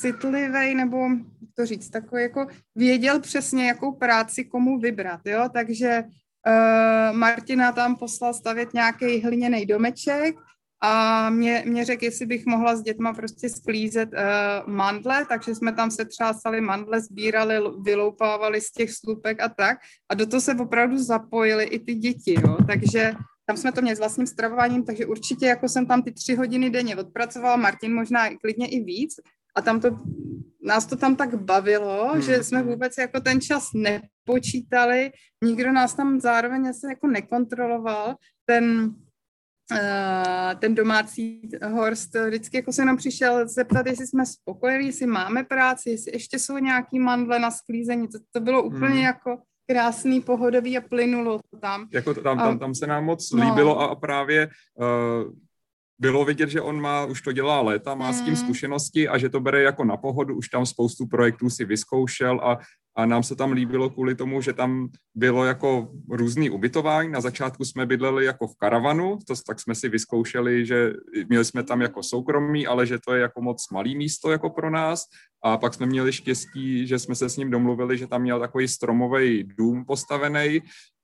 citlivý, 0.00 0.74
nebo 0.74 0.98
jak 1.40 1.50
to 1.54 1.66
říct, 1.66 1.90
takový 1.90 2.22
jako 2.22 2.46
věděl 2.74 3.20
přesně, 3.20 3.68
jakou 3.68 3.92
práci 3.92 4.44
komu 4.44 4.78
vybrat, 4.78 5.20
jo, 5.24 5.48
takže 5.52 6.04
uh, 6.04 7.16
Martina 7.16 7.72
tam 7.72 7.96
poslal 7.96 8.34
stavět 8.34 8.74
nějaký 8.74 9.20
hliněný 9.20 9.66
domeček 9.66 10.36
a 10.80 11.30
mě, 11.30 11.64
mě 11.66 11.84
řekl, 11.84 12.04
jestli 12.04 12.26
bych 12.26 12.46
mohla 12.46 12.76
s 12.76 12.82
dětma 12.82 13.12
prostě 13.12 13.48
sklízet 13.48 14.08
uh, 14.12 14.72
mandle, 14.72 15.26
takže 15.28 15.54
jsme 15.54 15.72
tam 15.72 15.90
se 15.90 16.04
třásali 16.04 16.60
mandle, 16.60 17.00
sbírali, 17.00 17.54
vyloupávali 17.82 18.60
z 18.60 18.72
těch 18.72 18.90
slupek 18.92 19.42
a 19.42 19.48
tak. 19.48 19.78
A 20.08 20.14
do 20.14 20.26
toho 20.26 20.40
se 20.40 20.54
opravdu 20.54 20.98
zapojili 20.98 21.64
i 21.64 21.78
ty 21.78 21.94
děti, 21.94 22.34
jo. 22.46 22.56
Takže 22.66 23.12
tam 23.46 23.56
jsme 23.56 23.72
to 23.72 23.82
měli 23.82 23.96
s 23.96 23.98
vlastním 23.98 24.26
stravováním, 24.26 24.84
takže 24.84 25.06
určitě 25.06 25.46
jako 25.46 25.68
jsem 25.68 25.86
tam 25.86 26.02
ty 26.02 26.12
tři 26.12 26.34
hodiny 26.34 26.70
denně 26.70 26.96
odpracovala, 26.96 27.56
Martin 27.56 27.94
možná 27.94 28.26
i 28.26 28.36
klidně 28.36 28.68
i 28.68 28.84
víc. 28.84 29.14
A 29.56 29.62
tam 29.62 29.80
to, 29.80 29.98
nás 30.62 30.86
to 30.86 30.96
tam 30.96 31.16
tak 31.16 31.34
bavilo, 31.34 32.08
hmm. 32.12 32.22
že 32.22 32.44
jsme 32.44 32.62
vůbec 32.62 32.98
jako 32.98 33.20
ten 33.20 33.40
čas 33.40 33.68
nepočítali, 33.74 35.10
nikdo 35.44 35.72
nás 35.72 35.94
tam 35.94 36.20
zároveň 36.20 36.68
asi 36.68 36.86
jako 36.86 37.06
nekontroloval. 37.06 38.14
Ten, 38.44 38.94
ten 40.58 40.74
domácí 40.74 41.48
Horst 41.70 42.16
vždycky 42.26 42.56
jako 42.56 42.72
se 42.72 42.84
nám 42.84 42.96
přišel 42.96 43.48
zeptat, 43.48 43.86
jestli 43.86 44.06
jsme 44.06 44.26
spokojení, 44.26 44.86
jestli 44.86 45.06
máme 45.06 45.44
práci, 45.44 45.90
jestli 45.90 46.12
ještě 46.12 46.38
jsou 46.38 46.58
nějaký 46.58 46.98
mandle 46.98 47.38
na 47.38 47.50
sklízení. 47.50 48.08
To, 48.08 48.18
to 48.32 48.40
bylo 48.40 48.62
úplně 48.62 48.94
hmm. 48.94 49.02
jako 49.02 49.38
krásný, 49.70 50.20
pohodový 50.20 50.78
a 50.78 50.80
plynulo 50.80 51.40
to 51.50 51.58
tam. 51.58 51.88
Jako 51.92 52.14
tam, 52.14 52.38
tam, 52.38 52.58
tam 52.58 52.74
se 52.74 52.86
nám 52.86 53.04
moc 53.04 53.32
no. 53.32 53.44
líbilo 53.44 53.80
a 53.80 53.94
právě 53.94 54.48
uh, 54.74 55.32
bylo 55.98 56.24
vidět, 56.24 56.48
že 56.48 56.60
on 56.60 56.80
má, 56.80 57.04
už 57.04 57.22
to 57.22 57.32
dělá 57.32 57.60
léta, 57.60 57.94
má 57.94 58.06
mm. 58.06 58.12
s 58.12 58.20
tím 58.20 58.34
hmm. 58.34 58.36
zkušenosti 58.36 59.08
a 59.08 59.18
že 59.18 59.28
to 59.28 59.40
bere 59.40 59.62
jako 59.62 59.84
na 59.84 59.96
pohodu, 59.96 60.36
už 60.36 60.48
tam 60.48 60.66
spoustu 60.66 61.06
projektů 61.06 61.50
si 61.50 61.64
vyzkoušel 61.64 62.40
a, 62.40 62.58
a 63.00 63.06
nám 63.06 63.22
se 63.22 63.36
tam 63.36 63.52
líbilo 63.52 63.90
kvůli 63.90 64.14
tomu, 64.14 64.40
že 64.40 64.52
tam 64.52 64.88
bylo 65.14 65.44
jako 65.44 65.88
různý 66.10 66.50
ubytování. 66.50 67.08
Na 67.08 67.20
začátku 67.20 67.64
jsme 67.64 67.86
bydleli 67.86 68.24
jako 68.24 68.46
v 68.46 68.56
karavanu, 68.56 69.18
to, 69.26 69.34
tak 69.46 69.60
jsme 69.60 69.74
si 69.74 69.88
vyzkoušeli, 69.88 70.66
že 70.66 70.92
měli 71.28 71.44
jsme 71.44 71.62
tam 71.62 71.80
jako 71.80 72.02
soukromí, 72.02 72.66
ale 72.66 72.86
že 72.86 72.98
to 73.06 73.14
je 73.14 73.20
jako 73.20 73.42
moc 73.42 73.70
malý 73.72 73.96
místo 73.96 74.30
jako 74.30 74.50
pro 74.50 74.70
nás. 74.70 75.04
A 75.44 75.56
pak 75.56 75.74
jsme 75.74 75.86
měli 75.86 76.12
štěstí, 76.12 76.86
že 76.86 76.98
jsme 76.98 77.14
se 77.14 77.28
s 77.28 77.36
ním 77.36 77.50
domluvili, 77.50 77.98
že 77.98 78.06
tam 78.06 78.22
měl 78.22 78.40
takový 78.40 78.68
stromový 78.68 79.44
dům 79.44 79.84
postavený, 79.84 80.60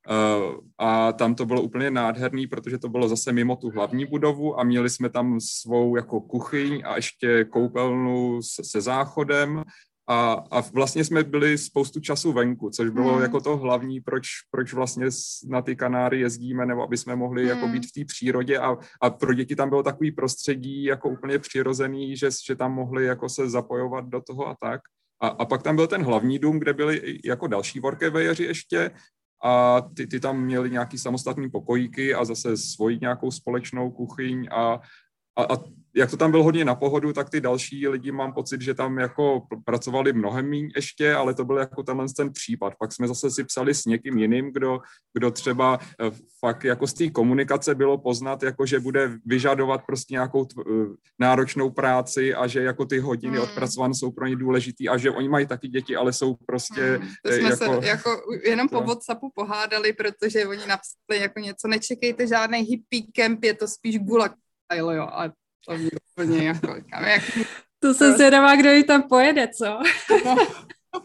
Uh, 0.06 0.54
a 0.78 1.12
tam 1.12 1.34
to 1.34 1.46
bylo 1.46 1.62
úplně 1.62 1.90
nádherný, 1.90 2.46
protože 2.46 2.78
to 2.78 2.88
bylo 2.88 3.08
zase 3.08 3.32
mimo 3.32 3.56
tu 3.56 3.70
hlavní 3.70 4.06
budovu 4.06 4.60
a 4.60 4.64
měli 4.64 4.90
jsme 4.90 5.10
tam 5.10 5.40
svou 5.40 5.96
jako 5.96 6.20
kuchyň 6.20 6.82
a 6.86 6.96
ještě 6.96 7.44
koupelnu 7.44 8.42
se, 8.42 8.64
se 8.64 8.80
záchodem 8.80 9.64
a, 10.08 10.32
a 10.50 10.60
vlastně 10.60 11.04
jsme 11.04 11.22
byli 11.22 11.58
spoustu 11.58 12.00
času 12.00 12.32
venku, 12.32 12.70
což 12.70 12.90
bylo 12.90 13.12
hmm. 13.12 13.22
jako 13.22 13.40
to 13.40 13.56
hlavní, 13.56 14.00
proč, 14.00 14.26
proč 14.50 14.72
vlastně 14.72 15.06
na 15.48 15.62
ty 15.62 15.76
Kanáry 15.76 16.20
jezdíme, 16.20 16.66
nebo 16.66 16.82
aby 16.82 16.96
jsme 16.96 17.16
mohli 17.16 17.42
hmm. 17.42 17.50
jako 17.50 17.68
být 17.68 17.86
v 17.86 17.92
té 17.92 18.04
přírodě 18.04 18.58
a, 18.58 18.76
a 19.00 19.10
pro 19.10 19.34
děti 19.34 19.56
tam 19.56 19.68
bylo 19.68 19.82
takový 19.82 20.12
prostředí 20.12 20.84
jako 20.84 21.08
úplně 21.08 21.38
přirozený, 21.38 22.16
že, 22.16 22.28
že 22.46 22.56
tam 22.56 22.72
mohli 22.72 23.04
jako 23.04 23.28
se 23.28 23.50
zapojovat 23.50 24.08
do 24.08 24.20
toho 24.20 24.48
a 24.48 24.56
tak. 24.60 24.80
A, 25.22 25.28
a 25.28 25.44
pak 25.44 25.62
tam 25.62 25.76
byl 25.76 25.86
ten 25.86 26.02
hlavní 26.02 26.38
dům, 26.38 26.58
kde 26.58 26.72
byli 26.72 27.18
jako 27.24 27.46
další 27.46 27.80
workavejeři 27.80 28.44
ještě 28.44 28.90
a 29.44 29.80
ty, 29.80 30.06
ty 30.06 30.20
tam 30.20 30.40
měli 30.40 30.70
nějaký 30.70 30.98
samostatný 30.98 31.50
pokojíky 31.50 32.14
a 32.14 32.24
zase 32.24 32.56
svoji 32.56 32.98
nějakou 33.00 33.30
společnou 33.30 33.90
kuchyň 33.90 34.48
a, 34.50 34.80
a, 35.36 35.42
a 35.42 35.56
jak 35.96 36.10
to 36.10 36.16
tam 36.16 36.30
bylo 36.30 36.42
hodně 36.42 36.64
na 36.64 36.74
pohodu, 36.74 37.12
tak 37.12 37.30
ty 37.30 37.40
další 37.40 37.88
lidi 37.88 38.12
mám 38.12 38.32
pocit, 38.32 38.60
že 38.60 38.74
tam 38.74 38.98
jako 38.98 39.42
pracovali 39.64 40.12
mnohem 40.12 40.50
méně 40.50 40.68
ještě, 40.76 41.14
ale 41.14 41.34
to 41.34 41.44
byl 41.44 41.56
jako 41.56 41.82
tenhle 41.82 42.06
ten 42.16 42.32
případ. 42.32 42.72
Pak 42.78 42.92
jsme 42.92 43.08
zase 43.08 43.30
si 43.30 43.44
psali 43.44 43.74
s 43.74 43.84
někým 43.84 44.18
jiným, 44.18 44.52
kdo, 44.52 44.78
kdo 45.14 45.30
třeba 45.30 45.78
eh, 45.80 46.10
fakt 46.40 46.64
jako 46.64 46.86
z 46.86 46.94
té 46.94 47.10
komunikace 47.10 47.74
bylo 47.74 47.98
poznat, 47.98 48.42
jako 48.42 48.66
že 48.66 48.80
bude 48.80 49.18
vyžadovat 49.26 49.80
prostě 49.86 50.14
nějakou 50.14 50.42
tv- 50.42 50.64
eh, 50.92 50.96
náročnou 51.18 51.70
práci 51.70 52.34
a 52.34 52.46
že 52.46 52.62
jako 52.62 52.84
ty 52.84 52.98
hodiny 52.98 53.36
hmm. 53.36 53.44
odpracované 53.44 53.94
jsou 53.94 54.10
pro 54.10 54.26
ně 54.26 54.36
důležitý 54.36 54.88
a 54.88 54.96
že 54.96 55.10
oni 55.10 55.28
mají 55.28 55.46
taky 55.46 55.68
děti, 55.68 55.96
ale 55.96 56.12
jsou 56.12 56.34
prostě... 56.46 56.82
Hmm. 56.82 57.08
To 57.24 57.32
jsme 57.32 57.50
jako, 57.50 57.56
se 57.56 57.86
jako 57.86 58.10
jenom 58.44 58.68
po 58.68 58.80
WhatsAppu 58.80 59.30
pohádali, 59.34 59.92
protože 59.92 60.46
oni 60.46 60.66
napsali 60.66 61.20
jako 61.20 61.40
něco, 61.40 61.68
nečekejte 61.68 62.26
žádný 62.26 62.58
hippie 62.58 63.02
camp, 63.16 63.44
je 63.44 63.54
to 63.54 63.68
spíš 63.68 63.98
gulag 63.98 64.32
style, 64.64 64.96
jo, 64.96 65.02
a 65.02 65.32
to 65.68 65.76
mě 65.76 65.90
úplně 66.12 66.46
jako, 66.46 66.74
kam, 66.90 67.04
jak... 67.04 67.22
To 67.78 67.94
jsem 67.94 68.12
zvědavá, 68.12 68.56
kdo 68.56 68.72
jí 68.72 68.84
tam 68.84 69.02
pojede, 69.02 69.48
co? 69.48 69.78
No, 70.24 70.36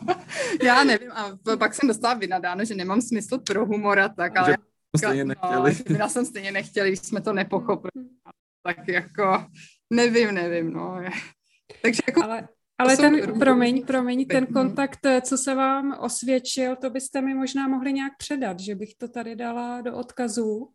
já 0.63 0.83
nevím, 0.83 1.11
a 1.11 1.37
pak 1.59 1.73
jsem 1.73 1.87
dostala 1.87 2.13
vynadáno, 2.13 2.65
že 2.65 2.75
nemám 2.75 3.01
smysl 3.01 3.37
pro 3.37 3.65
humor 3.65 3.99
a 3.99 4.09
tak, 4.09 4.37
ale... 4.37 4.57
stejně 4.97 5.25
nechtěli. 5.25 5.75
No, 5.89 5.97
já 5.97 6.09
jsem 6.09 6.25
stejně 6.25 6.51
nechtěli, 6.51 6.89
když 6.89 6.99
jsme 6.99 7.21
to 7.21 7.33
nepochopili. 7.33 8.05
Tak 8.63 8.87
jako, 8.87 9.45
nevím, 9.89 10.31
nevím, 10.31 10.73
no. 10.73 11.03
Takže 11.81 12.01
jako... 12.07 12.23
Ale... 12.23 12.47
Ale 12.77 12.97
ten, 12.97 13.39
promiň, 13.39 13.85
promiň, 13.85 14.25
ten 14.25 14.45
kontakt, 14.45 14.99
co 15.21 15.37
se 15.37 15.55
vám 15.55 15.97
osvědčil, 15.99 16.75
to 16.75 16.89
byste 16.89 17.21
mi 17.21 17.33
možná 17.33 17.67
mohli 17.67 17.93
nějak 17.93 18.13
předat, 18.17 18.59
že 18.59 18.75
bych 18.75 18.95
to 18.95 19.07
tady 19.07 19.35
dala 19.35 19.81
do 19.81 19.97
odkazů, 19.97 20.69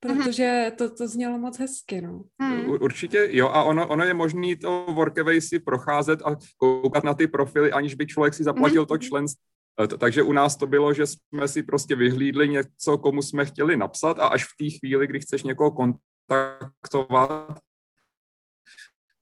protože 0.00 0.72
to, 0.78 0.90
to 0.90 1.08
znělo 1.08 1.38
moc 1.38 1.58
hezky, 1.58 2.00
no. 2.00 2.24
Hmm. 2.40 2.70
Určitě, 2.70 3.28
jo, 3.30 3.48
a 3.48 3.62
ono, 3.62 3.88
ono 3.88 4.04
je 4.04 4.14
možné 4.14 4.56
to 4.56 4.86
Workaway 4.94 5.40
si 5.40 5.58
procházet 5.58 6.22
a 6.24 6.36
koukat 6.56 7.04
na 7.04 7.14
ty 7.14 7.26
profily, 7.26 7.72
aniž 7.72 7.94
by 7.94 8.06
člověk 8.06 8.34
si 8.34 8.44
zaplatil 8.44 8.82
hmm. 8.82 8.86
to 8.86 8.98
členství. 8.98 9.42
E, 9.84 9.86
takže 9.86 10.22
u 10.22 10.32
nás 10.32 10.56
to 10.56 10.66
bylo, 10.66 10.94
že 10.94 11.06
jsme 11.06 11.48
si 11.48 11.62
prostě 11.62 11.96
vyhlídli 11.96 12.48
něco, 12.48 12.98
komu 12.98 13.22
jsme 13.22 13.44
chtěli 13.44 13.76
napsat 13.76 14.18
a 14.18 14.26
až 14.26 14.44
v 14.44 14.56
té 14.58 14.78
chvíli, 14.78 15.06
kdy 15.06 15.20
chceš 15.20 15.42
někoho 15.42 15.70
kontaktovat, 15.70 17.58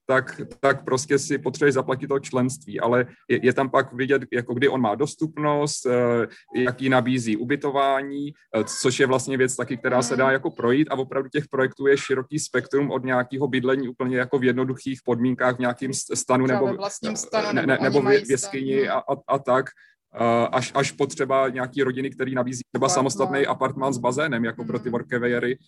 tak, 0.06 0.40
tak 0.60 0.84
prostě 0.84 1.18
si 1.18 1.38
potřebuješ 1.38 1.74
zaplatit 1.74 2.06
to 2.06 2.18
členství, 2.18 2.80
ale 2.80 3.06
je, 3.28 3.46
je 3.46 3.52
tam 3.52 3.70
pak 3.70 3.92
vidět, 3.92 4.22
jako 4.32 4.54
kdy 4.54 4.68
on 4.68 4.80
má 4.80 4.94
dostupnost, 4.94 5.86
eh, 5.86 6.26
jaký 6.56 6.88
nabízí 6.88 7.36
ubytování, 7.36 8.28
eh, 8.28 8.64
což 8.80 9.00
je 9.00 9.06
vlastně 9.06 9.36
věc 9.36 9.56
taky, 9.56 9.76
která 9.76 10.02
se 10.02 10.16
dá 10.16 10.30
jako 10.30 10.50
projít 10.50 10.88
a 10.90 10.98
opravdu 10.98 11.28
těch 11.28 11.48
projektů 11.48 11.86
je 11.86 11.96
široký 11.98 12.38
spektrum 12.38 12.90
od 12.90 13.04
nějakého 13.04 13.48
bydlení 13.48 13.88
úplně 13.88 14.16
jako 14.16 14.38
v 14.38 14.44
jednoduchých 14.44 15.00
podmínkách 15.04 15.56
v 15.56 15.58
nějakým 15.58 15.94
stanu 15.94 16.46
nebo, 16.46 16.78
stanu, 17.14 17.52
ne, 17.52 17.66
ne, 17.66 17.78
nebo 17.82 18.02
v 18.02 18.30
jeskyni 18.30 18.88
a, 18.88 18.98
a, 18.98 19.16
a 19.28 19.38
tak, 19.38 19.66
eh, 20.14 20.48
až, 20.52 20.72
až 20.74 20.92
potřeba 20.92 21.48
nějaký 21.48 21.82
rodiny, 21.82 22.10
který 22.10 22.34
nabízí 22.34 22.62
třeba 22.72 22.88
samostatný 22.88 23.46
apartmán 23.46 23.92
s 23.92 23.98
bazénem, 23.98 24.44
jako 24.44 24.64
pro 24.64 24.78
ty 24.78 24.88
mhm. 24.88 24.92
workavejery. 24.92 25.58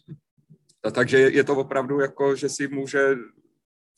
Takže 0.93 1.19
je 1.19 1.45
to 1.45 1.57
opravdu 1.57 2.01
jako, 2.01 2.37
že 2.37 2.49
si 2.49 2.69
může 2.69 3.17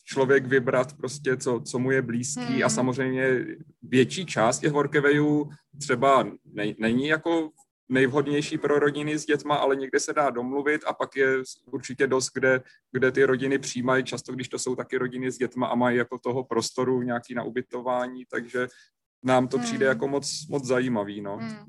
člověk 0.08 0.46
vybrat 0.46 0.92
prostě, 0.92 1.36
co, 1.36 1.60
co 1.60 1.78
mu 1.78 1.90
je 1.90 2.02
blízký 2.02 2.40
hmm. 2.40 2.64
a 2.64 2.68
samozřejmě 2.68 3.46
větší 3.82 4.26
část 4.26 4.58
těch 4.58 4.72
workawayů 4.72 5.50
třeba 5.80 6.24
ne, 6.44 6.74
není 6.78 7.06
jako 7.06 7.50
nejvhodnější 7.88 8.58
pro 8.58 8.78
rodiny 8.78 9.18
s 9.18 9.26
dětma, 9.26 9.54
ale 9.54 9.76
někde 9.76 10.00
se 10.00 10.12
dá 10.12 10.30
domluvit 10.30 10.80
a 10.86 10.92
pak 10.92 11.16
je 11.16 11.28
určitě 11.72 12.06
dost, 12.06 12.30
kde, 12.34 12.62
kde 12.92 13.12
ty 13.12 13.24
rodiny 13.24 13.58
přijímají, 13.58 14.04
často 14.04 14.32
když 14.32 14.48
to 14.48 14.58
jsou 14.58 14.76
taky 14.76 14.98
rodiny 14.98 15.32
s 15.32 15.38
dětma 15.38 15.66
a 15.66 15.74
mají 15.74 15.96
jako 15.96 16.18
toho 16.18 16.44
prostoru 16.44 17.02
nějaký 17.02 17.34
na 17.34 17.42
ubytování, 17.42 18.24
takže 18.30 18.68
nám 19.24 19.48
to 19.48 19.58
přijde 19.58 19.86
hmm. 19.86 19.94
jako 19.94 20.08
moc, 20.08 20.46
moc 20.50 20.64
zajímavý, 20.64 21.20
no. 21.20 21.36
Hmm. 21.36 21.64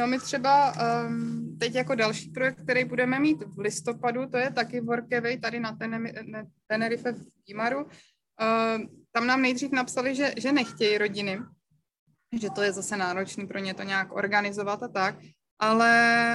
No 0.00 0.06
my 0.06 0.18
třeba 0.18 0.72
um, 0.72 1.56
teď 1.58 1.74
jako 1.74 1.94
další 1.94 2.30
projekt, 2.30 2.62
který 2.62 2.84
budeme 2.84 3.20
mít 3.20 3.42
v 3.42 3.58
listopadu, 3.58 4.26
to 4.26 4.36
je 4.36 4.50
taky 4.50 4.80
Workaway 4.80 5.38
tady 5.38 5.60
na 5.60 5.76
Tenerife 6.66 7.12
v 7.12 7.26
Gimaru. 7.46 7.84
Uh, 7.84 7.90
tam 9.12 9.26
nám 9.26 9.42
nejdřív 9.42 9.72
napsali, 9.72 10.14
že, 10.14 10.32
že 10.36 10.52
nechtějí 10.52 10.98
rodiny, 10.98 11.38
že 12.40 12.50
to 12.50 12.62
je 12.62 12.72
zase 12.72 12.96
náročný 12.96 13.46
pro 13.46 13.58
ně 13.58 13.74
to 13.74 13.82
nějak 13.82 14.12
organizovat 14.12 14.82
a 14.82 14.88
tak, 14.88 15.14
ale 15.58 15.92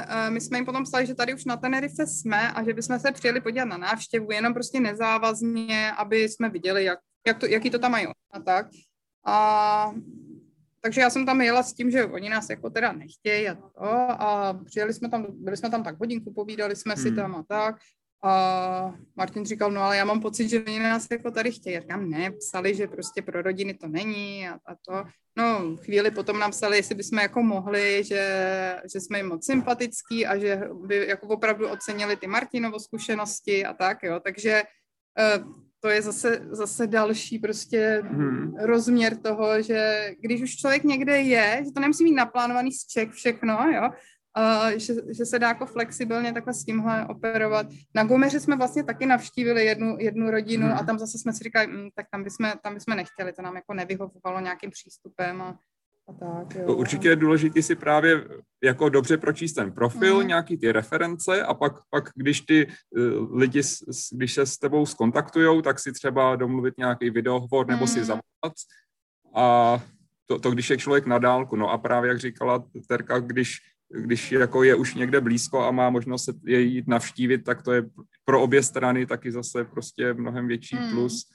uh, 0.09 0.34
my 0.34 0.41
jsme 0.41 0.57
jim 0.57 0.66
potom 0.66 0.84
psali, 0.84 1.05
že 1.05 1.16
tady 1.16 1.34
už 1.34 1.45
na 1.45 1.57
Tenerife 1.57 2.07
jsme 2.07 2.51
a 2.51 2.63
že 2.63 2.74
bychom 2.74 2.99
se 2.99 3.11
přijeli 3.11 3.41
podívat 3.41 3.66
na 3.66 3.78
návštěvu, 3.78 4.32
jenom 4.32 4.53
prostě 4.53 4.80
nezávazně, 4.80 5.91
aby 5.91 6.30
jsme 6.30 6.49
viděli, 6.49 6.84
jak, 6.84 6.99
jak 7.28 7.39
to, 7.39 7.45
jaký 7.45 7.70
to 7.70 7.80
tam 7.80 7.91
mají 7.91 8.07
a 8.34 8.39
tak. 8.39 8.68
A 9.26 9.91
takže 10.86 11.02
já 11.02 11.10
jsem 11.10 11.26
tam 11.26 11.42
jela 11.42 11.64
s 11.64 11.74
tím, 11.74 11.92
že 11.92 12.06
oni 12.06 12.30
nás 12.30 12.50
jako 12.50 12.70
teda 12.70 12.92
nechtějí 12.92 13.50
a 13.50 13.56
to 13.56 13.72
a 14.22 14.60
přijeli 14.66 14.94
jsme 14.94 15.10
tam, 15.10 15.26
byli 15.30 15.58
jsme 15.58 15.70
tam 15.70 15.84
tak 15.84 16.00
hodinku, 16.00 16.34
povídali 16.34 16.76
jsme 16.76 16.94
hmm. 16.94 17.04
si 17.04 17.16
tam 17.16 17.36
a 17.36 17.44
tak 17.44 17.76
a 18.24 18.94
Martin 19.16 19.46
říkal, 19.46 19.72
no 19.72 19.82
ale 19.82 19.98
já 19.98 20.06
mám 20.06 20.22
pocit, 20.22 20.50
že 20.50 20.64
oni 20.64 20.80
nás 20.80 21.08
jako 21.12 21.32
tady 21.32 21.52
chtějí. 21.52 21.74
Já 21.74 21.82
říkám, 21.82 22.10
ne, 22.10 22.32
psali, 22.32 22.76
že 22.76 22.88
prostě 22.88 23.22
pro 23.22 23.42
rodiny 23.42 23.74
to 23.74 23.88
není 23.88 24.50
a, 24.50 24.54
a 24.54 24.76
to. 24.76 25.10
No, 25.38 25.78
chvíli 25.78 26.12
potom 26.12 26.40
nám 26.40 26.52
psali, 26.52 26.78
jestli 26.78 26.96
bychom 26.96 27.20
jako 27.20 27.44
mohli, 27.44 28.04
že, 28.04 28.24
že 28.94 29.02
jsme 29.02 29.20
jim 29.20 29.28
moc 29.28 29.46
sympatický 29.46 30.26
a 30.26 30.38
že 30.38 30.62
by 30.88 31.08
jako 31.08 31.28
opravdu 31.28 31.70
ocenili 31.70 32.16
ty 32.16 32.28
Martinovo 32.28 32.80
zkušenosti 32.80 33.66
a 33.66 33.74
tak, 33.74 34.04
jo. 34.04 34.20
Takže 34.20 34.64
eh, 35.20 35.40
to 35.80 35.89
je 35.89 36.01
zase, 36.01 36.41
zase 36.49 36.88
další 36.88 37.39
prostě 37.39 38.03
hmm. 38.05 38.55
rozměr 38.59 39.17
toho, 39.17 39.61
že 39.61 40.11
když 40.21 40.41
už 40.41 40.55
člověk 40.55 40.84
někde 40.84 41.21
je, 41.21 41.61
že 41.65 41.71
to 41.71 41.80
nemusí 41.80 42.03
mít 42.03 42.15
naplánovaný 42.15 42.71
z 42.71 42.88
Čech 42.88 43.11
všechno, 43.11 43.53
jo, 43.73 43.89
uh, 44.38 44.69
že, 44.69 44.93
že 45.17 45.26
se 45.26 45.39
dá 45.39 45.47
jako 45.47 45.65
flexibilně 45.65 46.34
takhle 46.34 46.53
s 46.53 46.65
tímhle 46.65 47.05
operovat. 47.07 47.67
Na 47.95 48.03
Gomeře 48.03 48.39
jsme 48.39 48.55
vlastně 48.55 48.84
taky 48.84 49.05
navštívili 49.05 49.65
jednu, 49.65 49.97
jednu 49.99 50.32
rodinu 50.32 50.67
hmm. 50.67 50.78
a 50.78 50.84
tam 50.84 50.99
zase 50.99 51.17
jsme 51.17 51.34
si 51.34 51.43
říkali, 51.43 51.67
mm, 51.67 51.89
tak 51.95 52.05
tam 52.11 52.23
bychom, 52.23 52.51
tam 52.63 52.73
bychom 52.73 52.97
nechtěli, 52.97 53.34
to 53.34 53.41
nám 53.41 53.55
jako 53.55 53.73
nevyhovovalo 53.73 54.39
nějakým 54.39 54.69
přístupem 54.69 55.41
a 55.41 55.59
a 56.08 56.14
tak, 56.14 56.56
jo. 56.56 56.76
Určitě 56.76 57.10
je 57.10 57.16
důležité 57.16 57.62
si 57.62 57.76
právě 57.76 58.28
jako 58.64 58.89
dobře 58.89 59.18
pročíst 59.18 59.56
ten 59.56 59.72
profil, 59.72 60.22
mm. 60.22 60.28
nějaký 60.28 60.58
ty 60.58 60.72
reference 60.72 61.43
a 61.43 61.53
pak, 61.53 61.74
pak 61.89 62.10
když 62.16 62.41
ty 62.41 62.68
uh, 62.68 63.38
lidi, 63.38 63.62
když 64.12 64.34
se 64.34 64.45
s 64.45 64.58
tebou 64.58 64.86
skontaktujou, 64.86 65.62
tak 65.62 65.80
si 65.80 65.93
třeba 65.93 66.36
domluvit 66.36 66.74
nějaký 66.78 67.10
videohovor 67.10 67.68
nebo 67.68 67.82
mm. 67.82 67.88
si 67.88 68.03
zavolat 68.03 68.53
a 69.36 69.80
to, 70.26 70.39
to, 70.39 70.51
když 70.51 70.70
je 70.70 70.78
člověk 70.78 71.06
na 71.06 71.20
dálku. 71.20 71.56
No 71.56 71.70
a 71.70 71.78
právě, 71.78 72.08
jak 72.08 72.20
říkala 72.20 72.64
Terka, 72.88 73.20
když, 73.20 73.58
když 73.89 74.32
jako 74.32 74.64
je 74.64 74.76
už 74.76 74.95
někde 74.95 75.22
blízko 75.22 75.64
a 75.64 75.72
má 75.72 75.89
možnost 75.89 76.26
se 76.26 76.34
jít 76.51 76.88
navštívit, 76.88 77.43
tak 77.43 77.62
to 77.62 77.72
je 77.72 77.84
pro 78.26 78.41
obě 78.41 78.64
strany 78.64 79.06
taky 79.06 79.32
zase 79.32 79.64
prostě 79.64 80.14
mnohem 80.14 80.47
větší 80.47 80.76
mm. 80.76 80.91
plus 80.91 81.35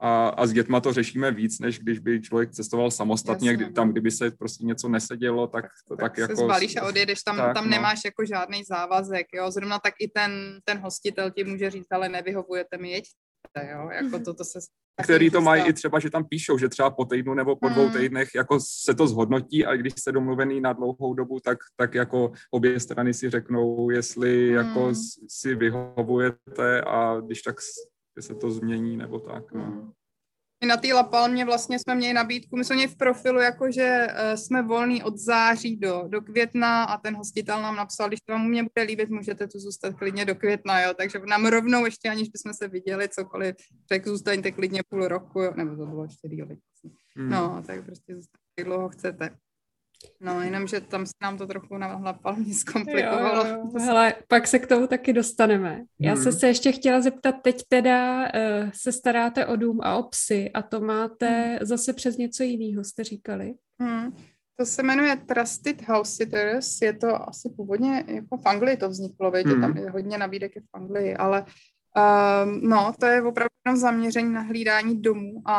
a, 0.00 0.28
a 0.28 0.46
s 0.46 0.52
dětma 0.52 0.80
to 0.80 0.92
řešíme 0.92 1.30
víc, 1.30 1.58
než 1.58 1.78
když 1.78 1.98
by 1.98 2.22
člověk 2.22 2.50
cestoval 2.50 2.90
samostatně, 2.90 3.54
kdy, 3.54 3.72
tam 3.72 3.92
kdyby 3.92 4.10
se 4.10 4.30
prostě 4.30 4.64
něco 4.64 4.88
nesedělo, 4.88 5.46
tak, 5.46 5.64
tak, 5.88 6.00
tak 6.00 6.14
se 6.14 6.20
jako... 6.20 6.36
se 6.36 6.44
zbalíš 6.44 6.76
a 6.76 6.88
odjedeš, 6.88 7.22
tam, 7.22 7.36
tak, 7.36 7.54
tam 7.54 7.64
no. 7.64 7.70
nemáš 7.70 8.00
jako 8.04 8.24
žádný 8.24 8.64
závazek, 8.64 9.26
jo, 9.34 9.50
zrovna 9.50 9.78
tak 9.78 9.94
i 10.00 10.08
ten, 10.08 10.58
ten 10.64 10.78
hostitel 10.78 11.30
ti 11.30 11.44
může 11.44 11.70
říct, 11.70 11.92
ale 11.92 12.08
nevyhovujete 12.08 12.78
mi, 12.78 12.90
jeďte, 12.90 13.72
jo, 13.72 13.88
jako 13.92 14.18
to, 14.18 14.34
to 14.34 14.44
se... 14.44 14.58
Který 15.02 15.30
to 15.30 15.40
mají 15.40 15.62
i 15.66 15.72
třeba, 15.72 15.98
že 15.98 16.10
tam 16.10 16.24
píšou, 16.24 16.58
že 16.58 16.68
třeba 16.68 16.90
po 16.90 17.04
týdnu 17.04 17.34
nebo 17.34 17.56
po 17.56 17.68
dvou 17.68 17.88
hmm. 17.88 17.92
týdnech 17.92 18.28
jako 18.34 18.58
se 18.60 18.94
to 18.94 19.06
zhodnotí 19.06 19.66
a 19.66 19.76
když 19.76 19.92
jste 19.92 20.12
domluvený 20.12 20.60
na 20.60 20.72
dlouhou 20.72 21.14
dobu, 21.14 21.40
tak, 21.40 21.58
tak 21.76 21.94
jako 21.94 22.32
obě 22.50 22.80
strany 22.80 23.14
si 23.14 23.30
řeknou, 23.30 23.90
jestli 23.90 24.48
hmm. 24.48 24.56
jako 24.56 24.92
si 25.28 25.54
vyhovujete 25.54 26.80
a 26.80 27.20
když 27.20 27.42
tak 27.42 27.56
se 28.22 28.34
to 28.34 28.50
změní 28.50 28.96
nebo 28.96 29.18
tak. 29.18 29.52
No. 29.52 29.64
Hmm. 29.64 29.92
My 30.60 30.68
na 30.68 30.76
té 30.76 30.94
Lapalmě 30.94 31.44
vlastně 31.44 31.78
jsme 31.78 31.94
měli 31.94 32.14
nabídku, 32.14 32.56
my 32.56 32.64
jsme 32.64 32.76
měli 32.76 32.92
v 32.92 32.96
profilu, 32.96 33.40
jako 33.40 33.70
že 33.70 34.06
uh, 34.10 34.34
jsme 34.34 34.62
volní 34.62 35.02
od 35.02 35.16
září 35.16 35.76
do, 35.76 36.04
do 36.08 36.20
května 36.20 36.84
a 36.84 36.98
ten 36.98 37.16
hostitel 37.16 37.62
nám 37.62 37.76
napsal, 37.76 38.08
když 38.08 38.20
to 38.20 38.32
vám 38.32 38.46
u 38.46 38.48
mě 38.48 38.62
bude 38.62 38.82
líbit, 38.82 39.10
můžete 39.10 39.46
tu 39.46 39.58
zůstat 39.58 39.94
klidně 39.94 40.24
do 40.24 40.34
května, 40.34 40.80
jo, 40.80 40.94
takže 40.94 41.18
nám 41.28 41.46
rovnou 41.46 41.84
ještě, 41.84 42.08
aniž 42.08 42.28
bychom 42.28 42.54
se 42.54 42.68
viděli 42.68 43.08
cokoliv, 43.08 43.56
řekl, 43.92 44.10
zůstaňte 44.10 44.52
klidně 44.52 44.82
půl 44.88 45.08
roku, 45.08 45.40
jo, 45.40 45.52
nebo 45.56 45.76
to 45.76 45.86
bylo 45.86 46.04
ještě 46.04 46.28
díl. 46.28 46.48
Hmm. 47.16 47.30
No, 47.30 47.62
tak 47.66 47.84
prostě 47.84 48.14
zůstaňte, 48.14 48.38
jak 48.58 48.66
dlouho 48.66 48.88
chcete. 48.88 49.30
No, 50.20 50.42
jenom, 50.42 50.66
že 50.66 50.80
tam 50.80 51.06
se 51.06 51.12
nám 51.22 51.38
to 51.38 51.46
trochu 51.46 51.78
na 51.78 51.86
hlavně 52.22 52.54
zkomplikovalo. 52.54 53.46
Jo, 53.46 53.56
jo. 53.56 53.80
Hele, 53.80 54.14
pak 54.28 54.46
se 54.46 54.58
k 54.58 54.66
tomu 54.66 54.86
taky 54.86 55.12
dostaneme. 55.12 55.84
Já 56.00 56.14
hmm. 56.14 56.32
se 56.32 56.46
ještě 56.46 56.72
chtěla 56.72 57.00
zeptat, 57.00 57.34
teď 57.42 57.62
teda 57.68 58.22
uh, 58.22 58.70
se 58.74 58.92
staráte 58.92 59.46
o 59.46 59.56
dům 59.56 59.80
a 59.82 59.96
o 59.96 60.02
psy 60.02 60.50
a 60.54 60.62
to 60.62 60.80
máte 60.80 61.28
hmm. 61.28 61.58
zase 61.62 61.92
přes 61.92 62.16
něco 62.16 62.42
jiného, 62.42 62.84
jste 62.84 63.04
říkali? 63.04 63.54
Hmm. 63.80 64.16
To 64.58 64.66
se 64.66 64.82
jmenuje 64.82 65.16
Trusted 65.16 65.88
House 65.88 66.12
Sitters, 66.12 66.82
je 66.82 66.92
to 66.92 67.28
asi 67.28 67.48
původně 67.56 68.04
jako 68.06 68.36
v 68.36 68.46
Anglii 68.46 68.76
to 68.76 68.88
vzniklo, 68.88 69.30
větě, 69.30 69.50
hmm. 69.50 69.60
tam 69.60 69.76
je 69.76 69.90
hodně 69.90 70.18
nabídek 70.18 70.52
v 70.56 70.76
Anglii, 70.76 71.16
ale 71.16 71.44
um, 71.44 72.60
no, 72.68 72.92
to 73.00 73.06
je 73.06 73.22
opravdu 73.22 73.50
zaměření 73.74 74.32
na 74.32 74.40
hlídání 74.40 75.02
domů 75.02 75.42
a, 75.44 75.58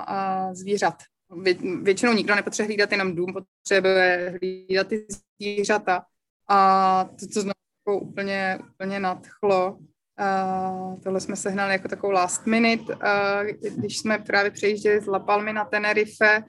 a 0.00 0.54
zvířat 0.54 0.94
vě, 1.42 1.54
většinou 1.82 2.12
nikdo 2.12 2.34
nepotřebuje 2.34 2.66
hlídat 2.66 2.92
jenom 2.92 3.14
dům, 3.16 3.32
potřebuje 3.32 4.38
hlídat 4.40 4.86
ty 4.86 5.06
zvířata. 5.38 6.04
A 6.48 7.04
to, 7.04 7.26
co 7.26 7.40
znovu 7.40 7.54
jako 7.86 8.00
úplně, 8.00 8.58
úplně 8.74 9.00
nadchlo, 9.00 9.78
Uh, 10.20 11.00
tohle 11.00 11.20
jsme 11.20 11.36
sehnali 11.36 11.72
jako 11.72 11.88
takovou 11.88 12.12
last 12.12 12.46
minute, 12.46 12.94
uh, 12.94 13.70
když 13.76 13.98
jsme 13.98 14.18
právě 14.18 14.50
přejížděli 14.50 15.00
z 15.00 15.06
La 15.06 15.18
Palmy 15.18 15.52
na 15.52 15.64
Tenerife. 15.64 16.44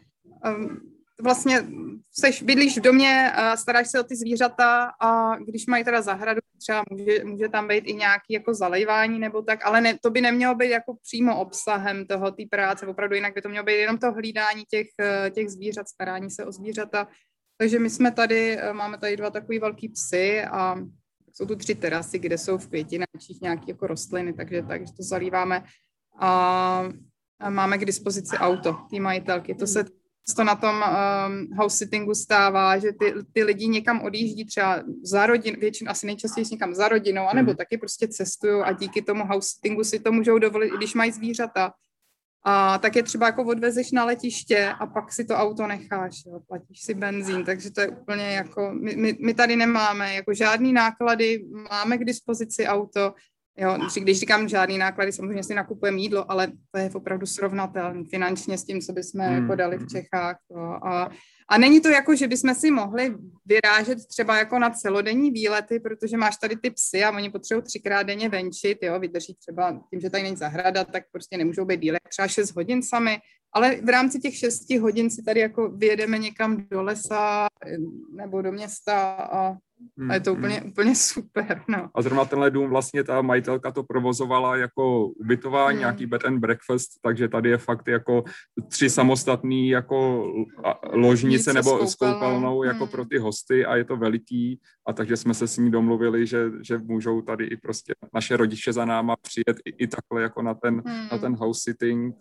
Um, 0.47 0.79
vlastně 1.21 1.65
seš, 2.19 2.43
bydlíš 2.43 2.77
v 2.77 2.81
domě, 2.81 3.31
staráš 3.55 3.91
se 3.91 3.99
o 3.99 4.03
ty 4.03 4.15
zvířata 4.15 4.91
a 5.01 5.36
když 5.36 5.65
mají 5.67 5.83
teda 5.83 6.01
zahradu, 6.01 6.41
třeba 6.58 6.84
může, 6.91 7.24
může 7.24 7.49
tam 7.49 7.68
být 7.68 7.84
i 7.88 7.93
nějaký 7.93 8.34
jako 8.34 8.53
zalejvání 8.53 9.20
nebo 9.20 9.41
tak, 9.41 9.66
ale 9.66 9.82
ne, 9.82 9.97
to 10.01 10.10
by 10.10 10.22
nemělo 10.22 10.56
být 10.56 10.70
jako 10.70 10.95
přímo 10.95 11.39
obsahem 11.39 12.06
toho 12.08 12.32
té 12.32 12.43
práce, 12.49 12.88
opravdu 12.88 13.16
jinak 13.16 13.34
by 13.34 13.41
to 13.41 13.49
mělo 13.49 13.66
být 13.66 13.74
jenom 13.74 13.97
to 13.97 14.12
hlídání 14.12 14.64
těch, 14.70 14.88
eh, 14.99 15.30
těch 15.30 15.49
zvířat, 15.49 15.88
starání 15.88 16.32
se 16.32 16.45
o 16.45 16.51
zvířata. 16.51 17.08
Takže 17.58 17.80
my 17.80 17.89
jsme 17.89 18.12
tady, 18.12 18.58
eh, 18.58 18.74
máme 18.74 18.97
tady 18.97 19.18
dva 19.18 19.30
takový 19.30 19.60
velký 19.60 19.89
psy 19.89 20.43
a 20.43 20.76
jsou 21.34 21.45
tu 21.45 21.56
tři 21.56 21.76
terasy, 21.76 22.20
kde 22.20 22.38
jsou 22.38 22.58
v 22.58 22.68
květinách 22.68 23.08
nějaké 23.41 23.64
jako 23.68 23.88
rostliny, 23.88 24.34
takže, 24.34 24.64
takže 24.64 24.93
to 24.97 25.03
zalíváme. 25.03 25.64
A 26.20 26.89
máme 27.49 27.78
k 27.78 27.86
dispozici 27.86 28.38
auto, 28.38 28.78
ty 28.89 28.99
majitelky. 28.99 29.56
To 29.56 29.68
se 29.68 29.86
to 30.34 30.43
na 30.43 30.55
tom 30.55 30.76
um, 30.76 31.57
house 31.57 31.78
sittingu 31.78 32.15
stává, 32.15 32.78
že 32.78 32.91
ty, 32.91 33.13
ty 33.34 33.43
lidi 33.43 33.67
někam 33.67 34.01
odjíždí 34.01 34.45
třeba 34.45 34.84
za 35.03 35.26
rodinu, 35.26 35.57
většinou 35.59 35.91
asi 35.91 36.05
nejčastěji 36.05 36.45
někam 36.51 36.76
za 36.76 36.88
rodinou, 36.88 37.28
anebo 37.28 37.51
mm. 37.51 37.57
taky 37.57 37.78
prostě 37.78 38.07
cestují 38.07 38.61
a 38.63 38.71
díky 38.71 39.01
tomu 39.01 39.26
house 39.26 39.49
sittingu 39.49 39.84
si 39.84 39.99
to 39.99 40.11
můžou 40.11 40.39
dovolit, 40.39 40.67
i 40.67 40.78
když 40.78 40.93
mají 40.93 41.11
zvířata. 41.11 41.73
A 42.47 42.78
tak 42.78 42.95
je 42.95 43.03
třeba 43.03 43.26
jako 43.26 43.43
odvezeš 43.43 43.91
na 43.91 44.05
letiště 44.05 44.69
a 44.80 44.88
pak 44.88 45.13
si 45.13 45.26
to 45.26 45.36
auto 45.36 45.67
necháš, 45.67 46.23
jo, 46.26 46.39
platíš 46.47 46.82
si 46.82 46.93
benzín, 46.93 47.43
takže 47.43 47.71
to 47.71 47.82
je 47.82 47.88
úplně 47.88 48.23
jako, 48.23 48.71
my, 48.82 48.95
my, 48.95 49.17
my 49.21 49.34
tady 49.34 49.55
nemáme 49.55 50.15
jako 50.15 50.34
žádný 50.34 50.73
náklady, 50.73 51.45
máme 51.69 51.97
k 51.97 52.05
dispozici 52.05 52.67
auto, 52.67 53.13
Jo, 53.58 53.78
když 54.01 54.20
říkám 54.20 54.47
žádný 54.47 54.78
náklady, 54.78 55.12
samozřejmě 55.12 55.43
si 55.43 55.53
nakupujeme 55.53 55.99
jídlo, 55.99 56.32
ale 56.32 56.47
to 56.72 56.80
je 56.80 56.89
opravdu 56.93 57.26
srovnatelné 57.26 58.03
finančně 58.10 58.58
s 58.58 58.66
tím, 58.66 58.82
co 58.82 58.93
bychom 58.93 59.22
hmm. 59.22 59.41
jako 59.41 59.56
dali 59.56 59.78
v 59.78 59.88
Čechách. 59.88 60.38
To. 60.51 60.60
A, 60.88 61.10
a 61.49 61.58
není 61.58 61.82
to 61.82 61.89
jako, 61.89 62.16
že 62.16 62.28
bychom 62.28 62.56
si 62.56 62.72
mohli 62.72 63.16
vyrážet 63.45 64.08
třeba 64.08 64.38
jako 64.38 64.60
na 64.60 64.70
celodenní 64.70 65.32
výlety, 65.32 65.80
protože 65.80 66.18
máš 66.18 66.38
tady 66.38 66.56
ty 66.56 66.70
psy 66.70 67.03
a 67.03 67.12
oni 67.12 67.30
potřebují 67.30 67.64
třikrát 67.64 68.03
denně 68.03 68.30
venčit, 68.30 68.78
jo, 68.82 68.99
vydrží 68.99 69.36
třeba 69.36 69.80
tím, 69.89 69.99
že 69.99 70.10
tady 70.10 70.24
není 70.24 70.36
zahrada, 70.36 70.84
tak 70.84 71.03
prostě 71.12 71.38
nemůžou 71.38 71.66
být 71.66 71.80
díle 71.80 71.99
třeba 72.10 72.28
6 72.28 72.56
hodin 72.56 72.84
sami, 72.84 73.18
ale 73.56 73.76
v 73.76 73.89
rámci 73.89 74.20
těch 74.20 74.36
šesti 74.36 74.78
hodin 74.78 75.10
si 75.10 75.24
tady 75.24 75.39
jako 75.39 75.70
vyjedeme 75.70 76.18
někam 76.18 76.66
do 76.72 76.84
lesa 76.84 77.47
nebo 78.16 78.41
do 78.41 78.51
města 78.51 79.14
a 79.14 79.56
Hmm, 79.97 80.12
a 80.12 80.14
je 80.14 80.20
to 80.20 80.34
hmm. 80.34 80.39
úplně, 80.39 80.56
hmm. 80.56 80.70
úplně 80.70 80.95
super, 80.95 81.62
no. 81.68 81.89
A 81.95 82.01
zrovna 82.01 82.26
tenhle 82.26 82.51
dům 82.51 82.70
vlastně 82.70 83.03
ta 83.03 83.22
majitelka 83.22 83.72
to 83.72 83.84
provozovala 83.84 84.56
jako 84.56 85.08
ubytování, 85.08 85.76
hmm. 85.76 85.80
nějaký 85.80 86.06
bed 86.06 86.26
and 86.26 86.39
breakfast, 86.39 86.89
takže 87.01 87.28
tady 87.28 87.49
je 87.49 87.58
fakt 87.58 87.88
jako 87.88 88.24
tři 88.68 88.89
samostatný 88.89 89.70
jako 89.70 90.28
ložnice 90.93 91.53
nebo 91.53 91.88
s 91.88 91.95
koupelnou 91.95 92.64
jako 92.64 92.84
hmm. 92.86 92.91
pro 92.91 93.06
ty 93.06 93.18
hosty 93.18 93.66
a 93.66 93.76
je 93.76 93.84
to 93.84 93.97
veliký 93.97 94.60
a 94.88 94.93
takže 94.93 95.18
jsme 95.18 95.34
se 95.34 95.47
s 95.47 95.58
ní 95.58 95.72
domluvili, 95.72 96.28
že, 96.28 96.51
že 96.62 96.78
můžou 96.78 97.22
tady 97.22 97.45
i 97.45 97.58
prostě 97.58 97.93
naše 98.14 98.38
rodiče 98.38 98.74
za 98.74 98.86
náma 98.86 99.16
přijet 99.22 99.58
i, 99.66 99.70
i 99.84 99.88
takhle 99.88 100.22
jako 100.22 100.41
na 100.41 100.53
ten, 100.53 100.84
hmm. 100.86 101.08
na 101.12 101.18
ten 101.18 101.36
house 101.36 101.62
sitting. 101.64 102.16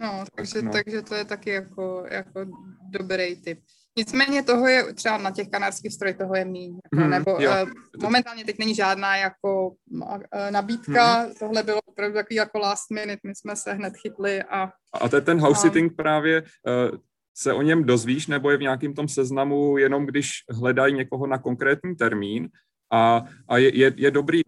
No, 0.00 0.24
takže, 0.34 0.62
no. 0.62 0.72
takže 0.72 1.02
to 1.02 1.14
je 1.14 1.24
taky 1.24 1.50
jako, 1.50 2.06
jako 2.10 2.46
dobrý 2.90 3.36
tip. 3.36 3.60
Nicméně 3.98 4.42
toho 4.42 4.68
je 4.68 4.94
třeba 4.94 5.18
na 5.18 5.30
těch 5.30 5.48
kanárských 5.48 5.92
strojích 5.92 6.16
toho 6.16 6.34
je 6.34 6.44
míň. 6.44 6.78
Jako, 6.84 7.02
hmm, 7.02 7.10
nebo 7.10 7.30
jo. 7.40 7.50
uh, 7.62 7.70
momentálně 8.02 8.44
teď 8.44 8.58
není 8.58 8.74
žádná 8.74 9.16
jako 9.16 9.68
uh, 9.90 10.18
nabídka, 10.50 11.14
hmm. 11.14 11.34
tohle 11.34 11.62
bylo 11.62 11.80
opravdu 11.80 12.14
takový 12.14 12.36
jako 12.36 12.58
last 12.58 12.90
minute, 12.90 13.20
my 13.24 13.34
jsme 13.34 13.56
se 13.56 13.72
hned 13.72 13.94
chytli 13.96 14.42
a... 14.42 14.70
A 15.00 15.08
to 15.08 15.16
je 15.16 15.22
ten 15.22 15.40
house 15.40 15.60
sitting 15.60 15.92
a... 15.92 15.94
právě, 16.02 16.42
uh, 16.42 16.98
se 17.36 17.52
o 17.52 17.62
něm 17.62 17.84
dozvíš, 17.84 18.26
nebo 18.26 18.50
je 18.50 18.56
v 18.56 18.60
nějakém 18.60 18.94
tom 18.94 19.08
seznamu 19.08 19.78
jenom 19.78 20.06
když 20.06 20.30
hledají 20.50 20.94
někoho 20.94 21.26
na 21.26 21.38
konkrétní 21.38 21.96
termín 21.96 22.48
a, 22.92 23.24
a 23.48 23.58
je, 23.58 23.76
je, 23.76 23.92
je 23.96 24.10
dobrý 24.10 24.42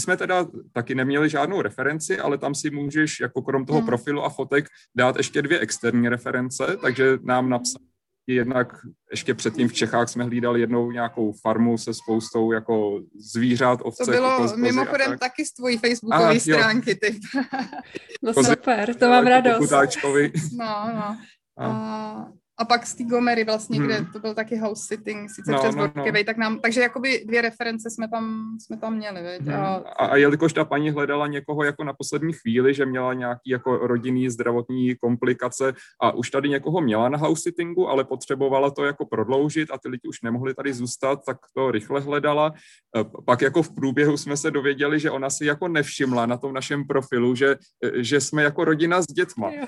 jsme 0.00 0.16
teda 0.16 0.46
taky 0.72 0.94
neměli 0.94 1.28
žádnou 1.28 1.62
referenci, 1.62 2.18
ale 2.18 2.38
tam 2.38 2.54
si 2.54 2.70
můžeš 2.70 3.20
jako 3.20 3.42
krom 3.42 3.66
toho 3.66 3.78
hmm. 3.78 3.86
profilu 3.86 4.22
a 4.22 4.28
fotek 4.28 4.66
dát 4.96 5.16
ještě 5.16 5.42
dvě 5.42 5.58
externí 5.58 6.08
reference, 6.08 6.76
takže 6.82 7.18
nám 7.22 7.50
napsat 7.50 7.82
jednak 8.26 8.76
ještě 9.10 9.34
předtím 9.34 9.68
v 9.68 9.72
Čechách 9.72 10.08
jsme 10.08 10.24
hlídali 10.24 10.60
jednou 10.60 10.90
nějakou 10.90 11.32
farmu 11.32 11.78
se 11.78 11.94
spoustou 11.94 12.52
jako 12.52 13.00
zvířat, 13.32 13.80
ovce. 13.82 14.04
To 14.04 14.10
bylo 14.10 14.36
kozy, 14.36 14.56
mimochodem 14.56 15.10
tak. 15.10 15.18
taky 15.18 15.44
z 15.44 15.52
tvojí 15.52 15.78
facebookové 15.78 16.24
Aha, 16.24 16.40
stránky. 16.40 16.94
Ty. 16.94 17.20
no 18.22 18.34
super, 18.34 18.94
to 18.94 19.08
mám 19.08 19.26
radost. 19.26 19.72
No, 20.52 20.90
no. 20.94 21.16
A, 21.58 21.66
a 21.66 22.32
pak 22.64 22.86
z 22.86 22.94
té 22.94 23.04
Gomery 23.04 23.44
vlastně, 23.44 23.78
hmm. 23.78 23.86
kde 23.86 24.06
to 24.12 24.18
byl 24.18 24.34
taky 24.34 24.56
house 24.56 24.86
sitting, 24.86 25.30
sice 25.30 25.52
no, 25.52 25.58
přes 25.58 25.74
no, 25.74 25.92
no. 25.96 26.04
tak 26.26 26.36
nám, 26.36 26.58
takže 26.58 26.80
jakoby 26.80 27.24
dvě 27.26 27.42
reference 27.42 27.90
jsme 27.90 28.08
tam, 28.08 28.56
jsme 28.60 28.76
tam 28.76 28.96
měli, 28.96 29.22
veď? 29.22 29.42
Hmm. 29.42 29.54
A, 29.54 29.74
a, 29.74 30.06
a 30.06 30.16
jelikož 30.16 30.52
ta 30.52 30.64
paní 30.64 30.90
hledala 30.90 31.26
někoho 31.26 31.64
jako 31.64 31.84
na 31.84 31.92
poslední 31.92 32.32
chvíli, 32.32 32.74
že 32.74 32.86
měla 32.86 33.14
nějaký 33.14 33.50
jako 33.50 33.76
rodinný 33.76 34.30
zdravotní 34.30 34.96
komplikace 34.96 35.72
a 36.00 36.12
už 36.12 36.30
tady 36.30 36.48
někoho 36.48 36.80
měla 36.80 37.08
na 37.08 37.18
house 37.18 37.42
sittingu, 37.42 37.88
ale 37.88 38.04
potřebovala 38.04 38.70
to 38.70 38.84
jako 38.84 39.06
prodloužit 39.06 39.70
a 39.70 39.78
ty 39.78 39.88
lidi 39.88 40.08
už 40.08 40.22
nemohli 40.22 40.54
tady 40.54 40.72
zůstat, 40.72 41.20
tak 41.26 41.36
to 41.54 41.70
rychle 41.70 42.00
hledala. 42.00 42.52
E, 42.96 43.04
pak 43.26 43.42
jako 43.42 43.62
v 43.62 43.74
průběhu 43.74 44.16
jsme 44.16 44.36
se 44.36 44.50
dověděli, 44.50 45.00
že 45.00 45.10
ona 45.10 45.30
si 45.30 45.44
jako 45.44 45.68
nevšimla 45.68 46.26
na 46.26 46.36
tom 46.36 46.52
našem 46.52 46.86
profilu, 46.86 47.34
že, 47.34 47.56
e, 47.84 48.04
že 48.04 48.20
jsme 48.20 48.42
jako 48.42 48.64
rodina 48.64 49.02
s 49.02 49.06
dětma. 49.06 49.50
Jo. 49.50 49.66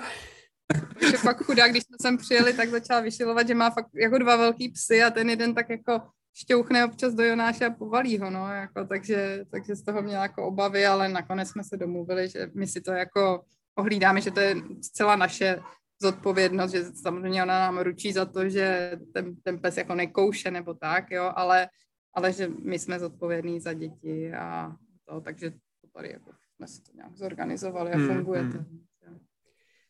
Takže 0.99 1.17
pak 1.23 1.43
chudák, 1.43 1.71
když 1.71 1.83
jsme 1.83 1.97
sem 2.01 2.17
přijeli, 2.17 2.53
tak 2.53 2.69
začala 2.69 3.01
vyšilovat, 3.01 3.47
že 3.47 3.55
má 3.55 3.69
fakt 3.69 3.87
jako 3.93 4.17
dva 4.17 4.35
velký 4.35 4.69
psy 4.69 5.03
a 5.03 5.09
ten 5.09 5.29
jeden 5.29 5.55
tak 5.55 5.69
jako 5.69 6.01
šťouchne 6.33 6.85
občas 6.85 7.13
do 7.13 7.23
Jonáše 7.23 7.65
a 7.65 7.69
povalí 7.69 8.17
ho, 8.17 8.29
no, 8.29 8.47
jako, 8.47 8.85
takže, 8.85 9.45
takže 9.51 9.75
z 9.75 9.83
toho 9.83 10.01
měla 10.01 10.23
jako 10.23 10.47
obavy, 10.47 10.85
ale 10.85 11.09
nakonec 11.09 11.49
jsme 11.49 11.63
se 11.63 11.77
domluvili, 11.77 12.29
že 12.29 12.49
my 12.53 12.67
si 12.67 12.81
to 12.81 12.91
jako 12.91 13.43
ohlídáme, 13.75 14.21
že 14.21 14.31
to 14.31 14.39
je 14.39 14.55
zcela 14.81 15.15
naše 15.15 15.59
zodpovědnost, 16.01 16.71
že 16.71 16.83
samozřejmě 16.85 17.43
ona 17.43 17.59
nám 17.59 17.77
ručí 17.77 18.13
za 18.13 18.25
to, 18.25 18.49
že 18.49 18.91
ten, 19.13 19.35
ten 19.35 19.59
pes 19.59 19.77
jako 19.77 19.95
nekouše 19.95 20.51
nebo 20.51 20.73
tak, 20.73 21.11
jo, 21.11 21.31
ale, 21.35 21.69
ale 22.13 22.33
že 22.33 22.49
my 22.59 22.79
jsme 22.79 22.99
zodpovědní 22.99 23.59
za 23.59 23.73
děti 23.73 24.33
a 24.33 24.75
to, 25.05 25.21
takže 25.21 25.51
to 25.51 25.87
tady 25.93 26.11
jako 26.11 26.31
jsme 26.55 26.67
si 26.67 26.81
to 26.81 26.91
nějak 26.95 27.17
zorganizovali 27.17 27.91
a 27.91 27.97
hmm, 27.97 28.07
funguje 28.07 28.41
hmm. 28.41 28.51
to. 28.51 28.59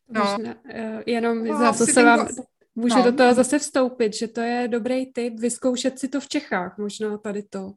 No. 0.09 0.21
Možná, 0.23 0.55
eh, 0.69 1.03
jenom 1.05 1.45
no, 1.47 1.57
zase 1.57 1.85
se 1.85 2.03
vám 2.03 2.27
může 2.75 2.95
no. 2.95 3.03
do 3.03 3.11
toho 3.11 3.33
zase 3.33 3.59
vstoupit, 3.59 4.13
že 4.13 4.27
to 4.27 4.41
je 4.41 4.67
dobrý 4.67 5.05
tip, 5.05 5.39
vyzkoušet 5.39 5.99
si 5.99 6.07
to 6.07 6.19
v 6.19 6.27
Čechách, 6.27 6.77
možná 6.77 7.17
tady 7.17 7.43
to. 7.43 7.73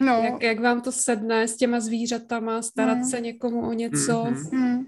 No. 0.00 0.12
Jak, 0.12 0.42
jak 0.42 0.60
vám 0.60 0.80
to 0.80 0.92
sedne 0.92 1.48
s 1.48 1.56
těma 1.56 1.80
zvířatama, 1.80 2.62
starat 2.62 2.98
mm. 2.98 3.04
se 3.04 3.20
někomu 3.20 3.68
o 3.68 3.72
něco. 3.72 4.24
Mm-hmm. 4.24 4.86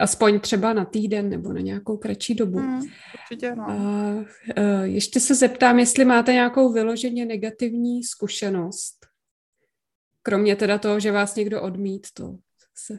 Aspoň 0.00 0.40
třeba 0.40 0.72
na 0.72 0.84
týden 0.84 1.30
nebo 1.30 1.52
na 1.52 1.60
nějakou 1.60 1.96
kratší 1.96 2.34
dobu. 2.34 2.58
Mm, 2.58 2.82
určitě, 3.14 3.54
no. 3.54 3.64
A, 3.64 3.72
a, 3.72 4.24
eh, 4.56 4.86
ještě 4.86 5.20
se 5.20 5.34
zeptám, 5.34 5.78
jestli 5.78 6.04
máte 6.04 6.32
nějakou 6.32 6.72
vyloženě 6.72 7.26
negativní 7.26 8.04
zkušenost. 8.04 9.06
Kromě 10.22 10.56
teda 10.56 10.78
toho, 10.78 11.00
že 11.00 11.12
vás 11.12 11.36
někdo 11.36 11.62
odmít, 11.62 12.06
to 12.14 12.36
se 12.74 12.98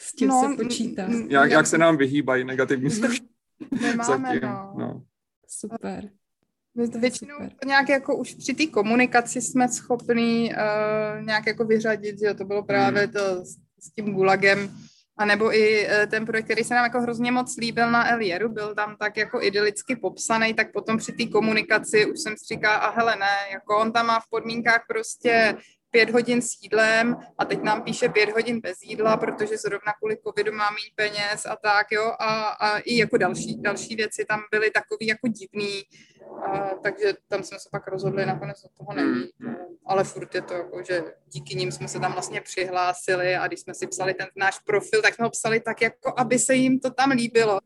s 0.00 0.12
tím 0.12 0.28
no, 0.28 0.42
se 0.42 0.62
počítá. 0.62 1.08
Jak, 1.28 1.50
jak 1.50 1.66
se 1.66 1.78
nám 1.78 1.96
vyhýbají 1.96 2.44
negativní 2.44 2.90
zkušenosti? 2.90 3.28
Nemáme, 3.82 4.40
no. 4.42 4.74
no. 4.78 5.02
Super. 5.48 6.10
Většinou 6.74 7.34
Super. 7.34 7.66
nějak 7.66 7.88
jako 7.88 8.16
už 8.16 8.34
při 8.34 8.54
té 8.54 8.66
komunikaci 8.66 9.42
jsme 9.42 9.68
schopní 9.68 10.52
uh, 10.54 11.24
nějak 11.24 11.46
jako 11.46 11.64
vyřadit, 11.64 12.18
že 12.18 12.34
to 12.34 12.44
bylo 12.44 12.62
právě 12.62 13.02
hmm. 13.02 13.12
to 13.12 13.44
s, 13.44 13.56
s 13.80 13.90
tím 13.90 14.14
gulagem, 14.14 14.70
a 15.18 15.24
nebo 15.24 15.54
i 15.54 15.86
uh, 15.86 16.10
ten 16.10 16.26
projekt, 16.26 16.44
který 16.44 16.64
se 16.64 16.74
nám 16.74 16.84
jako 16.84 17.00
hrozně 17.00 17.32
moc 17.32 17.56
líbil 17.56 17.90
na 17.90 18.10
Elieru, 18.10 18.48
byl 18.48 18.74
tam 18.74 18.96
tak 18.96 19.16
jako 19.16 19.42
idylicky 19.42 19.96
popsaný, 19.96 20.54
tak 20.54 20.72
potom 20.72 20.98
při 20.98 21.12
té 21.12 21.26
komunikaci 21.26 22.06
už 22.06 22.20
jsem 22.20 22.34
si 22.36 22.54
říkala, 22.54 22.76
a 22.76 23.00
hele 23.00 23.16
ne, 23.16 23.52
jako 23.52 23.76
on 23.76 23.92
tam 23.92 24.06
má 24.06 24.20
v 24.20 24.30
podmínkách 24.30 24.84
prostě 24.88 25.56
pět 25.90 26.10
hodin 26.10 26.42
s 26.42 26.48
jídlem 26.62 27.16
a 27.38 27.44
teď 27.44 27.62
nám 27.62 27.82
píše 27.82 28.08
pět 28.08 28.30
hodin 28.30 28.60
bez 28.60 28.82
jídla, 28.82 29.16
protože 29.16 29.56
zrovna 29.56 29.92
kvůli 29.98 30.16
covidu 30.26 30.52
má 30.52 30.70
méně 30.70 30.90
peněz 30.94 31.46
a 31.46 31.56
tak, 31.56 31.86
jo, 31.92 32.12
a, 32.18 32.48
a 32.48 32.78
i 32.78 32.96
jako 32.96 33.16
další, 33.16 33.62
další 33.62 33.96
věci 33.96 34.24
tam 34.24 34.40
byly 34.50 34.70
takový 34.70 35.06
jako 35.06 35.28
divný, 35.28 35.82
a, 36.46 36.70
takže 36.82 37.14
tam 37.28 37.42
jsme 37.42 37.58
se 37.58 37.68
pak 37.72 37.88
rozhodli 37.88 38.26
nakonec 38.26 38.64
od 38.64 38.70
toho 38.78 38.92
nejít, 38.94 39.30
hmm. 39.40 39.56
ale 39.86 40.04
furt 40.04 40.34
je 40.34 40.42
to 40.42 40.54
jako, 40.54 40.82
že 40.82 41.04
díky 41.28 41.54
nim 41.54 41.72
jsme 41.72 41.88
se 41.88 42.00
tam 42.00 42.12
vlastně 42.12 42.40
přihlásili 42.40 43.36
a 43.36 43.46
když 43.46 43.60
jsme 43.60 43.74
si 43.74 43.86
psali 43.86 44.14
ten 44.14 44.26
náš 44.36 44.58
profil, 44.58 45.02
tak 45.02 45.14
jsme 45.14 45.24
ho 45.24 45.30
psali 45.30 45.60
tak, 45.60 45.82
jako 45.82 46.14
aby 46.16 46.38
se 46.38 46.54
jim 46.54 46.80
to 46.80 46.90
tam 46.90 47.10
líbilo. 47.10 47.58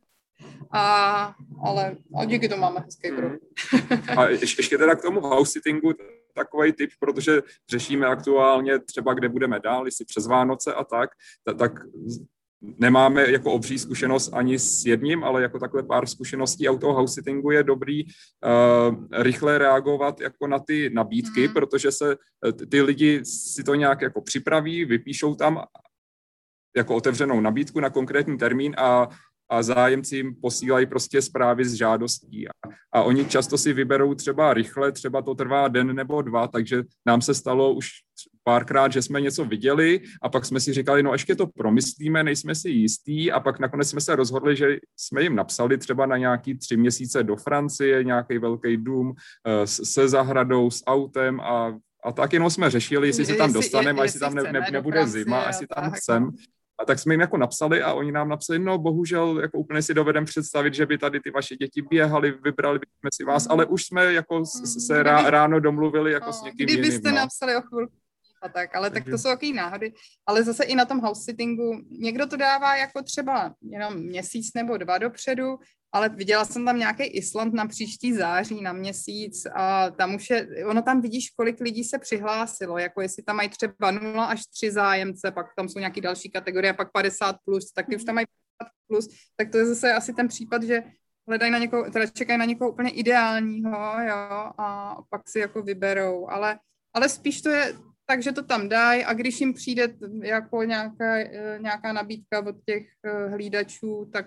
A, 0.73 1.35
ale 1.65 1.97
a 2.21 2.25
díky 2.25 2.49
tomu 2.49 2.61
máme 2.61 2.81
hezký 2.81 3.13
profil. 3.17 3.39
a 4.17 4.29
ještě 4.29 4.79
teda 4.79 4.95
k 4.95 5.03
tomu 5.03 5.21
house 5.21 5.53
sittingu, 5.53 5.93
takový 6.35 6.73
typ, 6.73 6.91
protože 7.01 7.43
řešíme 7.71 8.07
aktuálně 8.07 8.79
třeba, 8.79 9.15
kde 9.15 9.29
budeme 9.29 9.61
dál, 9.61 9.87
jestli 9.87 10.05
přes 10.05 10.27
Vánoce 10.27 10.75
a 10.75 10.85
tak, 10.85 11.11
tak 11.59 11.73
nemáme 12.79 13.31
jako 13.31 13.53
obří 13.53 13.79
zkušenost 13.79 14.31
ani 14.33 14.59
s 14.59 14.87
jedním, 14.87 15.25
ale 15.25 15.43
jako 15.43 15.59
takhle 15.59 15.83
pár 15.83 16.07
zkušeností 16.07 16.69
a 16.69 16.71
u 16.71 16.79
toho 16.79 16.95
house 16.95 17.15
sittingu 17.15 17.51
je 17.51 17.63
dobrý 17.63 18.05
uh, 18.05 18.11
rychle 19.13 19.59
reagovat 19.59 20.21
jako 20.21 20.47
na 20.47 20.59
ty 20.59 20.91
nabídky, 20.91 21.49
mm. 21.49 21.55
protože 21.55 21.93
se 21.93 22.17
eh, 22.47 22.53
ty 22.53 22.83
lidi 22.83 23.25
si 23.25 23.65
to 23.65 23.75
nějak 23.75 24.01
jako 24.01 24.21
připraví, 24.21 24.85
vypíšou 24.85 25.35
tam 25.35 25.65
jako 26.77 26.97
otevřenou 26.97 27.41
nabídku 27.41 27.81
na 27.81 27.91
konkrétní 27.91 28.39
termín 28.39 28.75
a 28.79 29.09
a 29.51 29.63
zájemci 29.63 30.17
jim 30.17 30.35
posílají 30.41 30.87
prostě 30.87 31.23
zprávy 31.23 31.65
z 31.65 31.75
žádostí. 31.75 32.49
A, 32.49 32.51
a 32.93 33.03
oni 33.03 33.25
často 33.25 33.59
si 33.59 33.73
vyberou 33.73 34.15
třeba 34.15 34.55
rychle, 34.55 34.93
třeba 34.93 35.23
to 35.23 35.35
trvá 35.35 35.69
den 35.69 35.95
nebo 35.95 36.23
dva, 36.23 36.49
takže 36.49 36.83
nám 37.07 37.23
se 37.23 37.35
stalo 37.35 37.75
už 37.75 37.89
párkrát, 38.45 38.93
že 38.93 39.03
jsme 39.03 39.21
něco 39.21 39.45
viděli 39.45 40.01
a 40.23 40.29
pak 40.29 40.45
jsme 40.45 40.61
si 40.61 40.73
říkali, 40.73 41.03
no 41.03 41.13
ještě 41.13 41.37
to 41.37 41.47
promyslíme, 41.47 42.23
nejsme 42.23 42.55
si 42.55 42.71
jistí. 42.71 43.33
A 43.33 43.41
pak 43.41 43.59
nakonec 43.59 43.89
jsme 43.89 44.01
se 44.01 44.17
rozhodli, 44.17 44.57
že 44.57 44.79
jsme 44.97 45.23
jim 45.23 45.37
napsali 45.37 45.79
třeba 45.79 46.07
na 46.07 46.17
nějaký 46.17 46.59
tři 46.59 46.77
měsíce 46.77 47.23
do 47.23 47.37
Francie, 47.37 48.05
nějaký 48.05 48.39
velký 48.39 48.77
dům 48.77 49.15
eh, 49.47 49.67
se 49.67 50.09
zahradou, 50.09 50.71
s 50.71 50.83
autem 50.87 51.41
a 51.41 51.79
a 52.05 52.13
tak 52.13 52.33
jenom 52.33 52.51
jsme 52.51 52.71
řešili, 52.71 53.09
jestli 53.09 53.27
se 53.27 53.35
tam 53.35 53.53
dostaneme, 53.53 54.01
a 54.01 54.03
jestli 54.03 54.21
tam 54.21 54.35
ne, 54.35 54.43
ne, 54.53 54.67
nebude 54.73 55.07
zima, 55.07 55.41
a 55.41 55.47
jestli 55.49 55.67
tam 55.67 55.91
chcem. 55.91 56.31
A 56.79 56.85
tak 56.85 56.99
jsme 56.99 57.15
jim 57.15 57.21
jako 57.21 57.37
napsali 57.37 57.83
a 57.83 57.93
oni 57.93 58.13
nám 58.13 58.29
napsali, 58.29 58.59
no 58.59 58.79
bohužel 58.79 59.41
jako 59.41 59.59
úplně 59.59 59.83
si 59.83 59.95
dovedem 59.95 60.25
představit, 60.25 60.75
že 60.75 60.87
by 60.87 60.99
tady 60.99 61.21
ty 61.21 61.31
vaše 61.31 61.57
děti 61.57 61.83
běhali, 61.83 62.31
vybrali 62.31 62.79
bychom 62.79 63.11
si 63.15 63.25
vás, 63.25 63.47
ale 63.51 63.67
už 63.67 63.85
jsme 63.87 64.13
jako 64.13 64.47
se 64.47 65.03
rá, 65.03 65.31
ráno 65.31 65.61
domluvili 65.61 66.13
jako 66.13 66.27
no, 66.27 66.33
s 66.33 66.43
někým 66.43 66.67
Kdybyste 66.67 67.09
jiným, 67.09 67.15
no. 67.15 67.21
napsali 67.21 67.57
o 67.57 67.61
chvilku 67.63 67.95
a 68.45 68.49
tak, 68.49 68.77
ale 68.77 68.91
tak 68.91 69.05
to 69.05 69.19
jsou 69.19 69.29
takové 69.29 69.53
náhody. 69.53 69.93
Ale 70.27 70.45
zase 70.45 70.65
i 70.65 70.75
na 70.75 70.85
tom 70.85 71.01
house 71.01 71.23
sittingu, 71.25 71.81
někdo 71.91 72.27
to 72.27 72.37
dává 72.37 72.77
jako 72.77 73.03
třeba 73.03 73.55
jenom 73.63 73.95
měsíc 73.95 74.55
nebo 74.55 74.77
dva 74.77 74.99
dopředu, 74.99 75.59
ale 75.95 76.09
viděla 76.09 76.45
jsem 76.45 76.65
tam 76.65 76.79
nějaký 76.79 77.03
Island 77.03 77.55
na 77.55 77.67
příští 77.67 78.13
září, 78.13 78.63
na 78.63 78.73
měsíc 78.73 79.47
a 79.55 79.91
tam 79.91 80.15
už 80.15 80.31
je, 80.31 80.67
ono 80.67 80.83
tam 80.83 81.01
vidíš, 81.01 81.31
kolik 81.31 81.61
lidí 81.61 81.85
se 81.85 81.99
přihlásilo, 81.99 82.79
jako 82.79 83.01
jestli 83.01 83.23
tam 83.23 83.37
mají 83.37 83.49
třeba 83.49 83.91
0 83.91 84.25
až 84.25 84.47
3 84.47 84.71
zájemce, 84.71 85.31
pak 85.31 85.47
tam 85.57 85.69
jsou 85.69 85.79
nějaký 85.79 86.01
další 86.01 86.31
kategorie, 86.31 86.73
pak 86.73 86.93
50 86.93 87.37
plus, 87.45 87.73
tak 87.73 87.87
ty 87.87 87.97
už 87.97 88.05
tam 88.05 88.15
mají 88.15 88.27
plus, 88.89 89.09
tak 89.37 89.51
to 89.51 89.59
je 89.59 89.67
zase 89.67 89.93
asi 89.93 90.13
ten 90.13 90.29
případ, 90.29 90.63
že 90.63 90.83
hledají 91.29 91.53
na 91.53 91.59
někoho, 91.59 91.91
teda 91.91 92.07
čekají 92.07 92.39
na 92.39 92.45
někoho 92.45 92.71
úplně 92.71 92.91
ideálního, 92.91 93.97
jo, 94.09 94.51
a 94.59 94.97
pak 95.11 95.29
si 95.29 95.39
jako 95.39 95.63
vyberou, 95.63 96.29
ale, 96.29 96.59
ale 96.95 97.09
spíš 97.09 97.43
to 97.43 97.51
je 97.51 97.75
tak, 98.07 98.23
že 98.23 98.33
to 98.33 98.43
tam 98.43 98.69
dají 98.69 99.05
a 99.05 99.15
když 99.15 99.41
jim 99.41 99.55
přijde 99.55 99.95
jako 100.23 100.63
nějaká, 100.63 101.19
nějaká 101.59 101.93
nabídka 101.93 102.47
od 102.47 102.57
těch 102.67 102.87
eh, 103.05 103.29
hlídačů, 103.29 104.11
tak 104.13 104.27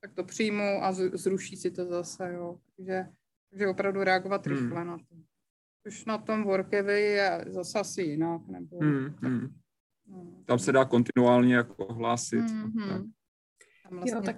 tak 0.00 0.14
to 0.14 0.24
přijmou 0.24 0.82
a 0.82 0.92
zruší 0.92 1.56
si 1.56 1.70
to 1.70 1.84
zase, 1.84 2.32
jo. 2.32 2.58
Takže, 2.76 3.06
takže 3.50 3.68
opravdu 3.68 4.04
reagovat 4.04 4.46
hmm. 4.46 4.56
rychle 4.56 4.84
na 4.84 4.98
to. 4.98 5.16
Už 5.86 6.04
na 6.04 6.18
tom 6.18 6.44
Workavy 6.44 7.00
je 7.00 7.44
zase 7.46 7.78
asi 7.78 8.02
jinak. 8.02 8.40
Nebo... 8.48 8.78
Hmm, 8.78 9.14
hmm. 9.22 9.48
No. 10.06 10.42
Tam 10.46 10.58
se 10.58 10.72
dá 10.72 10.84
kontinuálně 10.84 11.54
jako 11.54 11.92
hlásit. 11.92 12.40
Hmm, 12.40 12.72
hmm. 12.72 13.10
Vlastně... 13.90 14.12
Jo, 14.12 14.20
tak 14.20 14.36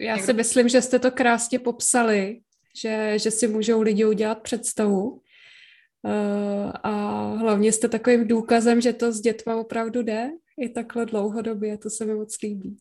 já 0.00 0.18
si 0.18 0.32
myslím, 0.32 0.68
že 0.68 0.82
jste 0.82 0.98
to 0.98 1.10
krásně 1.10 1.58
popsali, 1.58 2.40
že, 2.76 3.18
že 3.18 3.30
si 3.30 3.48
můžou 3.48 3.82
lidi 3.82 4.04
udělat 4.04 4.42
představu. 4.42 5.10
Uh, 6.02 6.72
a 6.82 6.90
hlavně 7.34 7.72
jste 7.72 7.88
takovým 7.88 8.28
důkazem, 8.28 8.80
že 8.80 8.92
to 8.92 9.12
s 9.12 9.20
dětma 9.20 9.56
opravdu 9.56 10.02
jde 10.02 10.30
i 10.60 10.68
takhle 10.68 11.06
dlouhodobě, 11.06 11.78
to 11.78 11.90
se 11.90 12.04
mi 12.04 12.14
moc 12.14 12.42
líbí. 12.42 12.76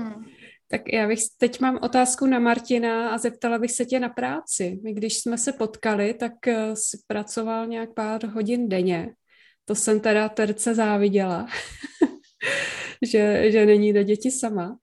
Hmm. 0.00 0.24
Tak 0.72 0.92
já 0.92 1.08
bych, 1.08 1.18
teď 1.38 1.60
mám 1.60 1.78
otázku 1.82 2.26
na 2.26 2.38
Martina 2.38 3.10
a 3.10 3.18
zeptala 3.18 3.58
bych 3.58 3.72
se 3.72 3.84
tě 3.84 4.00
na 4.00 4.08
práci. 4.08 4.80
My 4.82 4.92
když 4.92 5.18
jsme 5.18 5.38
se 5.38 5.52
potkali, 5.52 6.14
tak 6.14 6.32
uh, 6.46 6.74
jsi 6.74 6.98
pracoval 7.06 7.66
nějak 7.66 7.94
pár 7.94 8.26
hodin 8.26 8.68
denně. 8.68 9.14
To 9.64 9.74
jsem 9.74 10.00
teda 10.00 10.28
terce 10.28 10.74
záviděla, 10.74 11.46
že, 13.06 13.50
že 13.50 13.66
není 13.66 13.92
do 13.92 14.02
děti 14.02 14.30
sama. 14.30 14.78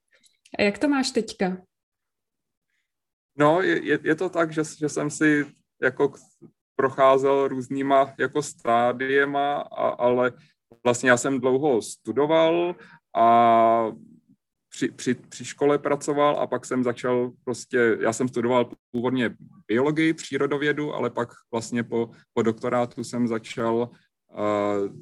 A 0.59 0.61
jak 0.61 0.77
to 0.77 0.87
máš 0.87 1.11
teďka? 1.11 1.61
No, 3.37 3.61
je, 3.61 3.99
je 4.03 4.15
to 4.15 4.29
tak, 4.29 4.51
že, 4.51 4.61
že 4.79 4.89
jsem 4.89 5.09
si 5.09 5.45
jako 5.81 6.13
procházel 6.75 7.47
různýma 7.47 8.13
jako 8.19 8.41
stádiema, 8.41 9.55
a, 9.55 9.89
ale 9.89 10.31
vlastně 10.83 11.09
já 11.09 11.17
jsem 11.17 11.39
dlouho 11.39 11.81
studoval 11.81 12.75
a 13.15 13.91
při, 14.77 14.91
při, 14.91 15.15
při 15.15 15.45
škole 15.45 15.77
pracoval 15.77 16.39
a 16.39 16.47
pak 16.47 16.65
jsem 16.65 16.83
začal 16.83 17.31
prostě, 17.43 17.97
já 17.99 18.13
jsem 18.13 18.27
studoval 18.27 18.71
původně 18.91 19.35
biologii, 19.67 20.13
přírodovědu, 20.13 20.93
ale 20.93 21.09
pak 21.09 21.29
vlastně 21.51 21.83
po, 21.83 22.09
po 22.33 22.41
doktorátu 22.41 23.03
jsem 23.03 23.27
začal 23.27 23.75
uh, 23.75 24.95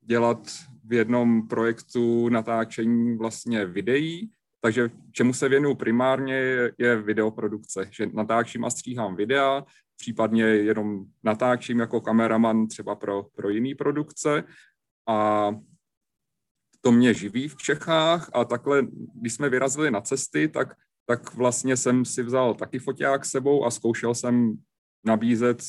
dělat 0.00 0.38
v 0.84 0.92
jednom 0.92 1.48
projektu 1.48 2.28
natáčení 2.28 3.16
vlastně 3.16 3.66
videí, 3.66 4.30
takže 4.60 4.90
čemu 5.12 5.32
se 5.32 5.48
věnuju 5.48 5.74
primárně 5.74 6.34
je, 6.78 7.02
videoprodukce, 7.02 7.88
že 7.90 8.06
natáčím 8.12 8.64
a 8.64 8.70
stříhám 8.70 9.16
videa, 9.16 9.64
případně 9.96 10.44
jenom 10.44 11.04
natáčím 11.22 11.78
jako 11.78 12.00
kameraman 12.00 12.66
třeba 12.66 12.94
pro, 12.94 13.22
pro 13.22 13.48
jiný 13.48 13.74
produkce. 13.74 14.44
A 15.08 15.50
to 16.80 16.92
mě 16.92 17.14
živí 17.14 17.48
v 17.48 17.56
Čechách 17.56 18.30
a 18.32 18.44
takhle, 18.44 18.86
když 19.14 19.34
jsme 19.34 19.48
vyrazili 19.48 19.90
na 19.90 20.00
cesty, 20.00 20.48
tak, 20.48 20.76
tak 21.06 21.34
vlastně 21.34 21.76
jsem 21.76 22.04
si 22.04 22.22
vzal 22.22 22.54
taky 22.54 22.78
foťák 22.78 23.24
sebou 23.24 23.64
a 23.64 23.70
zkoušel 23.70 24.14
jsem 24.14 24.54
nabízet, 25.04 25.62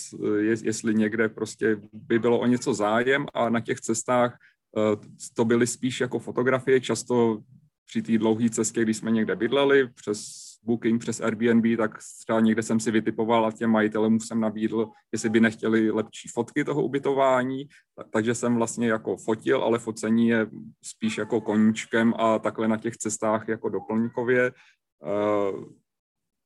jestli 0.61 0.95
někde 0.95 1.29
prostě 1.29 1.81
by 1.93 2.19
bylo 2.19 2.39
o 2.39 2.45
něco 2.45 2.73
zájem 2.73 3.25
a 3.33 3.49
na 3.49 3.59
těch 3.59 3.81
cestách 3.81 4.37
eh, 4.77 5.07
to 5.33 5.45
byly 5.45 5.67
spíš 5.67 6.01
jako 6.01 6.19
fotografie, 6.19 6.81
často 6.81 7.39
při 7.85 8.01
té 8.01 8.17
dlouhé 8.17 8.49
cestě, 8.49 8.81
když 8.81 8.97
jsme 8.97 9.11
někde 9.11 9.35
bydleli, 9.35 9.89
přes 9.89 10.50
Booking, 10.63 11.01
přes 11.01 11.21
Airbnb, 11.21 11.77
tak 11.77 11.97
třeba 12.21 12.39
někde 12.39 12.63
jsem 12.63 12.79
si 12.79 12.91
vytipoval 12.91 13.45
a 13.45 13.51
těm 13.51 13.69
majitelům 13.69 14.19
jsem 14.19 14.39
nabídl, 14.39 14.89
jestli 15.11 15.29
by 15.29 15.39
nechtěli 15.39 15.91
lepší 15.91 16.29
fotky 16.33 16.63
toho 16.63 16.83
ubytování, 16.83 17.63
takže 18.09 18.35
jsem 18.35 18.55
vlastně 18.55 18.87
jako 18.87 19.17
fotil, 19.17 19.63
ale 19.63 19.79
focení 19.79 20.27
je 20.27 20.47
spíš 20.83 21.17
jako 21.17 21.41
koníčkem 21.41 22.13
a 22.17 22.39
takhle 22.39 22.67
na 22.67 22.77
těch 22.77 22.97
cestách 22.97 23.47
jako 23.47 23.69
doplňkově. 23.69 24.51
Uh, 25.01 25.63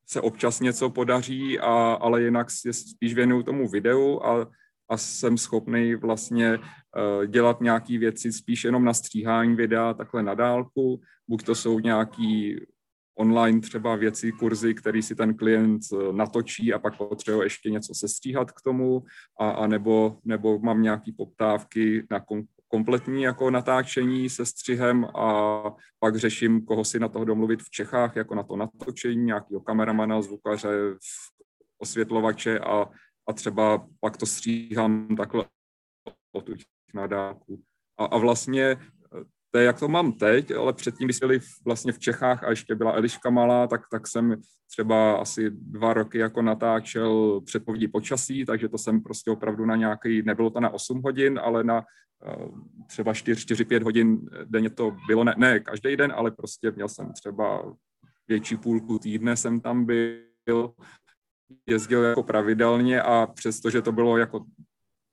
se 0.08 0.22
občas 0.22 0.60
něco 0.60 0.90
podaří, 0.90 1.60
a, 1.60 1.94
ale 1.94 2.22
jinak 2.22 2.48
je 2.66 2.74
spíš 2.74 3.14
věnuju 3.14 3.44
tomu 3.44 3.68
videu 3.70 4.20
a 4.24 4.48
a 4.90 4.98
jsem 4.98 5.38
schopný 5.38 5.96
vlastně 5.96 6.58
uh, 6.58 7.26
dělat 7.26 7.62
nějaké 7.62 7.98
věci 7.98 8.32
spíš 8.32 8.64
jenom 8.64 8.86
na 8.86 8.94
stříhání 8.94 9.56
videa 9.56 9.94
takhle 9.94 10.24
na 10.24 10.34
dálku, 10.34 11.02
buď 11.28 11.44
to 11.44 11.56
jsou 11.56 11.80
nějaký 11.80 12.56
online 13.16 13.62
třeba 13.62 13.96
věci, 13.96 14.32
kurzy, 14.32 14.74
který 14.74 15.02
si 15.02 15.16
ten 15.16 15.34
klient 15.34 15.82
eh, 15.94 16.14
natočí 16.14 16.74
a 16.74 16.80
pak 16.80 16.98
potřebuje 16.98 17.46
ještě 17.46 17.70
něco 17.70 17.94
sestříhat 17.96 18.52
k 18.52 18.62
tomu, 18.62 19.04
a, 19.40 19.50
a 19.50 19.68
nebo, 19.68 20.18
nebo 20.26 20.60
mám 20.60 20.82
nějaký 20.82 21.12
poptávky 21.12 22.08
na 22.12 22.20
kom, 22.20 22.44
kompletní 22.68 23.24
jako 23.24 23.52
natáčení 23.52 24.30
se 24.30 24.46
střihem 24.46 25.06
a 25.06 25.64
pak 26.00 26.16
řeším, 26.16 26.66
koho 26.66 26.86
si 26.86 27.00
na 27.00 27.08
toho 27.08 27.26
domluvit 27.26 27.64
v 27.64 27.70
Čechách, 27.70 28.16
jako 28.16 28.36
na 28.36 28.44
to 28.44 28.56
natočení, 28.56 29.26
nějakého 29.26 29.62
kameramana, 29.62 30.22
zvukaře, 30.22 30.70
osvětlovače 31.78 32.60
a, 32.60 32.90
a 33.28 33.34
třeba 33.34 33.88
pak 34.00 34.18
to 34.18 34.26
stříhám 34.26 35.16
takhle 35.16 35.46
na 36.94 37.08
dálku. 37.08 37.64
A, 37.98 38.06
a 38.06 38.18
vlastně 38.18 38.78
to 39.56 39.60
je, 39.60 39.66
jak 39.66 39.80
to 39.80 39.88
mám 39.88 40.12
teď, 40.12 40.52
ale 40.52 40.74
předtím, 40.74 41.08
když 41.08 41.20
byli 41.20 41.40
vlastně 41.66 41.92
v 41.92 42.00
Čechách 42.00 42.44
a 42.44 42.50
ještě 42.50 42.76
byla 42.76 42.92
Eliška 42.92 43.30
malá, 43.30 43.68
tak, 43.68 43.82
tak 43.92 44.08
jsem 44.08 44.36
třeba 44.72 45.16
asi 45.16 45.52
dva 45.52 45.94
roky 45.94 46.18
jako 46.18 46.42
natáčel 46.42 47.42
předpovědi 47.42 47.88
počasí, 47.88 48.46
takže 48.46 48.70
to 48.70 48.78
jsem 48.78 49.02
prostě 49.02 49.32
opravdu 49.32 49.66
na 49.66 49.76
nějaký, 49.76 50.22
nebylo 50.22 50.50
to 50.50 50.60
na 50.60 50.70
8 50.70 51.02
hodin, 51.02 51.40
ale 51.44 51.64
na 51.64 51.84
eh, 52.28 52.48
třeba 52.88 53.14
4-5 53.14 53.84
hodin 53.84 54.30
denně 54.46 54.70
to 54.70 54.98
bylo, 55.08 55.24
ne, 55.24 55.36
ne 55.38 55.60
každý 55.60 55.96
den, 55.98 56.14
ale 56.16 56.32
prostě 56.32 56.72
měl 56.72 56.90
jsem 56.90 57.14
třeba 57.14 57.74
větší 58.28 58.58
půlku 58.58 59.00
týdne 59.00 59.38
jsem 59.38 59.60
tam 59.60 59.86
byl 59.86 60.74
jezdil 61.68 62.04
jako 62.04 62.24
pravidelně 62.24 63.02
a 63.02 63.28
přestože 63.28 63.82
to 63.82 63.92
bylo 63.92 64.18
jako 64.18 64.46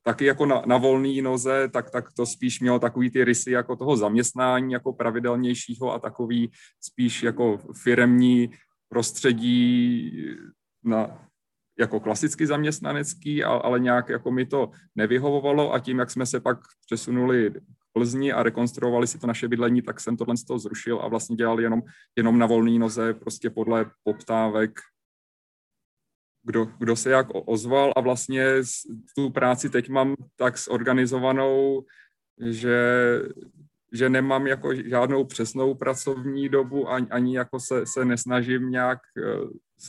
taky 0.02 0.24
jako 0.24 0.46
na, 0.46 0.62
na 0.66 0.76
volný 0.76 1.22
noze, 1.22 1.68
tak, 1.72 1.90
tak 1.90 2.12
to 2.12 2.26
spíš 2.26 2.60
mělo 2.60 2.78
takový 2.78 3.10
ty 3.10 3.24
rysy 3.24 3.50
jako 3.50 3.76
toho 3.76 3.96
zaměstnání 3.96 4.72
jako 4.72 4.92
pravidelnějšího 4.92 5.92
a 5.92 5.98
takový 5.98 6.50
spíš 6.80 7.22
jako 7.22 7.60
firemní 7.82 8.50
prostředí 8.88 10.12
na, 10.84 11.28
jako 11.78 12.00
klasicky 12.00 12.46
zaměstnanecký, 12.46 13.44
ale 13.44 13.80
nějak 13.80 14.08
jako 14.08 14.30
mi 14.30 14.46
to 14.46 14.70
nevyhovovalo 14.96 15.72
a 15.72 15.78
tím, 15.78 15.98
jak 15.98 16.10
jsme 16.10 16.26
se 16.26 16.40
pak 16.40 16.58
přesunuli 16.86 17.50
k 17.50 17.92
Plzni 17.92 18.32
a 18.32 18.42
rekonstruovali 18.42 19.06
si 19.06 19.18
to 19.18 19.26
naše 19.26 19.48
bydlení, 19.48 19.82
tak 19.82 20.00
jsem 20.00 20.16
tohle 20.16 20.36
z 20.36 20.44
toho 20.44 20.58
zrušil 20.58 21.00
a 21.00 21.08
vlastně 21.08 21.36
dělal 21.36 21.60
jenom, 21.60 21.82
jenom 22.16 22.38
na 22.38 22.46
volný 22.46 22.78
noze, 22.78 23.14
prostě 23.14 23.50
podle 23.50 23.90
poptávek 24.04 24.80
kdo, 26.42 26.64
kdo 26.78 26.96
se 26.96 27.10
jak 27.10 27.26
ozval. 27.32 27.92
A 27.96 28.00
vlastně 28.00 28.46
tu 29.16 29.30
práci 29.30 29.70
teď 29.70 29.88
mám 29.88 30.14
tak 30.36 30.58
zorganizovanou, 30.58 31.84
že, 32.40 32.80
že 33.92 34.08
nemám 34.08 34.46
jako 34.46 34.74
žádnou 34.74 35.24
přesnou 35.24 35.74
pracovní 35.74 36.48
dobu, 36.48 36.88
ani, 36.90 37.06
ani 37.10 37.36
jako 37.36 37.60
se, 37.60 37.86
se 37.86 38.04
nesnažím 38.04 38.70
nějak 38.70 38.98
eh, 39.18 39.22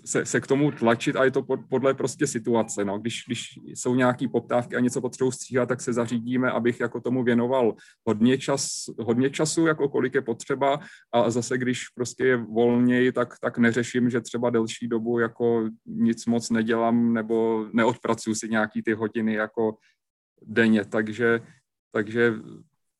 se, 0.06 0.26
se 0.26 0.42
k 0.42 0.48
tomu 0.48 0.72
tlačit 0.72 1.16
a 1.16 1.24
je 1.24 1.32
to 1.32 1.44
pod, 1.44 1.60
podle 1.70 1.94
prostě 1.94 2.28
situace. 2.28 2.86
No. 2.86 3.00
Když, 3.00 3.24
když 3.28 3.60
jsou 3.68 3.96
nějaké 3.96 4.28
poptávky 4.28 4.76
a 4.76 4.80
něco 4.80 5.02
potřebuji 5.02 5.32
stříhat, 5.32 5.70
tak 5.70 5.82
se 5.82 5.94
zařídíme, 5.94 6.52
abych 6.52 6.80
jako 6.80 7.02
tomu 7.02 7.24
věnoval 7.24 7.76
hodně, 8.08 8.38
čas, 8.38 8.86
hodně 9.00 9.30
času, 9.30 9.68
jako 9.68 9.90
kolik 9.90 10.16
je 10.16 10.22
potřeba 10.22 10.80
a 11.12 11.30
zase 11.30 11.58
když 11.58 11.90
prostě 11.90 12.26
je 12.26 12.38
volněji, 12.38 13.12
tak, 13.12 13.40
tak 13.40 13.58
neřeším, 13.58 14.10
že 14.10 14.22
třeba 14.22 14.50
delší 14.50 14.88
dobu 14.88 15.20
jako 15.20 15.70
nic 15.86 16.26
moc 16.26 16.50
nedělám 16.50 17.14
nebo 17.14 17.66
neodpracuju 17.74 18.36
si 18.36 18.50
nějaký 18.50 18.82
ty 18.82 18.94
hodiny 18.94 19.34
jako 19.34 19.78
denně, 20.46 20.86
takže, 20.86 21.42
takže 21.92 22.34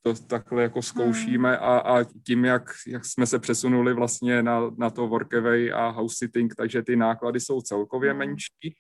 to 0.04 0.14
takhle 0.14 0.64
jako 0.64 0.82
zkoušíme 0.82 1.50
hmm. 1.50 1.64
a, 1.64 1.78
a 1.78 2.04
tím, 2.04 2.46
jak, 2.46 2.72
jak 2.88 3.06
jsme 3.06 3.26
se 3.26 3.40
přesunuli 3.40 3.94
vlastně 3.94 4.44
na, 4.44 4.72
na 4.78 4.90
to 4.90 5.08
workaway 5.08 5.72
a 5.74 5.90
house 5.90 6.16
sitting, 6.18 6.56
takže 6.56 6.82
ty 6.82 6.96
náklady 6.96 7.40
jsou 7.40 7.62
celkově 7.62 8.10
hmm. 8.10 8.20
menší 8.20 8.76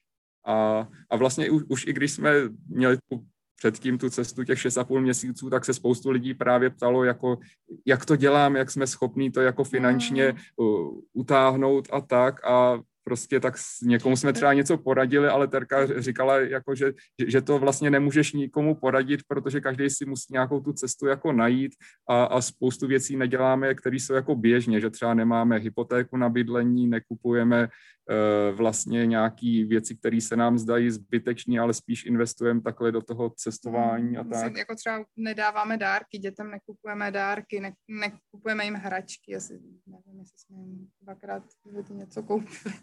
a, 0.45 0.87
a 1.09 1.15
vlastně 1.15 1.49
už, 1.49 1.63
už 1.69 1.87
i 1.87 1.93
když 1.93 2.11
jsme 2.11 2.31
měli 2.67 2.97
tu, 3.09 3.25
předtím 3.57 3.97
tu 3.97 4.09
cestu 4.09 4.43
těch 4.43 4.59
6,5 4.59 5.01
měsíců, 5.01 5.49
tak 5.49 5.65
se 5.65 5.73
spoustu 5.73 6.09
lidí 6.09 6.33
právě 6.33 6.69
ptalo, 6.69 7.03
jako, 7.03 7.37
jak 7.85 8.05
to 8.05 8.15
dělám, 8.15 8.55
jak 8.55 8.71
jsme 8.71 8.87
schopní 8.87 9.31
to 9.31 9.41
jako 9.41 9.63
finančně 9.63 10.35
uh, 10.55 10.99
utáhnout 11.13 11.87
a 11.91 12.01
tak 12.01 12.45
a 12.45 12.79
prostě 13.03 13.39
tak 13.39 13.57
s 13.57 13.81
někomu 13.81 14.15
jsme 14.15 14.33
třeba 14.33 14.53
něco 14.53 14.77
poradili, 14.77 15.27
ale 15.27 15.47
Terka 15.47 16.01
říkala, 16.01 16.39
jako, 16.39 16.75
že, 16.75 16.93
že 17.27 17.41
to 17.41 17.59
vlastně 17.59 17.89
nemůžeš 17.89 18.33
nikomu 18.33 18.75
poradit, 18.75 19.19
protože 19.27 19.61
každý 19.61 19.89
si 19.89 20.05
musí 20.05 20.33
nějakou 20.33 20.59
tu 20.59 20.73
cestu 20.73 21.07
jako 21.07 21.31
najít 21.31 21.71
a, 22.09 22.23
a 22.23 22.41
spoustu 22.41 22.87
věcí 22.87 23.17
neděláme, 23.17 23.75
které 23.75 23.95
jsou 23.95 24.13
jako 24.13 24.35
běžně, 24.35 24.79
že 24.79 24.89
třeba 24.89 25.13
nemáme 25.13 25.57
hypotéku 25.57 26.17
na 26.17 26.29
bydlení, 26.29 26.87
nekupujeme 26.87 27.69
Eh, 28.09 28.51
vlastně 28.51 29.05
nějaký 29.05 29.63
věci, 29.63 29.95
které 29.95 30.21
se 30.21 30.35
nám 30.35 30.57
zdají 30.57 30.91
zbytečné, 30.91 31.59
ale 31.59 31.73
spíš 31.73 32.05
investujeme 32.05 32.61
takhle 32.61 32.91
do 32.91 33.01
toho 33.01 33.29
cestování 33.29 34.17
a 34.17 34.23
tak. 34.23 34.57
Jako 34.57 34.75
třeba 34.75 35.05
nedáváme 35.15 35.77
dárky, 35.77 36.17
dětem 36.17 36.51
nekupujeme 36.51 37.11
dárky, 37.11 37.59
ne, 37.59 37.73
nekupujeme 37.87 38.65
jim 38.65 38.73
hračky, 38.73 39.35
asi 39.35 39.53
nevím, 39.87 40.19
jestli 40.19 40.37
jsme 40.37 40.57
jim 40.57 40.87
dvakrát 41.01 41.43
něco 41.89 42.23
koupili. 42.23 42.75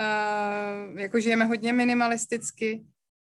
Uh, 0.00 1.00
jako 1.00 1.20
žijeme 1.20 1.44
hodně 1.44 1.72
minimalisticky, 1.72 2.84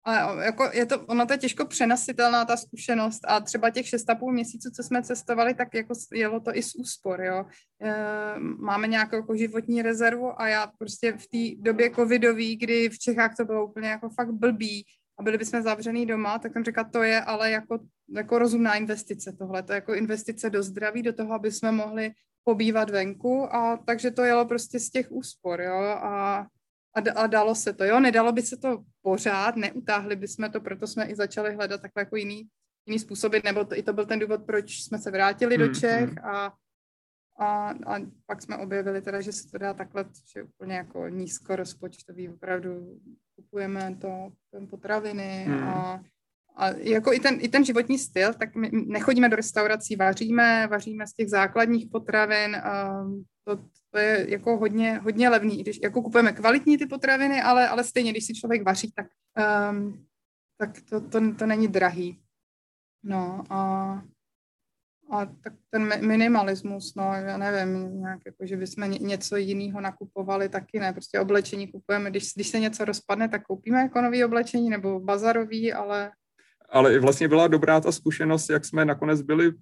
ale 0.08 0.46
jako 0.46 0.70
je 0.74 0.86
to, 0.86 1.00
ono 1.00 1.26
to 1.26 1.34
je 1.34 1.38
těžko 1.38 1.66
přenositelná 1.66 2.46
ta 2.46 2.58
zkušenost 2.58 3.22
a 3.28 3.40
třeba 3.40 3.70
těch 3.70 3.86
6,5 3.86 4.32
měsíců, 4.32 4.70
co 4.76 4.84
jsme 4.84 5.04
cestovali, 5.04 5.54
tak 5.54 5.74
jako 5.74 5.94
jelo 6.14 6.40
to 6.40 6.58
i 6.58 6.64
z 6.64 6.76
úspor, 6.76 7.22
jo. 7.22 7.46
E, 7.82 8.40
máme 8.40 8.88
nějakou 8.88 9.16
jako 9.16 9.36
životní 9.36 9.82
rezervu 9.82 10.42
a 10.42 10.48
já 10.48 10.72
prostě 10.78 11.14
v 11.14 11.28
té 11.28 11.62
době 11.62 11.92
covidový, 11.92 12.56
kdy 12.56 12.90
v 12.90 13.00
Čechách 13.00 13.36
to 13.36 13.46
bylo 13.46 13.68
úplně 13.68 13.88
jako 13.88 14.10
fakt 14.10 14.32
blbý 14.32 14.86
a 15.20 15.24
byli 15.24 15.38
bychom 15.38 15.62
zavřený 15.62 16.06
doma, 16.06 16.40
tak 16.40 16.54
jsem 16.54 16.64
řekla, 16.64 16.84
to 16.84 17.04
je 17.04 17.22
ale 17.22 17.52
jako, 17.52 17.80
jako 18.16 18.40
rozumná 18.40 18.76
investice 18.76 19.36
tohle, 19.40 19.64
to 19.64 19.74
je 19.74 19.76
jako 19.76 19.94
investice 19.94 20.50
do 20.50 20.64
zdraví, 20.64 21.02
do 21.02 21.14
toho, 21.14 21.34
aby 21.34 21.52
jsme 21.52 21.72
mohli 21.72 22.12
pobývat 22.48 22.90
venku 22.90 23.56
a 23.56 23.78
takže 23.86 24.12
to 24.12 24.24
jelo 24.24 24.46
prostě 24.46 24.80
z 24.80 24.90
těch 24.90 25.12
úspor, 25.12 25.62
jo, 25.62 25.80
a 26.00 26.48
a, 26.96 27.12
a 27.16 27.28
dalo 27.28 27.56
se 27.56 27.74
to, 27.74 27.84
jo, 27.84 28.00
nedalo 28.00 28.32
by 28.32 28.42
se 28.42 28.58
to 28.58 28.84
pořád, 29.02 29.56
neutáhli 29.56 30.16
bychom 30.16 30.52
to, 30.52 30.62
proto 30.62 30.88
jsme 30.88 31.06
i 31.06 31.16
začali 31.16 31.56
hledat 31.56 31.82
takhle 31.82 32.02
jako 32.02 32.16
jiný, 32.16 32.48
jiný 32.86 33.00
způsoby, 33.00 33.38
nebo 33.44 33.66
to, 33.66 33.78
i 33.78 33.84
to 33.84 33.94
byl 33.94 34.06
ten 34.06 34.20
důvod, 34.20 34.46
proč 34.46 34.84
jsme 34.84 34.98
se 35.00 35.12
vrátili 35.12 35.58
do 35.58 35.66
hmm, 35.66 35.76
Čech 35.76 36.10
hmm. 36.10 36.26
a, 36.26 36.54
a, 37.40 37.70
a 37.70 38.00
pak 38.26 38.42
jsme 38.42 38.58
objevili 38.58 39.02
teda, 39.02 39.22
že 39.22 39.32
se 39.32 39.52
to 39.52 39.58
dá 39.58 39.74
takhle, 39.74 40.06
že 40.34 40.44
úplně 40.44 40.76
jako 40.76 41.08
nízko 41.08 41.56
rozpočtový, 41.56 42.30
opravdu 42.30 43.00
kupujeme 43.36 43.98
to, 44.02 44.32
potraviny 44.70 45.46
hmm. 45.48 45.64
a, 45.64 46.04
a 46.58 46.70
jako 46.70 47.14
i 47.14 47.20
ten, 47.20 47.38
i 47.42 47.48
ten 47.48 47.66
životní 47.66 47.98
styl, 47.98 48.34
tak 48.34 48.56
my 48.56 48.70
nechodíme 48.74 49.30
do 49.30 49.36
restaurací, 49.36 49.96
vaříme, 49.96 50.68
vaříme 50.68 51.08
z 51.08 51.14
těch 51.14 51.30
základních 51.30 51.88
potravin, 51.92 52.58
um, 53.02 53.24
to, 53.44 53.56
to 53.92 54.00
je 54.00 54.26
jako 54.30 54.58
hodně, 54.58 54.98
hodně 54.98 55.30
levný, 55.30 55.58
když 55.58 55.80
jako 55.84 56.02
kupujeme 56.02 56.32
kvalitní 56.32 56.78
ty 56.78 56.86
potraviny, 56.86 57.42
ale, 57.42 57.68
ale 57.68 57.84
stejně, 57.84 58.12
když 58.12 58.26
si 58.26 58.34
člověk 58.34 58.66
vaří, 58.66 58.92
tak, 58.96 59.08
um, 59.72 60.06
tak 60.58 60.82
to, 60.90 61.02
to, 61.02 61.34
to 61.34 61.46
není 61.46 61.68
drahý. 61.68 62.20
No 63.04 63.44
a, 63.50 63.92
a 65.12 65.26
tak 65.26 65.54
ten 65.70 66.08
minimalismus, 66.08 66.96
no 66.96 67.14
já 67.14 67.38
nevím, 67.38 68.00
nějak 68.00 68.20
jako, 68.26 68.46
že 68.46 68.58
bychom 68.58 68.92
něco 68.92 69.36
jiného 69.36 69.82
nakupovali, 69.82 70.50
taky 70.50 70.80
ne, 70.80 70.94
prostě 70.94 71.20
oblečení 71.20 71.68
kupujeme, 71.68 72.10
když, 72.10 72.34
když 72.36 72.48
se 72.48 72.60
něco 72.60 72.86
rozpadne, 72.86 73.30
tak 73.30 73.44
koupíme 73.44 73.80
jako 73.80 74.02
nový 74.02 74.26
oblečení 74.26 74.70
nebo 74.70 75.00
bazarový, 75.00 75.74
ale 75.74 76.12
ale 76.70 77.00
vlastně 77.00 77.28
byla 77.28 77.48
dobrá 77.48 77.82
ta 77.82 77.92
zkušenost, 77.92 78.50
jak 78.50 78.66
jsme 78.66 78.86
nakonec 78.86 79.22
byli 79.22 79.54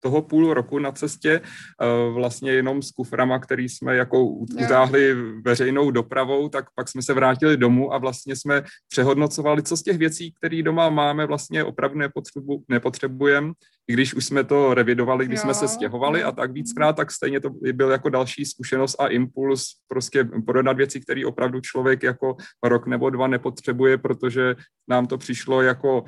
toho 0.00 0.22
půl 0.22 0.54
roku 0.54 0.78
na 0.78 0.92
cestě 0.92 1.40
eh, 1.40 2.10
vlastně 2.12 2.52
jenom 2.52 2.82
s 2.82 2.90
kuframa, 2.90 3.38
který 3.38 3.68
jsme 3.68 3.96
jako 3.96 4.24
utáhli 4.24 5.14
veřejnou 5.44 5.90
dopravou, 5.90 6.48
tak 6.48 6.64
pak 6.74 6.88
jsme 6.88 7.02
se 7.02 7.14
vrátili 7.14 7.56
domů 7.56 7.94
a 7.94 7.98
vlastně 7.98 8.36
jsme 8.36 8.62
přehodnocovali, 8.88 9.62
co 9.62 9.76
z 9.76 9.82
těch 9.82 9.98
věcí, 9.98 10.32
které 10.32 10.62
doma 10.62 10.90
máme, 10.90 11.26
vlastně 11.26 11.64
opravdu 11.64 11.98
nepotřebu, 11.98 12.64
nepotřebujeme, 12.68 13.52
i 13.88 13.92
když 13.92 14.14
už 14.14 14.24
jsme 14.24 14.44
to 14.44 14.74
revidovali, 14.74 15.26
když 15.26 15.36
jo. 15.36 15.42
jsme 15.42 15.54
se 15.54 15.68
stěhovali 15.68 16.22
a 16.22 16.32
tak 16.32 16.52
víckrát, 16.52 16.96
tak 16.96 17.10
stejně 17.10 17.40
to 17.40 17.50
byl 17.72 17.90
jako 17.90 18.08
další 18.08 18.44
zkušenost 18.44 19.00
a 19.00 19.06
impuls 19.06 19.64
prostě 19.88 20.24
prodat 20.46 20.76
věci, 20.76 21.00
které 21.00 21.26
opravdu 21.26 21.60
člověk 21.60 22.02
jako 22.02 22.36
rok 22.62 22.86
nebo 22.86 23.10
dva 23.10 23.26
nepotřebuje, 23.26 23.98
protože 23.98 24.54
nám 24.88 25.06
to 25.06 25.18
přišlo 25.18 25.62
jako 25.62 26.04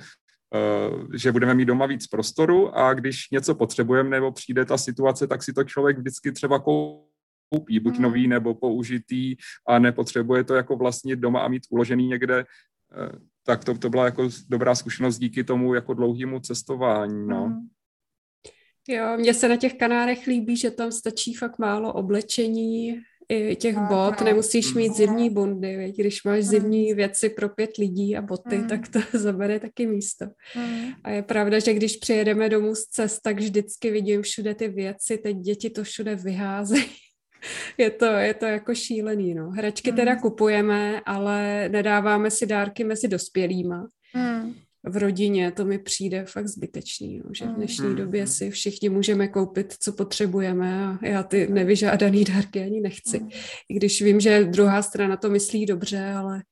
že 1.14 1.32
budeme 1.32 1.54
mít 1.54 1.64
doma 1.64 1.86
víc 1.86 2.06
prostoru 2.06 2.76
a 2.76 2.94
když 2.94 3.30
něco 3.30 3.54
potřebujeme 3.54 4.10
nebo 4.10 4.32
přijde 4.32 4.64
ta 4.64 4.78
situace, 4.78 5.26
tak 5.26 5.42
si 5.42 5.52
to 5.52 5.64
člověk 5.64 5.98
vždycky 5.98 6.32
třeba 6.32 6.58
koupí, 6.58 7.80
buď 7.80 7.96
mm. 7.96 8.02
nový 8.02 8.28
nebo 8.28 8.54
použitý 8.54 9.36
a 9.68 9.78
nepotřebuje 9.78 10.44
to 10.44 10.54
jako 10.54 10.76
vlastnit 10.76 11.18
doma 11.18 11.40
a 11.40 11.48
mít 11.48 11.62
uložený 11.70 12.06
někde, 12.06 12.38
eh, 12.40 13.18
tak 13.46 13.64
to, 13.64 13.78
to 13.78 13.90
byla 13.90 14.04
jako 14.04 14.28
dobrá 14.48 14.74
zkušenost 14.74 15.18
díky 15.18 15.44
tomu 15.44 15.74
jako 15.74 15.94
dlouhému 15.94 16.40
cestování, 16.40 17.26
no. 17.26 17.46
Mm. 17.46 17.68
Jo, 18.88 19.16
mně 19.16 19.34
se 19.34 19.48
na 19.48 19.56
těch 19.56 19.74
Kanárech 19.74 20.26
líbí, 20.26 20.56
že 20.56 20.70
tam 20.70 20.92
stačí 20.92 21.34
fakt 21.34 21.58
málo 21.58 21.92
oblečení, 21.92 23.00
i 23.30 23.56
těch 23.56 23.76
no, 23.76 23.86
bot, 23.88 24.20
no. 24.20 24.26
nemusíš 24.26 24.74
mít 24.74 24.96
zimní 24.96 25.30
bundy, 25.30 25.76
věď? 25.76 25.96
když 25.96 26.24
máš 26.24 26.44
mm. 26.44 26.50
zimní 26.50 26.94
věci 26.94 27.30
pro 27.30 27.48
pět 27.48 27.76
lidí 27.76 28.16
a 28.16 28.22
boty, 28.22 28.58
mm. 28.58 28.68
tak 28.68 28.88
to 28.88 29.00
zabere 29.18 29.60
taky 29.60 29.86
místo. 29.86 30.26
Mm. 30.56 30.92
A 31.04 31.10
je 31.10 31.22
pravda, 31.22 31.58
že 31.58 31.74
když 31.74 31.96
přijedeme 31.96 32.48
domů 32.48 32.74
z 32.74 32.82
cest, 32.82 33.20
tak 33.20 33.36
vždycky 33.36 33.90
vidím 33.90 34.22
všude 34.22 34.54
ty 34.54 34.68
věci, 34.68 35.18
teď 35.18 35.36
děti 35.36 35.70
to 35.70 35.84
všude 35.84 36.16
vyházejí. 36.16 36.84
je 37.78 37.90
to, 37.90 38.04
je 38.04 38.34
to 38.34 38.46
jako 38.46 38.74
šílený, 38.74 39.34
no. 39.34 39.50
Hračky 39.50 39.90
mm. 39.90 39.96
teda 39.96 40.16
kupujeme, 40.16 41.00
ale 41.06 41.68
nedáváme 41.68 42.30
si 42.30 42.46
dárky 42.46 42.84
mezi 42.84 43.08
dospělýma. 43.08 43.86
Mm 44.14 44.54
v 44.84 44.96
rodině, 44.96 45.52
to 45.52 45.64
mi 45.64 45.78
přijde 45.78 46.24
fakt 46.24 46.48
zbytečný, 46.48 47.18
no, 47.24 47.30
že 47.34 47.44
v 47.44 47.48
mm. 47.48 47.54
dnešní 47.54 47.88
mm. 47.88 47.96
době 47.96 48.26
si 48.26 48.50
všichni 48.50 48.88
můžeme 48.88 49.28
koupit, 49.28 49.76
co 49.80 49.92
potřebujeme 49.92 50.84
a 50.84 51.06
já 51.06 51.22
ty 51.22 51.46
nevyžádaný 51.46 52.24
dárky 52.34 52.60
ani 52.62 52.80
nechci. 52.80 53.20
Mm. 53.20 53.30
I 53.68 53.74
když 53.74 54.02
vím, 54.02 54.20
že 54.20 54.44
druhá 54.44 54.82
strana 54.82 55.16
to 55.16 55.30
myslí 55.30 55.66
dobře, 55.66 56.12
ale 56.12 56.42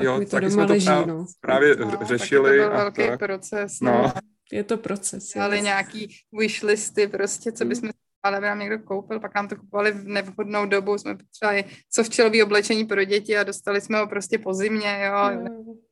jo, 0.00 0.18
mi 0.18 0.24
to 0.26 0.30
taky 0.30 0.46
doma 0.46 0.52
jsme 0.52 0.72
leží, 0.72 0.86
to 0.86 0.92
právě, 0.92 1.06
no. 1.06 1.26
právě 1.40 1.76
no, 1.76 1.98
řešili. 2.06 2.58
To 2.58 2.64
byl 2.64 2.70
velký 2.70 3.06
tak. 3.06 3.18
proces. 3.18 3.80
No. 3.80 3.92
no. 3.92 4.12
Je 4.52 4.64
to 4.64 4.76
proces. 4.76 5.36
Ale 5.36 5.60
nějaký 5.60 6.16
wishlisty 6.38 7.06
prostě, 7.06 7.52
co 7.52 7.64
bychom 7.64 7.90
ale 8.22 8.40
by 8.40 8.46
nám 8.46 8.58
někdo 8.58 8.78
koupil, 8.78 9.20
pak 9.20 9.34
nám 9.34 9.48
to 9.48 9.56
kupovali 9.56 9.92
v 9.92 10.08
nevhodnou 10.08 10.66
dobu, 10.66 10.98
jsme 10.98 11.14
potřebovali 11.14 11.64
softčelový 11.90 12.42
oblečení 12.42 12.84
pro 12.84 13.04
děti 13.04 13.36
a 13.36 13.44
dostali 13.44 13.80
jsme 13.80 13.98
ho 13.98 14.06
prostě 14.06 14.38
po 14.38 14.54
zimě, 14.54 15.02
jo. 15.06 15.40
Mm 15.40 15.89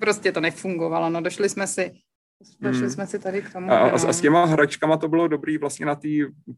prostě 0.00 0.32
to 0.32 0.40
nefungovalo, 0.40 1.10
no 1.10 1.20
došli 1.20 1.48
jsme 1.48 1.66
si 1.66 1.92
Došli 2.60 2.80
hmm. 2.80 2.90
jsme 2.90 3.06
si 3.06 3.18
tady 3.18 3.42
k 3.42 3.52
tomu. 3.52 3.72
A, 3.72 3.78
a, 3.78 3.90
a 3.90 4.12
s 4.12 4.20
těma 4.20 4.44
hračkama 4.44 4.96
to 4.96 5.08
bylo 5.08 5.28
dobrý 5.28 5.58
vlastně 5.58 5.86
na 5.86 5.94
té 5.94 6.08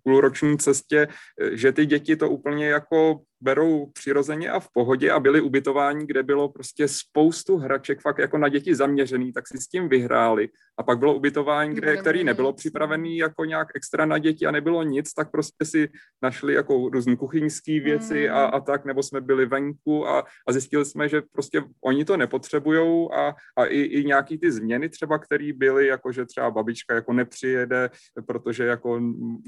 půlroční 0.03 0.59
cestě, 0.59 1.09
že 1.53 1.73
ty 1.73 1.87
děti 1.87 2.17
to 2.17 2.31
úplně 2.31 2.67
jako 2.67 3.21
berou 3.45 3.87
přirozeně 3.87 4.51
a 4.51 4.61
v 4.61 4.69
pohodě 4.73 5.11
a 5.11 5.21
byli 5.21 5.41
ubytování, 5.41 6.07
kde 6.07 6.23
bylo 6.23 6.49
prostě 6.49 6.89
spoustu 6.89 7.57
hraček 7.57 8.01
fakt 8.01 8.19
jako 8.19 8.39
na 8.39 8.49
děti 8.49 8.75
zaměřený, 8.75 9.33
tak 9.33 9.49
si 9.49 9.59
s 9.59 9.69
tím 9.69 9.89
vyhráli. 9.89 10.49
A 10.79 10.83
pak 10.83 10.99
bylo 10.99 11.15
ubytování, 11.15 11.75
kde, 11.75 11.97
který 11.97 12.25
nebylo 12.25 12.53
připravený 12.53 13.17
jako 13.17 13.45
nějak 13.45 13.69
extra 13.75 14.07
na 14.07 14.19
děti 14.19 14.47
a 14.47 14.51
nebylo 14.51 14.83
nic, 14.83 15.13
tak 15.13 15.31
prostě 15.31 15.65
si 15.65 15.89
našli 16.23 16.55
jako 16.55 16.89
různé 16.89 17.17
kuchyňské 17.17 17.81
věci 17.81 18.29
a, 18.29 18.47
mm. 18.47 18.55
a 18.55 18.61
tak, 18.61 18.85
nebo 18.85 19.03
jsme 19.03 19.21
byli 19.21 19.47
venku 19.47 20.09
a, 20.09 20.25
a 20.49 20.53
zjistili 20.53 20.85
jsme, 20.85 21.09
že 21.09 21.23
prostě 21.33 21.63
oni 21.85 22.05
to 22.05 22.17
nepotřebujou 22.17 23.15
a, 23.15 23.35
a 23.57 23.65
i, 23.65 23.81
i 23.81 24.05
nějaký 24.05 24.39
ty 24.39 24.53
změny 24.53 24.89
třeba, 24.89 25.19
které 25.19 25.53
byly, 25.53 25.87
jako 25.87 26.13
že 26.13 26.27
třeba 26.27 26.51
babička 26.51 26.95
jako 26.95 27.13
nepřijede, 27.13 27.91
protože 28.27 28.65
jako 28.65 29.01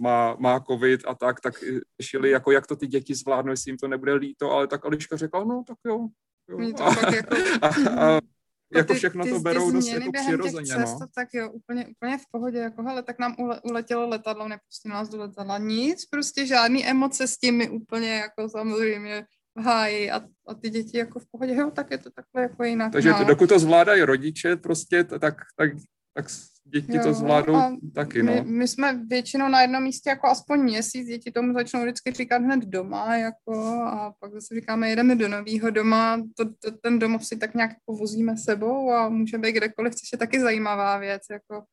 má, 0.02 0.36
má 0.38 0.60
covid 0.60 1.00
a 1.06 1.14
tak, 1.14 1.40
tak 1.40 1.54
řešili, 2.00 2.30
jako 2.30 2.50
jak 2.50 2.66
to 2.66 2.76
ty 2.76 2.86
děti 2.86 3.14
zvládnou, 3.14 3.50
jestli 3.50 3.70
jim 3.70 3.78
to 3.78 3.85
to 3.86 3.90
nebude 3.90 4.14
líto, 4.14 4.50
ale 4.50 4.66
tak 4.66 4.84
Ališka 4.84 5.16
řekla, 5.16 5.44
no 5.44 5.64
tak 5.66 5.78
jo. 5.86 6.08
jo. 6.48 6.58
A, 6.80 7.14
jako... 7.14 7.36
a, 7.62 7.68
a, 7.68 8.20
jako 8.74 8.92
ty, 8.92 8.98
všechno 8.98 9.24
ty, 9.24 9.30
to 9.30 9.40
berou 9.40 9.70
dost 9.70 9.88
jako 9.88 10.12
přirozeně. 10.12 10.66
Cest, 10.66 11.00
no. 11.00 11.06
Tak 11.14 11.28
jo, 11.32 11.50
úplně, 11.50 11.86
úplně 11.86 12.18
v 12.18 12.24
pohodě, 12.32 12.58
jako 12.58 12.82
hele, 12.82 13.02
tak 13.02 13.18
nám 13.18 13.36
ule, 13.38 13.60
uletělo 13.60 14.08
letadlo, 14.08 14.48
nepustí 14.48 14.88
nás 14.88 15.08
do 15.08 15.18
letadla, 15.18 15.58
nic, 15.58 16.06
prostě 16.06 16.46
žádný 16.46 16.86
emoce 16.86 17.26
s 17.26 17.38
tím, 17.38 17.62
úplně 17.70 18.14
jako 18.14 18.48
samozřejmě 18.48 19.26
v 19.56 19.60
háji 19.60 20.10
a, 20.10 20.20
a 20.46 20.54
ty 20.54 20.70
děti 20.70 20.98
jako 20.98 21.18
v 21.18 21.26
pohodě, 21.30 21.54
jo, 21.54 21.70
tak 21.70 21.90
je 21.90 21.98
to 21.98 22.10
takhle 22.10 22.42
jako 22.42 22.64
jinak. 22.64 22.92
Takže 22.92 23.10
no. 23.10 23.24
dokud 23.24 23.48
to 23.48 23.58
zvládají 23.58 24.02
rodiče, 24.02 24.56
prostě 24.56 25.04
tak, 25.04 25.20
tak, 25.56 25.70
tak 26.14 26.26
děti 26.70 26.96
jo, 26.96 27.02
to 27.02 27.14
zvládnou 27.14 27.78
taky, 27.94 28.22
no. 28.22 28.32
My, 28.34 28.42
my 28.44 28.68
jsme 28.68 29.00
většinou 29.06 29.48
na 29.48 29.60
jednom 29.60 29.82
místě 29.82 30.10
jako 30.10 30.26
aspoň 30.26 30.60
měsíc, 30.60 31.06
děti 31.06 31.30
tomu 31.30 31.52
začnou 31.54 31.82
vždycky 31.82 32.12
říkat 32.12 32.42
hned 32.42 32.64
doma, 32.64 33.16
jako, 33.16 33.54
a 33.86 34.14
pak 34.20 34.32
zase 34.32 34.54
říkáme, 34.54 34.90
jedeme 34.90 35.14
do 35.14 35.28
nového 35.28 35.70
doma, 35.70 36.22
to, 36.36 36.44
to, 36.44 36.70
ten 36.82 36.98
domov 36.98 37.26
si 37.26 37.36
tak 37.36 37.54
nějak 37.54 37.70
jako 37.70 37.92
vozíme 37.98 38.36
sebou 38.36 38.90
a 38.90 39.08
může 39.08 39.38
být 39.38 39.52
kdekoliv, 39.52 39.94
což 39.94 40.12
je 40.12 40.18
taky 40.18 40.40
zajímavá 40.40 40.98
věc, 40.98 41.22
jako 41.30 41.64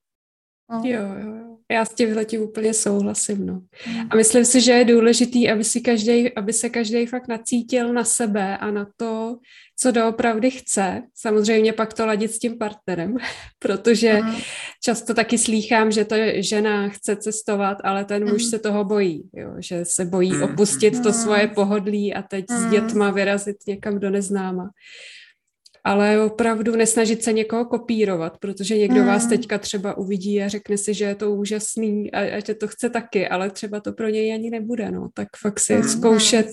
No. 0.71 0.81
Jo, 0.83 1.01
jo, 1.01 1.35
jo. 1.35 1.57
Já 1.71 1.85
s 1.85 1.93
tím 1.93 2.15
letím 2.15 2.41
úplně 2.41 2.73
souhlasím, 2.73 3.45
no. 3.45 3.53
Mm. 3.53 4.07
A 4.09 4.15
myslím 4.15 4.45
si, 4.45 4.61
že 4.61 4.71
je 4.71 4.85
důležitý, 4.85 5.49
aby, 5.49 5.63
si 5.63 5.81
každý, 5.81 6.35
aby 6.35 6.53
se 6.53 6.69
každý 6.69 7.05
fakt 7.05 7.27
nacítil 7.27 7.93
na 7.93 8.03
sebe 8.03 8.57
a 8.57 8.71
na 8.71 8.87
to, 8.97 9.37
co 9.79 9.91
doopravdy 9.91 10.51
chce. 10.51 11.01
Samozřejmě 11.15 11.73
pak 11.73 11.93
to 11.93 12.05
ladit 12.05 12.31
s 12.31 12.39
tím 12.39 12.57
partnerem, 12.57 13.17
protože 13.59 14.13
mm. 14.13 14.35
často 14.83 15.13
taky 15.13 15.37
slýchám, 15.37 15.91
že 15.91 16.05
to 16.05 16.15
žena 16.35 16.89
chce 16.89 17.15
cestovat, 17.15 17.77
ale 17.83 18.05
ten 18.05 18.23
muž 18.29 18.43
mm. 18.43 18.49
se 18.49 18.59
toho 18.59 18.83
bojí, 18.83 19.29
jo, 19.33 19.53
že 19.59 19.85
se 19.85 20.05
bojí 20.05 20.33
mm. 20.33 20.43
opustit 20.43 21.03
to 21.03 21.13
svoje 21.13 21.47
pohodlí 21.47 22.13
a 22.13 22.21
teď 22.21 22.45
mm. 22.49 22.57
s 22.57 22.71
dětma 22.71 23.11
vyrazit 23.11 23.57
někam 23.67 23.99
do 23.99 24.09
neznáma 24.09 24.69
ale 25.85 26.25
opravdu 26.25 26.75
nesnažit 26.75 27.23
se 27.23 27.33
někoho 27.33 27.65
kopírovat, 27.65 28.37
protože 28.37 28.77
někdo 28.77 29.01
mm. 29.01 29.07
vás 29.07 29.27
teďka 29.27 29.57
třeba 29.57 29.97
uvidí 29.97 30.41
a 30.41 30.47
řekne 30.47 30.77
si, 30.77 30.93
že 30.93 31.05
je 31.05 31.15
to 31.15 31.31
úžasný 31.31 32.11
a, 32.11 32.37
a 32.37 32.39
že 32.45 32.53
to 32.53 32.67
chce 32.67 32.89
taky, 32.89 33.27
ale 33.27 33.49
třeba 33.49 33.79
to 33.79 33.93
pro 33.93 34.09
něj 34.09 34.33
ani 34.33 34.49
nebude, 34.49 34.91
no. 34.91 35.09
Tak 35.13 35.27
fakt 35.41 35.59
si 35.59 35.75
mm. 35.75 35.83
zkoušet, 35.83 36.47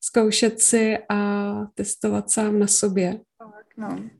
zkoušet 0.00 0.60
si 0.60 0.98
a 1.08 1.52
testovat 1.74 2.30
sám 2.30 2.58
na 2.58 2.66
sobě. 2.66 3.20
Tak, 3.38 3.66
no. 3.76 4.10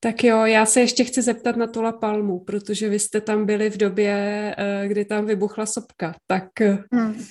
Tak 0.00 0.24
jo, 0.24 0.46
já 0.46 0.66
se 0.66 0.80
ještě 0.80 1.04
chci 1.04 1.22
zeptat 1.22 1.56
na 1.56 1.66
Tola 1.66 1.92
Palmu, 1.92 2.40
protože 2.40 2.88
vy 2.88 2.98
jste 2.98 3.20
tam 3.20 3.46
byli 3.46 3.70
v 3.70 3.76
době, 3.76 4.14
eh, 4.58 4.88
kdy 4.88 5.04
tam 5.04 5.26
vybuchla 5.26 5.66
sopka, 5.66 6.14
tak 6.26 6.48
mm. 6.90 7.24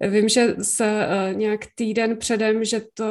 Vím, 0.00 0.28
že 0.28 0.56
se 0.62 1.06
uh, 1.06 1.38
nějak 1.38 1.60
týden 1.74 2.16
předem, 2.16 2.64
že, 2.64 2.80
to, 2.94 3.04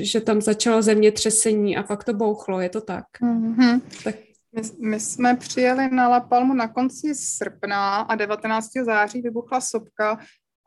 že 0.00 0.20
tam 0.20 0.40
začalo 0.40 0.82
zemětřesení 0.82 1.76
a 1.76 1.82
pak 1.82 2.04
to 2.04 2.14
bouchlo, 2.14 2.60
je 2.60 2.68
to 2.68 2.80
tak? 2.80 3.04
Mm-hmm. 3.22 3.80
tak 4.04 4.14
my, 4.52 4.62
my 4.80 5.00
jsme 5.00 5.36
přijeli 5.36 5.90
na 5.90 6.08
La 6.08 6.20
Palmu 6.20 6.54
na 6.54 6.68
konci 6.68 7.14
srpna 7.14 7.96
a 7.96 8.14
19. 8.14 8.68
září 8.84 9.20
vybuchla 9.22 9.60
sopka. 9.60 10.18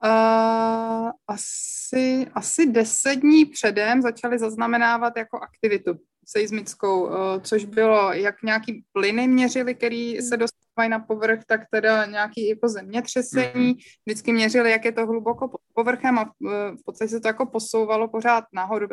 Uh, 0.05 1.11
asi, 1.27 2.27
asi 2.33 2.65
deset 2.65 3.15
dní 3.15 3.45
předem 3.45 4.01
začali 4.01 4.39
zaznamenávat 4.39 5.17
jako 5.17 5.39
aktivitu 5.39 5.99
seismickou, 6.27 7.05
uh, 7.05 7.13
což 7.41 7.65
bylo, 7.65 8.13
jak 8.13 8.43
nějaký 8.43 8.83
plyny 8.91 9.27
měřili, 9.27 9.75
který 9.75 10.21
se 10.21 10.37
dostali 10.37 10.63
mají 10.77 10.89
na 10.89 10.99
povrch, 10.99 11.39
tak 11.47 11.61
teda 11.71 12.05
nějaký 12.05 12.49
jako 12.49 12.69
zemětřesení. 12.69 13.73
Mm-hmm. 13.73 13.77
Vždycky 14.05 14.33
měřili, 14.33 14.71
jak 14.71 14.85
je 14.85 14.91
to 14.91 15.05
hluboko 15.05 15.47
pod 15.47 15.61
povrchem 15.73 16.19
a 16.19 16.31
v 16.71 16.83
podstatě 16.85 17.09
se 17.09 17.19
to 17.19 17.27
jako 17.27 17.45
posouvalo 17.45 18.07
pořád 18.07 18.43
nahoru. 18.53 18.87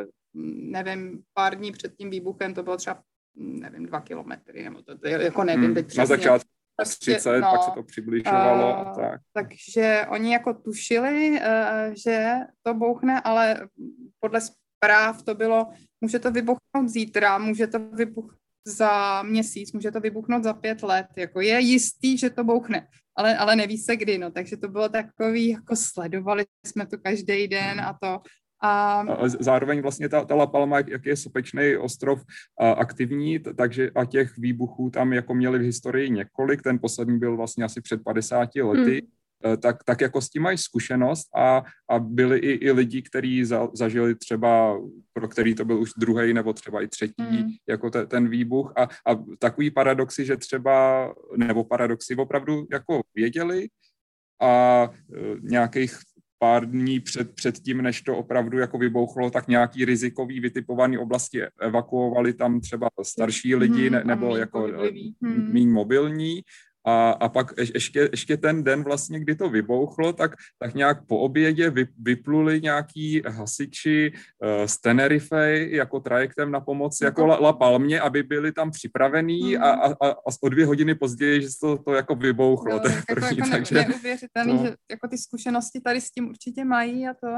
Nevím, 0.54 1.22
pár 1.34 1.58
dní 1.58 1.72
před 1.72 1.92
tím 1.96 2.10
výbuchem 2.10 2.54
to 2.54 2.62
bylo 2.62 2.76
třeba, 2.76 3.02
nevím, 3.36 3.86
dva 3.86 4.00
kilometry, 4.00 4.64
nebo 4.64 4.82
to, 4.82 4.98
to 4.98 5.08
jako 5.08 5.44
nevím 5.44 5.68
mm, 5.68 5.74
teď 5.74 5.86
přesně. 5.86 6.00
Na 6.00 6.06
začátku 6.06 6.48
30, 6.84 7.40
no, 7.40 7.50
pak 7.50 7.62
se 7.62 7.70
to 7.74 7.82
přibližovalo 7.82 8.70
uh, 8.70 8.88
a 8.88 8.94
tak. 8.94 9.20
Takže 9.32 10.06
oni 10.10 10.32
jako 10.32 10.54
tušili, 10.54 11.30
uh, 11.30 11.94
že 12.04 12.34
to 12.62 12.74
bouchne, 12.74 13.20
ale 13.20 13.68
podle 14.20 14.40
zpráv 14.40 15.22
to 15.22 15.34
bylo, 15.34 15.66
může 16.00 16.18
to 16.18 16.30
vybuchnout 16.30 16.88
zítra, 16.88 17.38
může 17.38 17.66
to 17.66 17.78
vybuchnout 17.78 18.40
za 18.64 19.22
měsíc, 19.22 19.72
může 19.72 19.90
to 19.90 20.00
vybuchnout 20.00 20.44
za 20.44 20.54
pět 20.54 20.82
let, 20.82 21.06
jako 21.16 21.40
je 21.40 21.60
jistý, 21.60 22.18
že 22.18 22.30
to 22.30 22.44
bouchne, 22.44 22.88
ale, 23.16 23.36
ale 23.36 23.56
neví 23.56 23.78
se 23.78 23.96
kdy, 23.96 24.18
no, 24.18 24.30
takže 24.30 24.56
to 24.56 24.68
bylo 24.68 24.88
takový, 24.88 25.48
jako 25.48 25.76
sledovali 25.76 26.44
jsme 26.66 26.86
to 26.86 26.98
každý 26.98 27.48
den 27.48 27.80
a 27.80 27.98
to, 28.02 28.20
a... 28.62 29.04
zároveň 29.40 29.82
vlastně 29.82 30.08
ta, 30.08 30.24
ta 30.24 30.34
La 30.34 30.46
Palma, 30.46 30.78
jak 30.78 31.06
je 31.06 31.16
sopečný 31.16 31.76
ostrov 31.76 32.22
a, 32.60 32.70
aktivní, 32.70 33.38
takže 33.56 33.90
a 33.94 34.04
těch 34.04 34.38
výbuchů 34.38 34.90
tam 34.90 35.12
jako 35.12 35.34
měli 35.34 35.58
v 35.58 35.62
historii 35.62 36.10
několik, 36.10 36.62
ten 36.62 36.78
poslední 36.78 37.18
byl 37.18 37.36
vlastně 37.36 37.64
asi 37.64 37.80
před 37.80 38.04
50 38.04 38.48
lety, 38.54 38.90
hmm. 38.90 39.20
Eh, 39.44 39.56
tak, 39.56 39.84
tak 39.84 40.00
jako 40.00 40.20
s 40.20 40.30
tím 40.30 40.42
mají 40.42 40.58
zkušenost 40.58 41.28
a, 41.36 41.62
a 41.88 41.98
byli 41.98 42.38
i, 42.38 42.50
i 42.50 42.72
lidi, 42.72 43.02
kteří 43.02 43.44
za, 43.44 43.68
zažili 43.72 44.14
třeba, 44.14 44.80
pro 45.12 45.28
který 45.28 45.54
to 45.54 45.64
byl 45.64 45.80
už 45.80 45.90
druhý 45.98 46.34
nebo 46.34 46.52
třeba 46.52 46.82
i 46.82 46.88
třetí, 46.88 47.22
mm. 47.30 47.48
jako 47.68 47.90
te, 47.90 48.06
ten 48.06 48.28
výbuch. 48.28 48.72
A, 48.76 48.82
a 48.82 49.24
takový 49.38 49.70
paradoxy, 49.70 50.24
že 50.24 50.36
třeba, 50.36 51.08
nebo 51.36 51.64
paradoxy 51.64 52.16
opravdu 52.16 52.66
jako 52.72 53.00
věděli 53.14 53.68
a 54.40 54.84
e, 54.84 54.88
nějakých 55.40 55.96
pár 56.42 56.70
dní 56.70 57.00
před, 57.00 57.34
před 57.34 57.58
tím, 57.58 57.82
než 57.82 58.02
to 58.02 58.16
opravdu 58.16 58.58
jako 58.58 58.78
vybouchlo, 58.78 59.30
tak 59.30 59.48
nějaký 59.48 59.84
rizikový 59.84 60.40
vytipovaný 60.40 60.98
oblasti 60.98 61.42
evakuovali 61.60 62.32
tam 62.32 62.60
třeba 62.60 62.88
starší 63.02 63.54
lidi 63.54 63.90
ne, 63.90 64.04
nebo 64.04 64.36
jako 64.36 64.68
hmm. 65.22 65.52
méně 65.52 65.66
mobilní 65.66 66.42
a, 66.86 67.10
a 67.10 67.28
pak 67.28 67.52
ještě, 67.74 68.08
ještě 68.12 68.36
ten 68.36 68.64
den 68.64 68.84
vlastně, 68.84 69.20
kdy 69.20 69.34
to 69.34 69.50
vybouchlo, 69.50 70.12
tak, 70.12 70.30
tak 70.58 70.74
nějak 70.74 71.06
po 71.06 71.18
obědě 71.18 71.70
vy, 71.70 71.86
vypluli 72.02 72.60
nějaký 72.60 73.22
hasiči 73.26 74.12
uh, 74.12 74.66
z 74.66 74.80
Tenerife 74.80 75.58
jako 75.58 76.00
trajektem 76.00 76.50
na 76.50 76.60
pomoc 76.60 77.00
no 77.00 77.06
jako 77.06 77.26
La, 77.26 77.38
La 77.40 77.52
Palmě, 77.52 78.00
aby 78.00 78.22
byli 78.22 78.52
tam 78.52 78.70
připravení 78.70 79.56
mm. 79.56 79.62
a, 79.62 79.70
a, 79.70 79.92
a 80.10 80.14
o 80.42 80.48
dvě 80.48 80.66
hodiny 80.66 80.94
později, 80.94 81.42
že 81.42 81.48
to, 81.60 81.78
to 81.78 81.94
jako 81.94 82.14
vybouchlo. 82.14 82.72
Jo, 82.72 82.80
to 82.80 82.88
je 82.88 83.02
první, 83.08 83.38
jako 83.38 83.50
takže, 83.50 83.74
neuvěřitelný, 83.74 84.52
no. 84.52 84.64
že 84.64 84.74
jako 84.90 85.08
ty 85.08 85.18
zkušenosti 85.18 85.80
tady 85.80 86.00
s 86.00 86.10
tím 86.10 86.28
určitě 86.28 86.64
mají 86.64 87.08
a 87.08 87.14
to. 87.14 87.28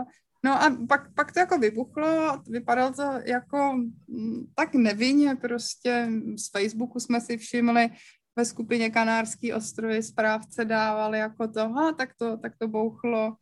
No 0.45 0.63
a 0.63 0.77
pak, 0.89 1.15
pak 1.15 1.33
to 1.33 1.41
jako 1.41 1.59
vybuchlo, 1.59 2.43
vypadalo 2.49 2.93
to 2.93 3.13
jako 3.25 3.73
mm, 4.09 4.47
tak 4.55 4.75
nevinně, 4.75 5.37
prostě 5.37 6.09
z 6.37 6.51
Facebooku 6.51 7.01
jsme 7.01 7.21
si 7.21 7.37
všimli, 7.37 7.91
ve 8.37 8.45
skupině 8.45 8.91
Kanárský 8.91 9.53
ostrovy 9.53 10.03
správce 10.03 10.65
dával 10.65 11.15
jako 11.15 11.49
to, 11.49 11.69
ha, 11.69 11.93
tak 11.93 12.15
to, 12.19 12.37
tak 12.37 12.53
to 12.59 12.69
bouchlo. 12.69 13.37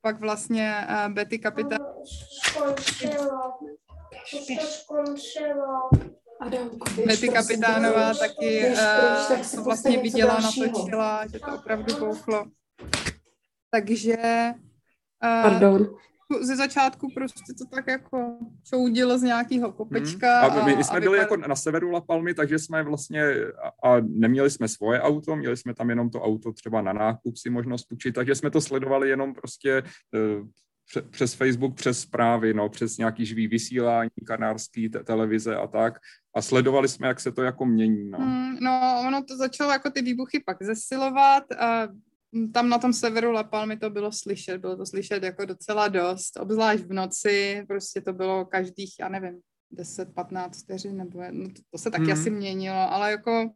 Pak 0.00 0.20
vlastně 0.20 0.86
uh, 0.88 1.12
Betty 1.12 1.38
kapitán... 1.38 1.78
Betty 7.06 7.28
Kapitánová 7.28 8.14
taky 8.14 8.68
uh, 8.68 9.42
to 9.54 9.62
vlastně 9.62 9.98
viděla, 9.98 10.40
natočila, 10.40 11.26
že 11.26 11.38
to 11.38 11.54
opravdu 11.54 11.98
bouchlo. 11.98 12.44
Takže... 13.70 14.16
Uh, 15.24 15.42
Pardon 15.42 15.96
ze 16.40 16.56
začátku 16.56 17.08
prostě 17.14 17.52
to 17.58 17.64
tak 17.76 17.86
jako 17.86 18.38
čoudilo 18.64 19.18
z 19.18 19.22
nějakého 19.22 19.72
kopečka. 19.72 20.40
Hmm. 20.40 20.58
A 20.58 20.64
my, 20.64 20.76
my 20.76 20.84
jsme 20.84 20.96
a 20.96 21.00
byli 21.00 21.18
vypadali... 21.18 21.40
jako 21.40 21.48
na 21.48 21.56
severu 21.56 21.90
La 21.90 22.00
Palmy, 22.00 22.34
takže 22.34 22.58
jsme 22.58 22.82
vlastně, 22.82 23.22
a, 23.64 23.88
a 23.88 24.00
neměli 24.00 24.50
jsme 24.50 24.68
svoje 24.68 25.00
auto, 25.00 25.36
měli 25.36 25.56
jsme 25.56 25.74
tam 25.74 25.90
jenom 25.90 26.10
to 26.10 26.22
auto 26.22 26.52
třeba 26.52 26.82
na 26.82 26.92
nákup 26.92 27.36
si 27.36 27.50
možnost 27.50 27.84
půjčit, 27.84 28.14
takže 28.14 28.34
jsme 28.34 28.50
to 28.50 28.60
sledovali 28.60 29.08
jenom 29.08 29.34
prostě 29.34 29.82
uh, 29.82 30.46
přes 31.10 31.34
Facebook, 31.34 31.74
přes 31.74 32.00
zprávy, 32.00 32.54
no, 32.54 32.68
přes 32.68 32.98
nějaký 32.98 33.26
živý 33.26 33.46
vysílání, 33.46 34.10
kanárský 34.26 34.88
te- 34.88 35.04
televize 35.04 35.56
a 35.56 35.66
tak. 35.66 35.98
A 36.34 36.42
sledovali 36.42 36.88
jsme, 36.88 37.08
jak 37.08 37.20
se 37.20 37.32
to 37.32 37.42
jako 37.42 37.66
mění. 37.66 38.10
No, 38.10 38.18
mm, 38.18 38.56
no 38.60 39.02
ono 39.08 39.24
to 39.24 39.36
začalo 39.36 39.72
jako 39.72 39.90
ty 39.90 40.02
výbuchy 40.02 40.42
pak 40.46 40.62
zesilovat. 40.62 41.52
A 41.58 41.88
tam 42.52 42.68
na 42.68 42.78
tom 42.78 42.92
severu 42.92 43.32
La 43.32 43.44
Palmy 43.44 43.76
to 43.76 43.90
bylo 43.90 44.12
slyšet, 44.12 44.58
bylo 44.58 44.76
to 44.76 44.86
slyšet 44.86 45.22
jako 45.22 45.44
docela 45.44 45.88
dost, 45.88 46.36
obzvlášť 46.36 46.84
v 46.84 46.92
noci, 46.92 47.64
prostě 47.68 48.00
to 48.00 48.12
bylo 48.12 48.44
každých, 48.44 48.94
já 49.00 49.08
nevím, 49.08 49.40
10-15 49.72 50.50
vteřin, 50.50 50.96
nebo 50.96 51.22
no 51.30 51.48
to, 51.48 51.62
to 51.70 51.78
se 51.78 51.90
taky 51.90 52.04
mm. 52.04 52.12
asi 52.12 52.30
měnilo, 52.30 52.92
ale 52.92 53.10
jako, 53.10 53.50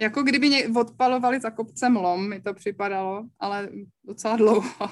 jako 0.00 0.22
kdyby 0.22 0.48
ně, 0.48 0.68
odpalovali 0.68 1.40
za 1.40 1.50
kopcem 1.50 1.96
lom, 1.96 2.28
mi 2.28 2.40
to 2.40 2.54
připadalo, 2.54 3.28
ale 3.38 3.68
docela 4.04 4.36
dlouho. 4.36 4.88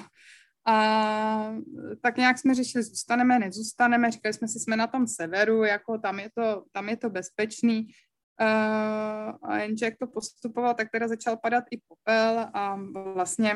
A 0.67 1.55
tak 2.01 2.17
nějak 2.17 2.37
jsme 2.37 2.55
řešili, 2.55 2.83
zůstaneme, 2.83 3.39
nezůstaneme, 3.39 4.11
říkali 4.11 4.33
jsme 4.33 4.47
si, 4.47 4.59
jsme 4.59 4.77
na 4.77 4.87
tom 4.87 5.07
severu, 5.07 5.63
jako 5.63 5.97
tam 5.97 6.19
je 6.19 6.29
to, 6.37 6.63
tam 6.71 6.89
je 6.89 6.97
to 6.97 7.09
bezpečný, 7.09 7.87
Uh, 8.41 9.51
a 9.51 9.57
jenže 9.57 9.85
jak 9.85 9.97
to 9.97 10.07
postupoval, 10.07 10.73
tak 10.73 10.87
teda 10.91 11.07
začal 11.07 11.37
padat 11.37 11.63
i 11.71 11.81
popel 11.87 12.47
a 12.53 12.79
vlastně 13.13 13.55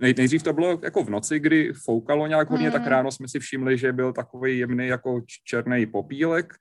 Nej, 0.00 0.14
nejdřív 0.16 0.42
to 0.42 0.52
bylo 0.52 0.80
jako 0.82 1.04
v 1.04 1.10
noci, 1.10 1.40
kdy 1.40 1.72
foukalo 1.84 2.26
nějak 2.26 2.50
hodně, 2.50 2.66
mm. 2.66 2.72
tak 2.72 2.86
ráno 2.86 3.10
jsme 3.12 3.28
si 3.28 3.38
všimli, 3.38 3.78
že 3.78 3.92
byl 3.92 4.12
takový 4.12 4.58
jemný 4.58 4.86
jako 4.86 5.20
černý 5.44 5.86
popílek 5.86 6.54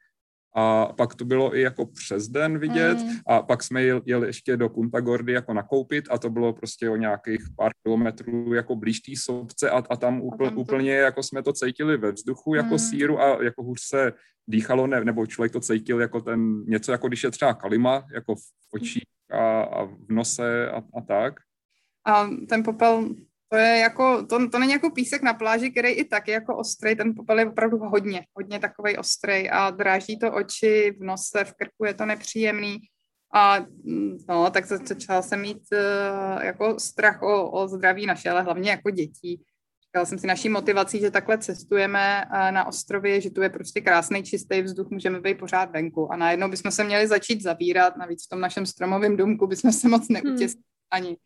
a 0.56 0.86
pak 0.86 1.16
to 1.16 1.26
bylo 1.26 1.56
i 1.56 1.62
jako 1.62 1.86
přes 1.86 2.28
den 2.28 2.60
vidět 2.60 2.98
mm. 2.98 3.10
a 3.28 3.42
pak 3.42 3.64
jsme 3.64 3.84
jeli, 3.84 4.28
ještě 4.28 4.58
do 4.58 4.70
Punta 4.70 5.00
Gordy 5.00 5.34
jako 5.34 5.54
nakoupit 5.54 6.06
a 6.12 6.18
to 6.18 6.30
bylo 6.30 6.54
prostě 6.54 6.90
o 6.90 6.96
nějakých 6.96 7.42
pár 7.58 7.72
kilometrů 7.84 8.54
jako 8.54 8.76
blíž 8.76 9.00
té 9.00 9.12
sobce 9.18 9.70
a, 9.70 9.84
a 9.90 9.96
tam, 9.96 10.22
úpl, 10.22 10.42
a 10.42 10.46
tam 10.46 10.56
to... 10.56 10.62
úplně 10.62 10.96
jako 10.96 11.24
jsme 11.24 11.44
to 11.44 11.54
cítili 11.54 11.98
ve 11.98 12.12
vzduchu 12.12 12.56
jako 12.56 12.72
mm. 12.72 12.80
síru 12.80 13.22
a 13.22 13.44
jako 13.44 13.64
hůř 13.64 13.80
se 13.82 14.14
dýchalo, 14.48 14.88
ne, 14.88 15.06
nebo 15.06 15.26
člověk 15.26 15.52
to 15.52 15.60
cítil 15.60 16.02
jako 16.02 16.22
ten, 16.22 16.64
něco 16.66 16.92
jako 16.92 17.08
když 17.08 17.24
je 17.24 17.32
třeba 17.32 17.54
kalima, 17.54 18.06
jako 18.14 18.36
v 18.36 18.42
očích 18.74 19.04
a, 19.32 19.62
a 19.62 19.84
v 19.84 20.10
nose 20.10 20.72
a, 20.72 20.78
a 20.78 21.02
tak. 21.08 21.34
A 22.06 22.30
ten 22.50 22.64
popel, 22.64 23.10
to 23.50 23.58
je 23.58 23.78
jako, 23.78 24.26
to, 24.26 24.50
to 24.50 24.60
není 24.60 24.72
jako 24.72 24.90
písek 24.90 25.22
na 25.22 25.34
pláži, 25.34 25.72
který 25.72 25.90
i 25.90 26.06
tak 26.06 26.28
je 26.28 26.34
jako 26.34 26.58
ostrý, 26.58 26.96
ten 26.96 27.16
popel 27.16 27.40
je 27.40 27.46
opravdu 27.46 27.78
hodně, 27.78 28.26
hodně 28.38 28.60
takový 28.60 28.98
ostrý 28.98 29.50
a 29.50 29.70
dráží 29.70 30.20
to 30.20 30.32
oči 30.32 30.96
v 31.00 31.04
nose, 31.04 31.44
v 31.44 31.54
krku 31.54 31.86
je 31.86 31.94
to 31.94 32.06
nepříjemný. 32.06 32.78
A 33.34 33.60
mm, 33.84 34.18
no, 34.30 34.50
tak 34.50 34.66
začala 34.66 35.22
jsem 35.22 35.42
mít 35.42 35.62
uh, 35.72 36.44
jako 36.44 36.80
strach 36.80 37.22
o, 37.22 37.52
o 37.52 37.68
zdraví 37.68 38.06
naše, 38.06 38.30
ale 38.30 38.42
hlavně 38.42 38.70
jako 38.70 38.90
dětí. 38.90 39.44
Říkala 39.84 40.06
jsem 40.06 40.20
si 40.20 40.28
naší 40.28 40.50
motivací, 40.50 41.00
že 41.00 41.12
takhle 41.12 41.38
cestujeme 41.38 42.26
uh, 42.26 42.52
na 42.52 42.68
ostrově, 42.68 43.22
že 43.22 43.30
tu 43.30 43.42
je 43.42 43.50
prostě 43.50 43.82
krásný 43.82 44.24
čistý 44.24 44.62
vzduch, 44.62 44.90
můžeme 44.90 45.22
být 45.22 45.38
pořád 45.38 45.72
venku. 45.72 46.12
A 46.14 46.16
najednou 46.16 46.50
bychom 46.50 46.72
se 46.72 46.84
měli 46.84 47.08
začít 47.08 47.44
zavírat, 47.44 47.98
navíc 47.98 48.26
v 48.26 48.30
tom 48.30 48.42
našem 48.42 48.66
stromovém 48.66 49.18
domku 49.18 49.48
bychom 49.48 49.72
se 49.72 49.90
moc 49.90 50.10
neutěsnili 50.10 50.64
hmm. 50.64 50.64
ani. 50.92 51.18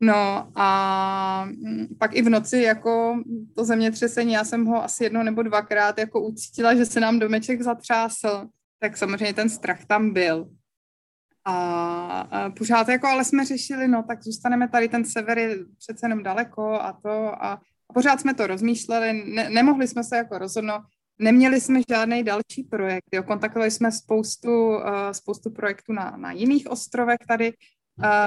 No 0.00 0.52
a 0.54 1.44
mm, 1.44 1.86
pak 1.98 2.14
i 2.14 2.22
v 2.22 2.28
noci 2.28 2.58
jako 2.58 3.22
to 3.56 3.64
zemětřesení, 3.64 4.32
já 4.32 4.44
jsem 4.44 4.64
ho 4.64 4.84
asi 4.84 5.04
jednou 5.04 5.22
nebo 5.22 5.42
dvakrát 5.42 5.98
jako 5.98 6.20
ucítila, 6.20 6.74
že 6.74 6.86
se 6.86 7.00
nám 7.00 7.18
domeček 7.18 7.62
zatřásl, 7.62 8.48
tak 8.78 8.96
samozřejmě 8.96 9.34
ten 9.34 9.48
strach 9.48 9.84
tam 9.84 10.10
byl. 10.10 10.50
A, 11.44 12.20
a 12.20 12.50
pořád 12.50 12.88
jako, 12.88 13.06
ale 13.06 13.24
jsme 13.24 13.44
řešili, 13.44 13.88
no 13.88 14.02
tak 14.02 14.22
zůstaneme 14.22 14.68
tady, 14.68 14.88
ten 14.88 15.04
sever 15.04 15.38
je 15.38 15.56
přece 15.78 16.04
jenom 16.06 16.22
daleko 16.22 16.72
a 16.72 16.92
to 17.02 17.44
a, 17.44 17.52
a 17.90 17.92
pořád 17.94 18.20
jsme 18.20 18.34
to 18.34 18.46
rozmýšleli, 18.46 19.24
ne, 19.34 19.50
nemohli 19.50 19.88
jsme 19.88 20.04
se 20.04 20.16
jako 20.16 20.38
rozhodnout, 20.38 20.82
neměli 21.18 21.60
jsme 21.60 21.80
žádný 21.90 22.22
další 22.22 22.62
projekt, 22.70 23.04
jo, 23.12 23.22
kontaktovali 23.22 23.70
jsme 23.70 23.92
spoustu, 23.92 24.68
uh, 24.68 24.82
spoustu 25.12 25.50
projektů 25.50 25.92
na, 25.92 26.16
na 26.16 26.32
jiných 26.32 26.70
ostrovech 26.70 27.18
tady 27.28 27.52
a, 28.02 28.26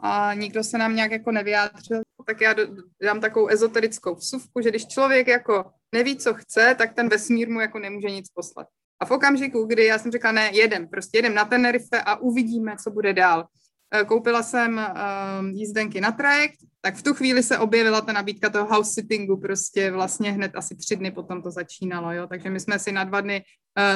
a 0.00 0.34
nikdo 0.34 0.64
se 0.64 0.78
nám 0.78 0.96
nějak 0.96 1.10
jako 1.10 1.32
nevyjádřil, 1.32 2.02
tak 2.26 2.40
já 2.40 2.54
dám 3.02 3.20
takovou 3.20 3.48
ezoterickou 3.48 4.14
vsuvku, 4.14 4.60
že 4.60 4.70
když 4.70 4.86
člověk 4.86 5.28
jako 5.28 5.64
neví, 5.94 6.16
co 6.16 6.34
chce, 6.34 6.74
tak 6.78 6.94
ten 6.94 7.08
vesmír 7.08 7.50
mu 7.50 7.60
jako 7.60 7.78
nemůže 7.78 8.10
nic 8.10 8.28
poslat. 8.28 8.66
A 9.00 9.04
v 9.04 9.10
okamžiku, 9.10 9.64
kdy 9.64 9.84
já 9.84 9.98
jsem 9.98 10.12
řekla, 10.12 10.32
ne, 10.32 10.50
jedem, 10.52 10.88
prostě 10.88 11.18
jedem 11.18 11.34
na 11.34 11.44
Tenerife 11.44 12.02
a 12.02 12.16
uvidíme, 12.16 12.76
co 12.84 12.90
bude 12.90 13.12
dál. 13.12 13.46
E, 13.94 14.04
koupila 14.04 14.42
jsem 14.42 14.76
uh, 14.76 15.48
jízdenky 15.48 16.00
na 16.00 16.12
trajekt, 16.12 16.56
tak 16.80 16.94
v 16.94 17.02
tu 17.02 17.14
chvíli 17.14 17.42
se 17.42 17.58
objevila 17.58 18.00
ta 18.00 18.12
nabídka 18.12 18.50
toho 18.50 18.66
house 18.66 18.92
sittingu, 18.92 19.36
prostě 19.36 19.90
vlastně 19.90 20.32
hned 20.32 20.52
asi 20.54 20.76
tři 20.76 20.96
dny 20.96 21.10
potom 21.10 21.42
to 21.42 21.50
začínalo, 21.50 22.12
jo. 22.12 22.26
Takže 22.26 22.50
my 22.50 22.60
jsme 22.60 22.78
si 22.78 22.92
na 22.92 23.04
dva 23.04 23.20
dny 23.20 23.44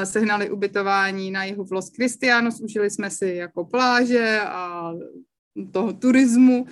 sehnali 0.04 0.50
ubytování 0.50 1.30
na 1.30 1.44
jihu 1.44 1.64
v 1.64 1.72
Los 1.72 1.90
Cristianos, 1.90 2.60
užili 2.60 2.90
jsme 2.90 3.10
si 3.10 3.26
jako 3.26 3.64
pláže 3.64 4.40
a 4.46 4.92
toho 5.72 5.92
turismu 5.92 6.66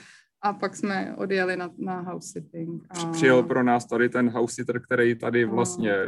a 0.44 0.52
pak 0.52 0.76
jsme 0.76 1.14
odjeli 1.16 1.56
na, 1.56 1.70
na 1.78 2.00
house 2.00 2.28
sitting. 2.32 2.86
A... 2.90 3.12
Přijel 3.12 3.42
pro 3.42 3.62
nás 3.62 3.86
tady 3.86 4.08
ten 4.08 4.30
house 4.30 4.54
sitter, 4.54 4.80
který 4.82 5.14
tady 5.14 5.44
vlastně 5.44 5.94
a, 5.94 6.06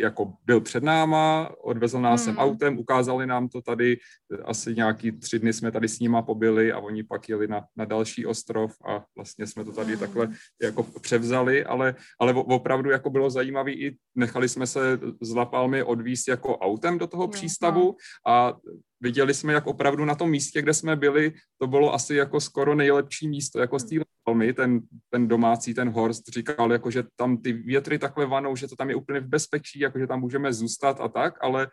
jako 0.00 0.32
byl 0.44 0.60
před 0.60 0.82
náma, 0.82 1.50
odvezl 1.62 2.00
nás 2.00 2.20
hmm. 2.20 2.34
sem 2.34 2.38
autem, 2.38 2.78
ukázali 2.78 3.26
nám 3.26 3.48
to 3.48 3.62
tady, 3.62 3.98
asi 4.44 4.74
nějaký 4.74 5.12
tři 5.12 5.38
dny 5.38 5.52
jsme 5.52 5.72
tady 5.72 5.88
s 5.88 6.00
nima 6.00 6.22
pobyli 6.22 6.72
a 6.72 6.78
oni 6.78 7.02
pak 7.02 7.28
jeli 7.28 7.48
na, 7.48 7.64
na 7.76 7.84
další 7.84 8.26
ostrov 8.26 8.72
a 8.88 9.04
vlastně 9.16 9.46
jsme 9.46 9.64
to 9.64 9.72
tady 9.72 9.90
hmm. 9.90 10.00
takhle 10.00 10.28
jako 10.62 10.82
převzali, 10.82 11.64
ale, 11.64 11.94
ale 12.20 12.34
opravdu 12.34 12.90
jako 12.90 13.10
bylo 13.10 13.30
zajímavé 13.30 13.72
i 13.72 13.96
nechali 14.14 14.48
jsme 14.48 14.66
se 14.66 14.98
z 15.20 15.34
La 15.34 15.44
Palmy 15.44 15.82
odvíst 15.82 16.28
jako 16.28 16.58
autem 16.58 16.98
do 16.98 17.06
toho 17.06 17.22
no, 17.22 17.28
přístavu 17.28 17.84
no. 17.84 18.32
a 18.32 18.56
viděli 19.00 19.34
jsme, 19.34 19.52
jak 19.52 19.66
opravdu 19.66 20.04
na 20.04 20.14
tom 20.14 20.30
místě, 20.30 20.62
kde 20.62 20.74
jsme 20.74 20.96
byli, 20.96 21.32
to 21.58 21.66
bylo 21.66 21.94
asi 21.94 22.14
jako 22.14 22.40
skoro 22.40 22.74
nejlepší 22.74 23.28
místo, 23.28 23.60
jako 23.60 23.78
z 23.78 23.84
té 23.84 23.96
Palmy, 24.24 24.52
ten, 24.52 24.80
ten 25.10 25.28
domácí, 25.28 25.74
ten 25.74 25.90
Horst 25.90 26.28
říkal, 26.28 26.72
jako, 26.72 26.90
že 26.90 27.04
tam 27.16 27.38
ty 27.38 27.52
větry 27.52 27.98
takhle 27.98 28.26
vanou, 28.26 28.56
že 28.56 28.68
to 28.68 28.76
tam 28.76 28.90
je 28.90 28.96
úplně 28.96 29.20
v 29.20 29.28
bezpečí, 29.28 29.78
jako, 29.78 29.98
že 29.98 30.06
tam 30.06 30.20
můžeme 30.20 30.52
zůstat 30.52 31.00
a 31.00 31.08
tak, 31.08 31.34
ale 31.40 31.68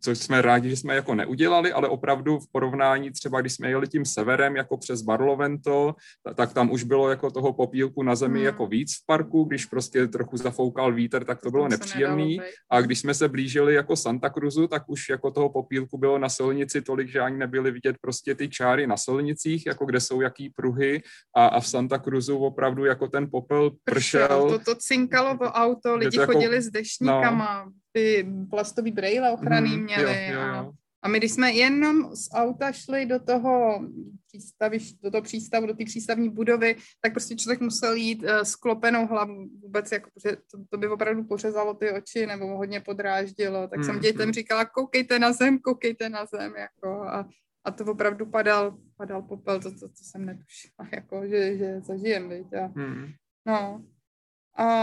což 0.00 0.18
jsme 0.18 0.42
rádi, 0.42 0.70
že 0.70 0.76
jsme 0.76 0.94
jako 0.94 1.14
neudělali, 1.14 1.72
ale 1.72 1.88
opravdu 1.88 2.38
v 2.38 2.52
porovnání 2.52 3.10
třeba, 3.10 3.40
když 3.40 3.52
jsme 3.52 3.68
jeli 3.68 3.88
tím 3.88 4.04
severem 4.04 4.56
jako 4.56 4.76
přes 4.76 5.02
Barlovento, 5.02 5.94
tak 6.34 6.52
tam 6.52 6.70
už 6.70 6.82
bylo 6.82 7.10
jako 7.10 7.30
toho 7.30 7.52
popílku 7.52 8.02
na 8.02 8.14
zemi 8.14 8.38
hmm. 8.38 8.46
jako 8.46 8.66
víc 8.66 8.94
v 8.94 9.06
parku, 9.06 9.44
když 9.44 9.66
prostě 9.66 10.06
trochu 10.06 10.36
zafoukal 10.36 10.92
vítr, 10.92 11.24
tak 11.24 11.40
to 11.40 11.50
bylo 11.50 11.68
nepříjemný. 11.68 12.40
A 12.70 12.80
když 12.80 13.00
jsme 13.00 13.14
se 13.14 13.28
blížili 13.28 13.74
jako 13.74 13.96
Santa 13.96 14.30
Cruzu, 14.30 14.66
tak 14.66 14.82
už 14.86 15.08
jako 15.08 15.30
toho 15.30 15.48
popílku 15.48 15.98
bylo 15.98 16.18
na 16.18 16.28
silnici 16.28 16.82
tolik, 16.82 17.08
že 17.08 17.20
ani 17.20 17.38
nebyly 17.38 17.70
vidět 17.70 17.96
prostě 18.00 18.34
ty 18.34 18.48
čáry 18.48 18.86
na 18.86 18.96
silnicích, 18.96 19.66
jako 19.66 19.86
kde 19.86 20.00
jsou 20.00 20.20
jaký 20.20 20.50
pruhy 20.50 21.02
a, 21.36 21.46
a 21.46 21.60
v 21.60 21.68
Santa 21.68 21.98
Cruzu 21.98 22.38
opravdu 22.38 22.84
jako 22.84 23.08
ten 23.08 23.28
popel 23.30 23.70
pršel. 23.84 24.28
pršel 24.28 24.58
to, 24.58 24.58
to 24.64 24.74
cinkalo 24.74 25.36
v 25.36 25.40
auto, 25.40 25.96
lidi 25.96 26.20
jako, 26.20 26.32
chodili 26.32 26.62
s 26.62 26.70
dešníkama. 26.70 27.64
No, 27.64 27.72
ty 27.98 28.26
plastový 28.50 28.92
brejle 28.92 29.32
ochranný 29.32 29.76
mm, 29.76 29.84
měli. 29.84 30.26
Jo, 30.26 30.40
jo, 30.40 30.46
jo. 30.46 30.72
A, 31.02 31.08
my, 31.08 31.18
když 31.18 31.32
jsme 31.32 31.52
jenom 31.52 32.16
z 32.16 32.28
auta 32.32 32.72
šli 32.72 33.06
do 33.06 33.18
toho 33.18 33.82
přístaviš, 34.26 34.92
do 34.92 35.10
toho 35.10 35.22
přístavu, 35.22 35.66
do 35.66 35.74
té 35.74 35.84
přístavní 35.84 36.28
budovy, 36.28 36.76
tak 37.00 37.12
prostě 37.12 37.36
člověk 37.36 37.60
musel 37.60 37.94
jít 37.94 38.22
uh, 38.22 38.30
s 38.30 38.56
klopenou 38.56 39.06
hlavu 39.06 39.48
vůbec, 39.62 39.92
jako, 39.92 40.10
protože 40.10 40.36
to, 40.50 40.58
to 40.70 40.78
by 40.78 40.88
opravdu 40.88 41.24
pořezalo 41.24 41.74
ty 41.74 41.90
oči 41.92 42.26
nebo 42.26 42.46
hodně 42.46 42.80
podráždilo. 42.80 43.68
Tak 43.68 43.78
mm, 43.78 43.84
jsem 43.84 44.00
dětem 44.00 44.26
mm. 44.28 44.32
říkala, 44.32 44.64
koukejte 44.64 45.18
na 45.18 45.32
zem, 45.32 45.58
koukejte 45.58 46.08
na 46.08 46.26
zem. 46.26 46.54
Jako, 46.56 47.02
a, 47.02 47.28
a 47.64 47.70
to 47.70 47.84
opravdu 47.84 48.26
padal, 48.26 48.78
padal 48.96 49.22
popel, 49.22 49.60
to, 49.60 49.70
to, 49.70 49.88
to 49.88 50.02
jsem 50.02 50.24
netušila, 50.24 50.88
jako, 50.94 51.26
že, 51.26 51.56
že 51.56 51.80
zažijem, 51.80 52.28
viď? 52.28 52.54
A, 52.54 52.66
mm. 52.74 53.06
No. 53.46 53.84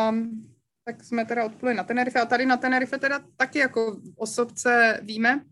Um, 0.10 0.55
tak 0.86 1.04
jsme 1.04 1.26
teda 1.26 1.46
odpluli 1.46 1.74
na 1.74 1.84
Tenerife 1.84 2.20
a 2.20 2.26
tady 2.26 2.46
na 2.46 2.58
Tenerife 2.58 2.98
teda 2.98 3.20
taky 3.38 3.60
jako 3.60 4.02
osobce 4.16 5.00
víme, 5.04 5.46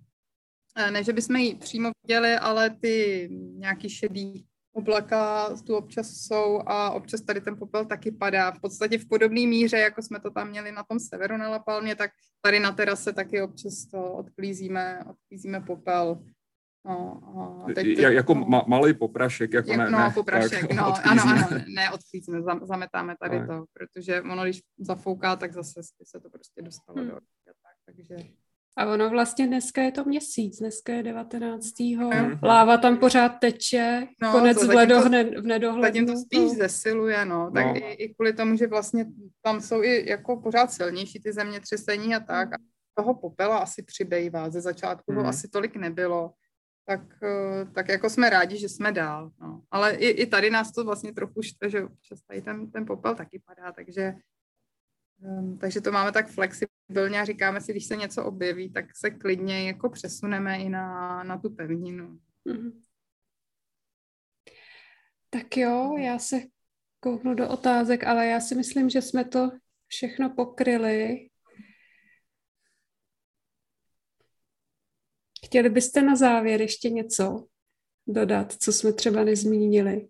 eh, 0.78 0.92
ne, 0.92 1.04
že 1.04 1.14
bychom 1.14 1.36
ji 1.36 1.56
přímo 1.56 1.92
viděli, 2.04 2.36
ale 2.36 2.70
ty 2.70 3.28
nějaký 3.58 3.90
šedý 3.90 4.46
oblaka 4.74 5.50
tu 5.66 5.76
občas 5.76 6.08
jsou 6.12 6.62
a 6.66 6.92
občas 6.92 7.22
tady 7.22 7.42
ten 7.42 7.58
popel 7.58 7.86
taky 7.86 8.12
padá. 8.12 8.52
V 8.52 8.60
podstatě 8.60 8.98
v 8.98 9.08
podobné 9.08 9.48
míře, 9.48 9.78
jako 9.78 10.02
jsme 10.02 10.20
to 10.20 10.32
tam 10.32 10.50
měli 10.50 10.72
na 10.72 10.84
tom 10.84 11.00
severu 11.00 11.38
na 11.38 11.50
Lapalmě, 11.50 11.96
tak 11.96 12.12
tady 12.42 12.60
na 12.60 12.72
terase 12.72 13.14
taky 13.14 13.42
občas 13.42 13.86
to 13.92 14.14
odklízíme, 14.14 15.00
odklízíme 15.10 15.62
popel. 15.62 16.24
No, 16.86 17.64
a 17.64 17.74
teď, 17.74 17.76
teď, 17.76 17.98
jako 18.00 18.34
no, 18.34 18.46
ma, 18.46 18.64
malý 18.68 18.94
poprašek, 18.94 19.54
jako 19.54 19.76
ne, 19.76 19.92
no, 19.92 20.00
ne, 20.00 20.12
poprašek, 20.14 20.68
tak, 20.68 20.74
no, 20.74 20.86
ano, 21.04 21.22
ano, 21.26 21.48
ne, 21.76 21.92
odklízíme, 21.92 22.42
zametáme 22.64 23.16
tady 23.20 23.40
tak. 23.40 23.48
to, 23.48 23.66
protože 23.74 24.22
ono, 24.22 24.44
když 24.44 24.62
zafouká, 24.80 25.36
tak 25.36 25.54
zase 25.54 25.82
se 26.04 26.20
to 26.20 26.30
prostě 26.30 26.62
dostalo 26.62 27.00
hmm. 27.00 27.10
do 27.10 27.16
tak, 27.46 27.76
takže... 27.86 28.16
A 28.78 28.86
ono 28.86 29.10
vlastně 29.10 29.48
dneska 29.48 29.82
je 29.82 29.92
to 29.92 30.04
měsíc, 30.04 30.60
dneska 30.60 30.94
je 30.94 31.04
19. 31.04 31.80
Hmm. 31.80 32.40
Láva 32.44 32.78
tam 32.78 32.98
pořád 32.98 33.30
teče, 33.30 34.08
no, 34.22 34.32
konec 34.32 34.64
v, 34.64 34.70
ledohne, 34.70 35.24
v 35.24 35.46
nedohlednu. 35.46 35.88
Zatím 35.88 36.08
to 36.08 36.18
spíš 36.18 36.40
to... 36.40 36.56
zesiluje, 36.56 37.26
no. 37.26 37.52
Tak 37.52 37.66
no. 37.66 37.76
I, 37.76 37.80
i 37.80 38.14
kvůli 38.14 38.34
tomu, 38.34 38.58
že 38.58 38.68
vlastně 38.68 39.06
tam 39.42 39.62
jsou 39.62 39.84
i 39.84 40.10
jako 40.10 40.38
pořád 40.38 40.72
silnější 40.72 41.20
ty 41.20 41.34
zemětřesení 41.34 42.16
a 42.16 42.20
tak. 42.20 42.54
A 42.54 42.58
toho 42.94 43.14
popela 43.14 43.58
asi 43.58 43.84
přibývá. 43.84 44.50
Ze 44.50 44.62
začátku 44.62 45.12
hmm. 45.12 45.22
ho 45.22 45.28
asi 45.28 45.48
tolik 45.48 45.76
nebylo 45.76 46.34
tak, 46.86 47.24
eh, 47.24 47.66
tak 47.66 47.90
jako 47.90 48.10
jsme 48.10 48.30
rádi, 48.30 48.58
že 48.58 48.70
jsme 48.70 48.92
dál. 48.92 49.32
No. 49.42 49.64
Ale 49.72 49.96
i, 49.96 50.10
i 50.10 50.26
tady 50.26 50.50
nás 50.50 50.72
to 50.72 50.84
vlastně 50.84 51.14
trochu 51.14 51.42
štve, 51.42 51.70
že 51.70 51.84
občas 51.84 52.22
tady 52.22 52.42
ten, 52.42 52.72
ten 52.72 52.86
popel 52.86 53.16
taky 53.16 53.42
padá, 53.46 53.72
takže, 53.72 54.14
um, 55.18 55.58
takže 55.58 55.82
to 55.82 55.92
máme 55.92 56.12
tak 56.12 56.28
flexibilně 56.28 57.22
a 57.22 57.26
říkáme 57.26 57.62
si, 57.62 57.72
když 57.72 57.86
se 57.86 57.96
něco 57.96 58.26
objeví, 58.26 58.74
tak 58.74 58.86
se 58.96 59.10
klidně 59.10 59.68
jako 59.68 59.90
přesuneme 59.90 60.58
i 60.58 60.70
na, 60.70 61.24
na 61.24 61.38
tu 61.38 61.50
pevninu. 61.50 62.20
Mm-hmm. 62.46 62.82
Tak 65.30 65.58
jo, 65.58 65.98
já 65.98 66.20
se 66.20 66.42
kouknu 67.00 67.34
do 67.34 67.50
otázek, 67.50 68.04
ale 68.04 68.28
já 68.28 68.40
si 68.40 68.56
myslím, 68.56 68.90
že 68.90 69.02
jsme 69.02 69.26
to 69.26 69.52
všechno 69.88 70.30
pokryli. 70.30 71.30
Chtěli 75.54 75.70
byste 75.70 76.02
na 76.02 76.16
závěr 76.16 76.62
ještě 76.62 76.90
něco 76.90 77.46
dodat, 78.08 78.54
co 78.54 78.74
jsme 78.74 78.94
třeba 78.94 79.24
nezmínili? 79.24 80.08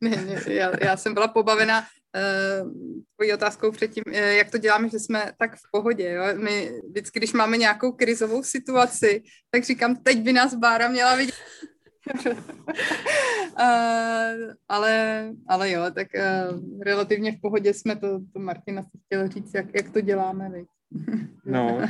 Ne, 0.00 0.10
ne, 0.10 0.42
já, 0.54 0.84
já 0.84 0.96
jsem 0.96 1.14
byla 1.14 1.28
pobavena 1.28 1.80
uh, 1.80 2.72
tvojí 3.16 3.32
otázkou 3.34 3.70
předtím, 3.70 4.04
uh, 4.06 4.14
jak 4.14 4.50
to 4.50 4.58
děláme, 4.58 4.88
že 4.88 4.98
jsme 4.98 5.32
tak 5.38 5.56
v 5.56 5.62
pohodě. 5.72 6.10
Jo? 6.10 6.24
My 6.36 6.80
vždycky, 6.88 7.18
když 7.18 7.32
máme 7.32 7.56
nějakou 7.56 7.92
krizovou 7.92 8.42
situaci, 8.42 9.22
tak 9.50 9.64
říkám, 9.64 9.96
teď 9.96 10.18
by 10.18 10.32
nás 10.32 10.54
Bára 10.54 10.88
měla 10.88 11.16
vidět. 11.16 11.34
uh, 12.26 12.36
ale, 14.68 15.28
ale 15.48 15.70
jo, 15.70 15.82
tak 15.94 16.08
uh, 16.14 16.82
relativně 16.82 17.32
v 17.32 17.40
pohodě 17.40 17.74
jsme, 17.74 17.96
to, 17.96 18.20
to 18.32 18.38
Martina 18.38 18.84
chtěla 19.06 19.26
říct, 19.26 19.54
jak, 19.54 19.74
jak 19.74 19.92
to 19.92 20.00
děláme. 20.00 20.50
Viď? 20.50 20.68
No, 21.44 21.80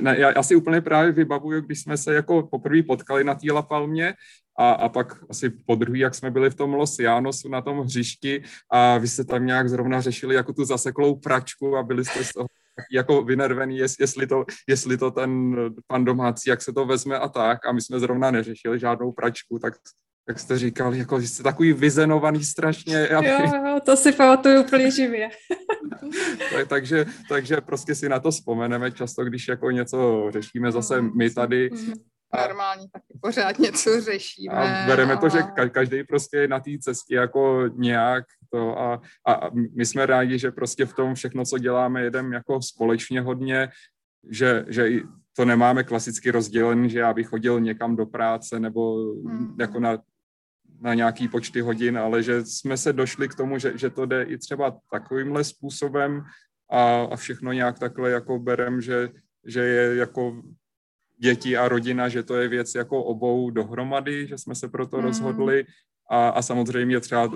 ne, 0.00 0.16
já, 0.18 0.32
já 0.36 0.42
si 0.42 0.56
úplně 0.56 0.80
právě 0.80 1.12
vybavuju, 1.12 1.60
když 1.60 1.80
jsme 1.80 1.96
se 1.96 2.14
jako 2.14 2.42
poprvé 2.42 2.82
potkali 2.82 3.24
na 3.24 3.34
té 3.34 3.46
Palmě 3.68 4.14
a, 4.58 4.70
a 4.70 4.88
pak 4.88 5.24
asi 5.30 5.50
po 5.50 5.74
druhý, 5.74 6.00
jak 6.00 6.14
jsme 6.14 6.30
byli 6.30 6.50
v 6.50 6.54
tom 6.54 6.74
Los 6.74 6.98
Janosu 6.98 7.48
na 7.48 7.60
tom 7.60 7.78
hřišti 7.78 8.42
a 8.70 8.98
vy 8.98 9.08
jste 9.08 9.24
tam 9.24 9.46
nějak 9.46 9.68
zrovna 9.68 10.00
řešili 10.00 10.34
jako 10.34 10.52
tu 10.52 10.64
zaseklou 10.64 11.16
pračku 11.16 11.76
a 11.76 11.82
byli 11.82 12.04
jste 12.04 12.24
z 12.24 12.32
toho 12.32 12.46
jako 12.92 13.22
vynervený, 13.22 13.78
jestli 13.78 14.26
to, 14.26 14.44
jestli 14.68 14.98
to 14.98 15.10
ten 15.10 15.56
pan 15.86 16.04
domácí, 16.04 16.50
jak 16.50 16.62
se 16.62 16.72
to 16.72 16.86
vezme 16.86 17.18
a 17.18 17.28
tak. 17.28 17.66
A 17.66 17.72
my 17.72 17.80
jsme 17.80 18.00
zrovna 18.00 18.30
neřešili 18.30 18.78
žádnou 18.78 19.12
pračku, 19.12 19.58
tak 19.58 19.74
jak 20.28 20.38
jste 20.38 20.58
říkal, 20.58 20.94
jako 20.94 21.20
jste 21.20 21.42
takový 21.42 21.72
vyzenovaný 21.72 22.44
strašně. 22.44 23.08
Aby... 23.08 23.28
Jo, 23.28 23.38
jo, 23.66 23.80
to 23.84 23.96
si 23.96 24.12
pamatuju 24.12 24.62
úplně 24.62 24.90
živě. 24.90 25.28
tak, 26.52 26.68
takže, 26.68 27.06
takže 27.28 27.56
prostě 27.56 27.94
si 27.94 28.08
na 28.08 28.20
to 28.20 28.30
vzpomeneme 28.30 28.92
často, 28.92 29.24
když 29.24 29.48
jako 29.48 29.70
něco 29.70 30.26
řešíme 30.30 30.72
zase 30.72 31.02
my 31.02 31.30
tady. 31.30 31.70
A, 32.30 32.46
Normální, 32.48 32.88
taky 32.92 33.18
pořád 33.20 33.58
něco 33.58 34.00
řešíme. 34.00 34.54
A 34.54 34.86
bereme 34.86 35.12
a... 35.12 35.16
to, 35.16 35.28
že 35.28 35.42
každý 35.70 36.04
prostě 36.04 36.36
je 36.36 36.48
na 36.48 36.60
té 36.60 36.70
cestě 36.80 37.14
jako 37.14 37.64
nějak 37.74 38.24
to 38.50 38.78
a, 38.78 39.00
a 39.28 39.50
my 39.76 39.86
jsme 39.86 40.06
rádi, 40.06 40.38
že 40.38 40.50
prostě 40.50 40.86
v 40.86 40.94
tom 40.94 41.14
všechno, 41.14 41.44
co 41.44 41.58
děláme, 41.58 42.02
jedem 42.02 42.32
jako 42.32 42.62
společně 42.62 43.20
hodně, 43.20 43.68
že, 44.30 44.64
že 44.68 44.88
to 45.36 45.44
nemáme 45.44 45.84
klasicky 45.84 46.30
rozdělený, 46.30 46.90
že 46.90 46.98
já 46.98 47.12
bych 47.12 47.26
chodil 47.26 47.60
někam 47.60 47.96
do 47.96 48.06
práce 48.06 48.60
nebo 48.60 49.12
hmm. 49.12 49.56
jako 49.60 49.80
na 49.80 49.98
na 50.82 50.94
nějaký 50.94 51.28
počty 51.28 51.60
hodin, 51.60 51.98
ale 51.98 52.22
že 52.22 52.44
jsme 52.44 52.76
se 52.76 52.92
došli 52.92 53.28
k 53.28 53.34
tomu, 53.34 53.58
že, 53.58 53.78
že 53.78 53.90
to 53.90 54.06
jde 54.06 54.22
i 54.22 54.38
třeba 54.38 54.78
takovýmhle 54.90 55.44
způsobem 55.44 56.24
a, 56.70 57.02
a 57.02 57.16
všechno 57.16 57.52
nějak 57.52 57.78
takhle 57.78 58.10
jako 58.10 58.38
berem, 58.38 58.80
že, 58.80 59.08
že 59.46 59.60
je 59.60 59.96
jako 59.96 60.42
děti 61.18 61.56
a 61.56 61.68
rodina, 61.68 62.08
že 62.08 62.22
to 62.22 62.36
je 62.36 62.48
věc 62.48 62.74
jako 62.74 63.04
obou 63.04 63.50
dohromady, 63.50 64.26
že 64.26 64.38
jsme 64.38 64.54
se 64.54 64.68
proto 64.68 64.96
mm. 64.96 65.04
rozhodli 65.04 65.64
a, 66.10 66.28
a 66.28 66.42
samozřejmě 66.42 67.00
třeba 67.00 67.30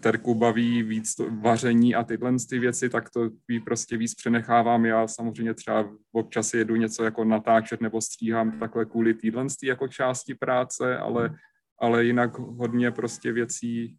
Terku 0.00 0.34
baví 0.34 0.82
víc 0.82 1.14
to 1.14 1.30
vaření 1.30 1.94
a 1.94 2.04
tyhle 2.04 2.32
ty 2.48 2.58
věci, 2.58 2.88
tak 2.88 3.10
to 3.10 3.30
jí 3.48 3.60
prostě 3.60 3.96
víc 3.96 4.14
přenechávám. 4.14 4.86
Já 4.86 5.08
samozřejmě 5.08 5.54
třeba 5.54 5.90
občas 6.12 6.54
jedu 6.54 6.76
něco 6.76 7.04
jako 7.04 7.24
natáčet 7.24 7.80
nebo 7.80 8.00
stříhám 8.00 8.58
takhle 8.58 8.84
kvůli 8.84 9.14
týhle 9.14 9.46
jako 9.62 9.88
části 9.88 10.34
práce, 10.34 10.98
ale, 10.98 11.34
ale 11.78 12.04
jinak 12.04 12.38
hodně 12.38 12.90
prostě 12.90 13.32
věcí 13.32 13.96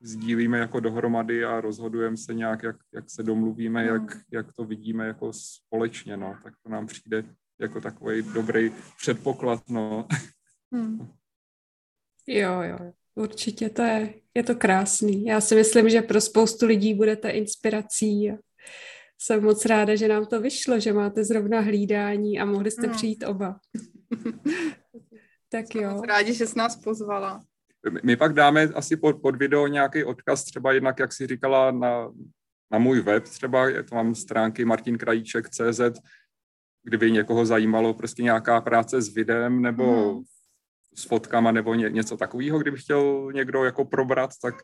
sdílíme 0.00 0.58
jako 0.58 0.80
dohromady 0.80 1.44
a 1.44 1.60
rozhodujeme 1.60 2.16
se 2.16 2.34
nějak, 2.34 2.62
jak, 2.62 2.76
jak 2.94 3.10
se 3.10 3.22
domluvíme, 3.22 3.84
jak, 3.84 4.14
hmm. 4.14 4.22
jak 4.32 4.52
to 4.52 4.64
vidíme 4.64 5.06
jako 5.06 5.32
společně, 5.32 6.16
no. 6.16 6.36
Tak 6.44 6.54
to 6.62 6.68
nám 6.68 6.86
přijde 6.86 7.24
jako 7.60 7.80
takový 7.80 8.22
dobrý 8.22 8.72
předpoklad, 9.00 9.62
no. 9.68 10.06
Hmm. 10.72 11.08
Jo, 12.26 12.62
jo, 12.62 12.92
určitě 13.14 13.70
to 13.70 13.82
je, 13.82 14.14
je 14.34 14.42
to 14.42 14.54
krásný. 14.54 15.24
Já 15.24 15.40
si 15.40 15.54
myslím, 15.54 15.88
že 15.88 16.02
pro 16.02 16.20
spoustu 16.20 16.66
lidí 16.66 16.94
budete 16.94 17.30
inspirací 17.30 18.30
a 18.30 18.34
jsem 19.18 19.44
moc 19.44 19.66
ráda, 19.66 19.96
že 19.96 20.08
nám 20.08 20.26
to 20.26 20.40
vyšlo, 20.40 20.80
že 20.80 20.92
máte 20.92 21.24
zrovna 21.24 21.60
hlídání 21.60 22.40
a 22.40 22.44
mohli 22.44 22.70
jste 22.70 22.86
hmm. 22.86 22.96
přijít 22.96 23.24
oba. 23.24 23.60
Tak 25.48 25.66
Jsme 25.66 25.82
jo. 25.82 26.02
rádi, 26.08 26.34
že 26.34 26.46
jsi 26.46 26.58
nás 26.58 26.76
pozvala. 26.76 27.40
My 28.02 28.16
pak 28.16 28.32
dáme 28.32 28.62
asi 28.62 28.96
pod, 28.96 29.22
pod 29.22 29.36
video 29.36 29.66
nějaký 29.66 30.04
odkaz, 30.04 30.44
třeba 30.44 30.72
jednak, 30.72 30.98
jak 30.98 31.12
jsi 31.12 31.26
říkala, 31.26 31.70
na, 31.70 32.12
na 32.70 32.78
můj 32.78 33.00
web 33.00 33.24
třeba, 33.24 33.68
je 33.68 33.82
to 33.82 33.94
mám 33.94 34.14
stránky 34.14 34.64
martinkrajíček.cz, 34.64 35.80
kdyby 36.82 37.10
někoho 37.10 37.46
zajímalo 37.46 37.94
prostě 37.94 38.22
nějaká 38.22 38.60
práce 38.60 39.02
s 39.02 39.14
videem 39.14 39.62
nebo 39.62 40.12
hmm. 40.12 40.22
s 40.94 41.04
fotkama 41.04 41.52
nebo 41.52 41.74
ně, 41.74 41.90
něco 41.90 42.16
takového, 42.16 42.58
kdyby 42.58 42.76
chtěl 42.76 43.30
někdo 43.34 43.64
jako 43.64 43.84
probrat, 43.84 44.30
tak 44.42 44.54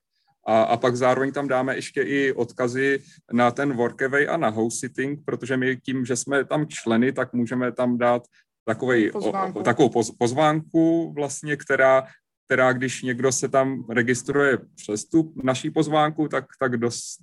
a, 0.46 0.62
a 0.62 0.76
pak 0.76 0.96
zároveň 0.96 1.32
tam 1.32 1.48
dáme 1.48 1.76
ještě 1.76 2.02
i 2.02 2.32
odkazy 2.32 3.02
na 3.32 3.50
ten 3.50 3.72
workaway 3.72 4.28
a 4.28 4.36
na 4.36 4.48
house 4.48 4.78
sitting, 4.78 5.24
protože 5.24 5.56
my 5.56 5.76
tím, 5.76 6.04
že 6.04 6.16
jsme 6.16 6.44
tam 6.44 6.66
členy, 6.66 7.12
tak 7.12 7.32
můžeme 7.32 7.72
tam 7.72 7.98
dát 7.98 8.22
takovej, 8.64 9.10
pozvánku. 9.10 9.58
O, 9.58 9.62
takovou 9.62 9.88
poz, 9.88 10.10
pozvánku, 10.10 11.12
vlastně, 11.12 11.56
která, 11.56 12.06
která, 12.46 12.72
když 12.72 13.02
někdo 13.02 13.32
se 13.32 13.48
tam 13.48 13.84
registruje 13.90 14.58
přes 14.74 15.04
tu 15.04 15.34
naší 15.42 15.70
pozvánku, 15.70 16.28
tak, 16.28 16.44
tak, 16.58 16.76
dost, 16.76 17.18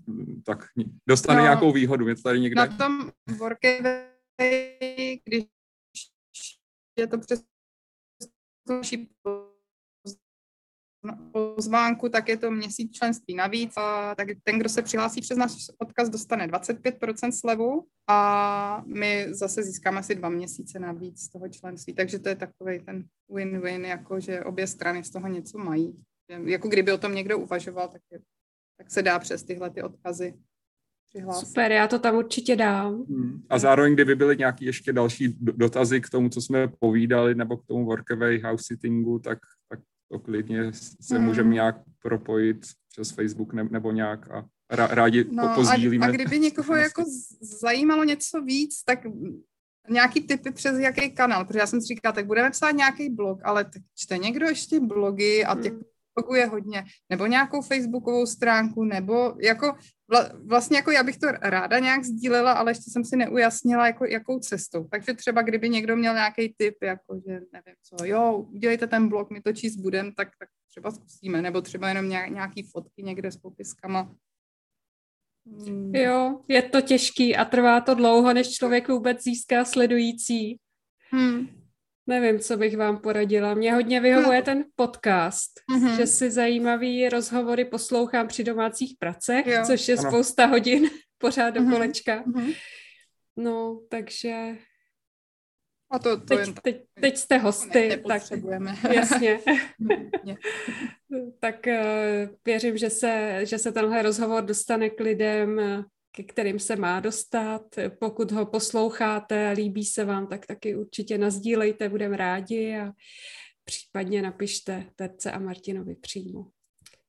tak 0.45 0.65
dostane 1.07 1.37
no, 1.37 1.43
nějakou 1.43 1.71
výhodu. 1.71 2.07
Je 2.07 2.15
to 2.15 2.21
tady 2.21 2.39
někde? 2.39 2.61
Na 2.61 2.77
tom 2.77 3.11
Workaway, 3.37 5.19
když 5.25 5.45
je 6.99 7.07
to 7.07 7.17
přes 7.17 7.43
naší 8.69 9.09
pozvánku, 11.31 12.09
tak 12.09 12.29
je 12.29 12.37
to 12.37 12.51
měsíc 12.51 12.91
členství 12.91 13.35
navíc. 13.35 13.73
A 13.77 14.15
tak 14.15 14.27
ten, 14.43 14.59
kdo 14.59 14.69
se 14.69 14.81
přihlásí 14.81 15.21
přes 15.21 15.37
náš 15.37 15.51
odkaz, 15.77 16.09
dostane 16.09 16.47
25% 16.47 17.31
slevu 17.31 17.85
a 18.07 18.83
my 18.85 19.27
zase 19.29 19.63
získáme 19.63 19.99
asi 19.99 20.15
dva 20.15 20.29
měsíce 20.29 20.79
navíc 20.79 21.19
z 21.19 21.29
toho 21.29 21.49
členství. 21.49 21.93
Takže 21.93 22.19
to 22.19 22.29
je 22.29 22.35
takový 22.35 22.79
ten 22.79 23.05
win-win, 23.29 23.85
jako 23.85 24.19
že 24.19 24.43
obě 24.43 24.67
strany 24.67 25.03
z 25.03 25.09
toho 25.09 25.27
něco 25.27 25.57
mají. 25.57 26.03
Jako 26.45 26.67
kdyby 26.67 26.91
o 26.91 26.97
tom 26.97 27.15
někdo 27.15 27.37
uvažoval, 27.37 27.87
tak, 27.87 28.01
je, 28.11 28.19
tak 28.77 28.91
se 28.91 29.01
dá 29.01 29.19
přes 29.19 29.43
tyhle 29.43 29.69
ty 29.69 29.83
odkazy 29.83 30.33
Přihlásit. 31.13 31.47
Super, 31.47 31.71
já 31.71 31.87
to 31.87 31.99
tam 31.99 32.15
určitě 32.15 32.55
dám. 32.55 33.05
Hmm. 33.09 33.43
A 33.49 33.59
zároveň, 33.59 33.93
kdyby 33.93 34.15
byly 34.15 34.37
nějaké 34.37 34.65
ještě 34.65 34.93
další 34.93 35.37
dotazy 35.39 36.01
k 36.01 36.09
tomu, 36.09 36.29
co 36.29 36.41
jsme 36.41 36.67
povídali, 36.79 37.35
nebo 37.35 37.57
k 37.57 37.65
tomu 37.65 37.85
workaway 37.85 38.41
house 38.41 38.63
sittingu, 38.67 39.19
tak, 39.19 39.39
tak 39.39 39.39
to 40.12 40.20
klidně 40.20 40.72
se 41.01 41.20
mm. 41.20 41.26
můžeme 41.26 41.53
nějak 41.53 41.76
propojit 42.01 42.57
přes 42.91 43.12
Facebook 43.12 43.53
ne, 43.53 43.68
nebo 43.72 43.91
nějak 43.91 44.32
a 44.32 44.45
rádi 44.70 45.26
no, 45.32 45.51
pozdílíme. 45.55 46.05
A, 46.05 46.09
a 46.09 46.12
kdyby 46.12 46.39
někoho 46.49 46.76
jako 46.76 47.03
zajímalo 47.62 48.03
něco 48.03 48.41
víc, 48.41 48.84
tak 48.84 48.99
nějaký 49.89 50.22
typy 50.22 50.51
přes 50.51 50.80
jaký 50.80 51.12
kanál, 51.12 51.45
protože 51.45 51.59
já 51.59 51.68
jsem 51.68 51.82
si 51.82 51.88
říkala, 51.88 52.14
tak 52.14 52.26
budeme 52.26 52.51
psát 52.51 52.72
nějaký 52.72 53.09
blog, 53.09 53.39
ale 53.43 53.64
tak 53.64 53.82
čte 53.95 54.18
někdo 54.18 54.47
ještě 54.47 54.80
blogy 54.80 55.45
a 55.45 55.55
těch 55.55 55.74
mm. 56.18 56.22
blogů 56.22 56.36
je 56.36 56.45
hodně, 56.45 56.84
nebo 57.09 57.26
nějakou 57.26 57.62
facebookovou 57.62 58.26
stránku, 58.26 58.84
nebo 58.84 59.36
jako 59.41 59.76
vlastně 60.45 60.78
jako 60.78 60.91
já 60.91 61.03
bych 61.03 61.18
to 61.18 61.28
ráda 61.32 61.80
nějak 61.80 62.03
sdílela, 62.03 62.51
ale 62.51 62.72
ještě 62.72 62.91
jsem 62.91 63.05
si 63.05 63.16
neujasnila, 63.16 63.88
jako, 63.88 64.05
jakou 64.05 64.39
cestou. 64.39 64.88
Takže 64.91 65.14
třeba 65.14 65.41
kdyby 65.41 65.70
někdo 65.70 65.95
měl 65.95 66.14
nějaký 66.14 66.55
tip, 66.57 66.76
jako 66.84 67.22
že 67.28 67.34
nevím 67.34 67.76
co, 67.84 68.05
jo, 68.05 68.47
udělejte 68.53 68.88
ten 68.88 69.09
blog, 69.09 69.30
my 69.30 69.41
to 69.41 69.53
číst 69.53 69.76
budem, 69.76 70.12
tak, 70.14 70.28
tak 70.39 70.49
třeba 70.70 70.91
zkusíme, 70.91 71.41
nebo 71.41 71.62
třeba 71.62 71.89
jenom 71.89 72.09
nějaký 72.09 72.64
fotky 72.64 73.03
někde 73.03 73.32
s 73.32 73.38
popiskama. 73.38 74.16
Hmm. 75.45 75.95
Jo, 75.95 76.41
je 76.47 76.62
to 76.62 76.82
těžký 76.82 77.36
a 77.36 77.45
trvá 77.45 77.82
to 77.82 77.95
dlouho, 77.95 78.34
než 78.34 78.51
člověk 78.51 78.88
vůbec 78.88 79.24
získá 79.24 79.66
sledující. 79.66 80.59
Hmm 81.12 81.61
nevím, 82.07 82.39
co 82.39 82.57
bych 82.57 82.77
vám 82.77 82.97
poradila. 82.97 83.53
Mě 83.53 83.73
hodně 83.73 83.99
vyhovuje 83.99 84.39
no. 84.39 84.45
ten 84.45 84.65
podcast, 84.75 85.51
mm-hmm. 85.71 85.95
že 85.95 86.07
si 86.07 86.31
zajímavý 86.31 87.09
rozhovory 87.09 87.65
poslouchám 87.65 88.27
při 88.27 88.43
domácích 88.43 88.95
pracech, 88.99 89.47
jo. 89.47 89.63
což 89.65 89.87
je 89.87 89.97
ano. 89.97 90.09
spousta 90.09 90.45
hodin 90.45 90.89
pořád 91.17 91.49
do 91.49 91.61
mm-hmm. 91.61 91.71
kolečka. 91.71 92.23
Mm-hmm. 92.23 92.55
No, 93.37 93.81
takže... 93.89 94.57
A 95.93 95.99
to, 95.99 96.19
to 96.19 96.25
teď, 96.25 96.39
jen 96.39 96.53
tak, 96.53 96.63
teď, 96.63 96.81
teď 97.01 97.17
jste 97.17 97.37
hosty. 97.37 97.89
Ne, 97.89 97.97
tak 97.97 98.21
Jasně. 98.93 99.39
tak 101.39 101.55
uh, 101.67 102.35
věřím, 102.45 102.77
že 102.77 102.89
se, 102.89 103.39
že 103.43 103.57
se 103.57 103.71
tenhle 103.71 104.01
rozhovor 104.01 104.43
dostane 104.43 104.89
k 104.89 104.99
lidem, 104.99 105.61
ke 106.12 106.24
kterým 106.24 106.59
se 106.59 106.76
má 106.76 106.99
dostat. 106.99 107.76
Pokud 107.99 108.32
ho 108.32 108.45
posloucháte, 108.45 109.51
líbí 109.51 109.86
se 109.86 110.05
vám, 110.05 110.28
tak 110.28 110.45
taky 110.45 110.76
určitě 110.76 111.18
nazdílejte, 111.18 111.89
budeme 111.89 112.18
rádi 112.18 112.78
a 112.78 112.91
případně 113.64 114.22
napište 114.22 114.86
Terce 114.95 115.32
a 115.32 115.39
Martinovi 115.39 115.95
přímo. 115.95 116.45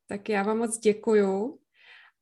Tak 0.07 0.29
já 0.29 0.43
vám 0.43 0.59
moc 0.59 0.79
děkuju 0.79 1.59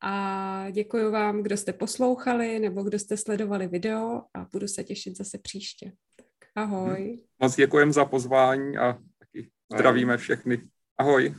a 0.02 0.70
děkuji 0.70 1.10
vám, 1.10 1.42
kdo 1.42 1.56
jste 1.56 1.72
poslouchali 1.72 2.58
nebo 2.58 2.82
kdo 2.82 2.98
jste 2.98 3.16
sledovali 3.16 3.68
video 3.68 4.22
a 4.34 4.46
budu 4.52 4.68
se 4.68 4.84
těšit 4.84 5.16
zase 5.16 5.38
příště. 5.38 5.92
Tak 6.16 6.26
ahoj. 6.54 7.24
Moc 7.38 7.56
děkujeme 7.56 7.92
za 7.92 8.04
pozvání 8.04 8.76
a 8.76 8.98
taky 9.18 9.50
zdravíme 9.72 10.16
všechny. 10.16 10.62
Ahoj. 10.98 11.34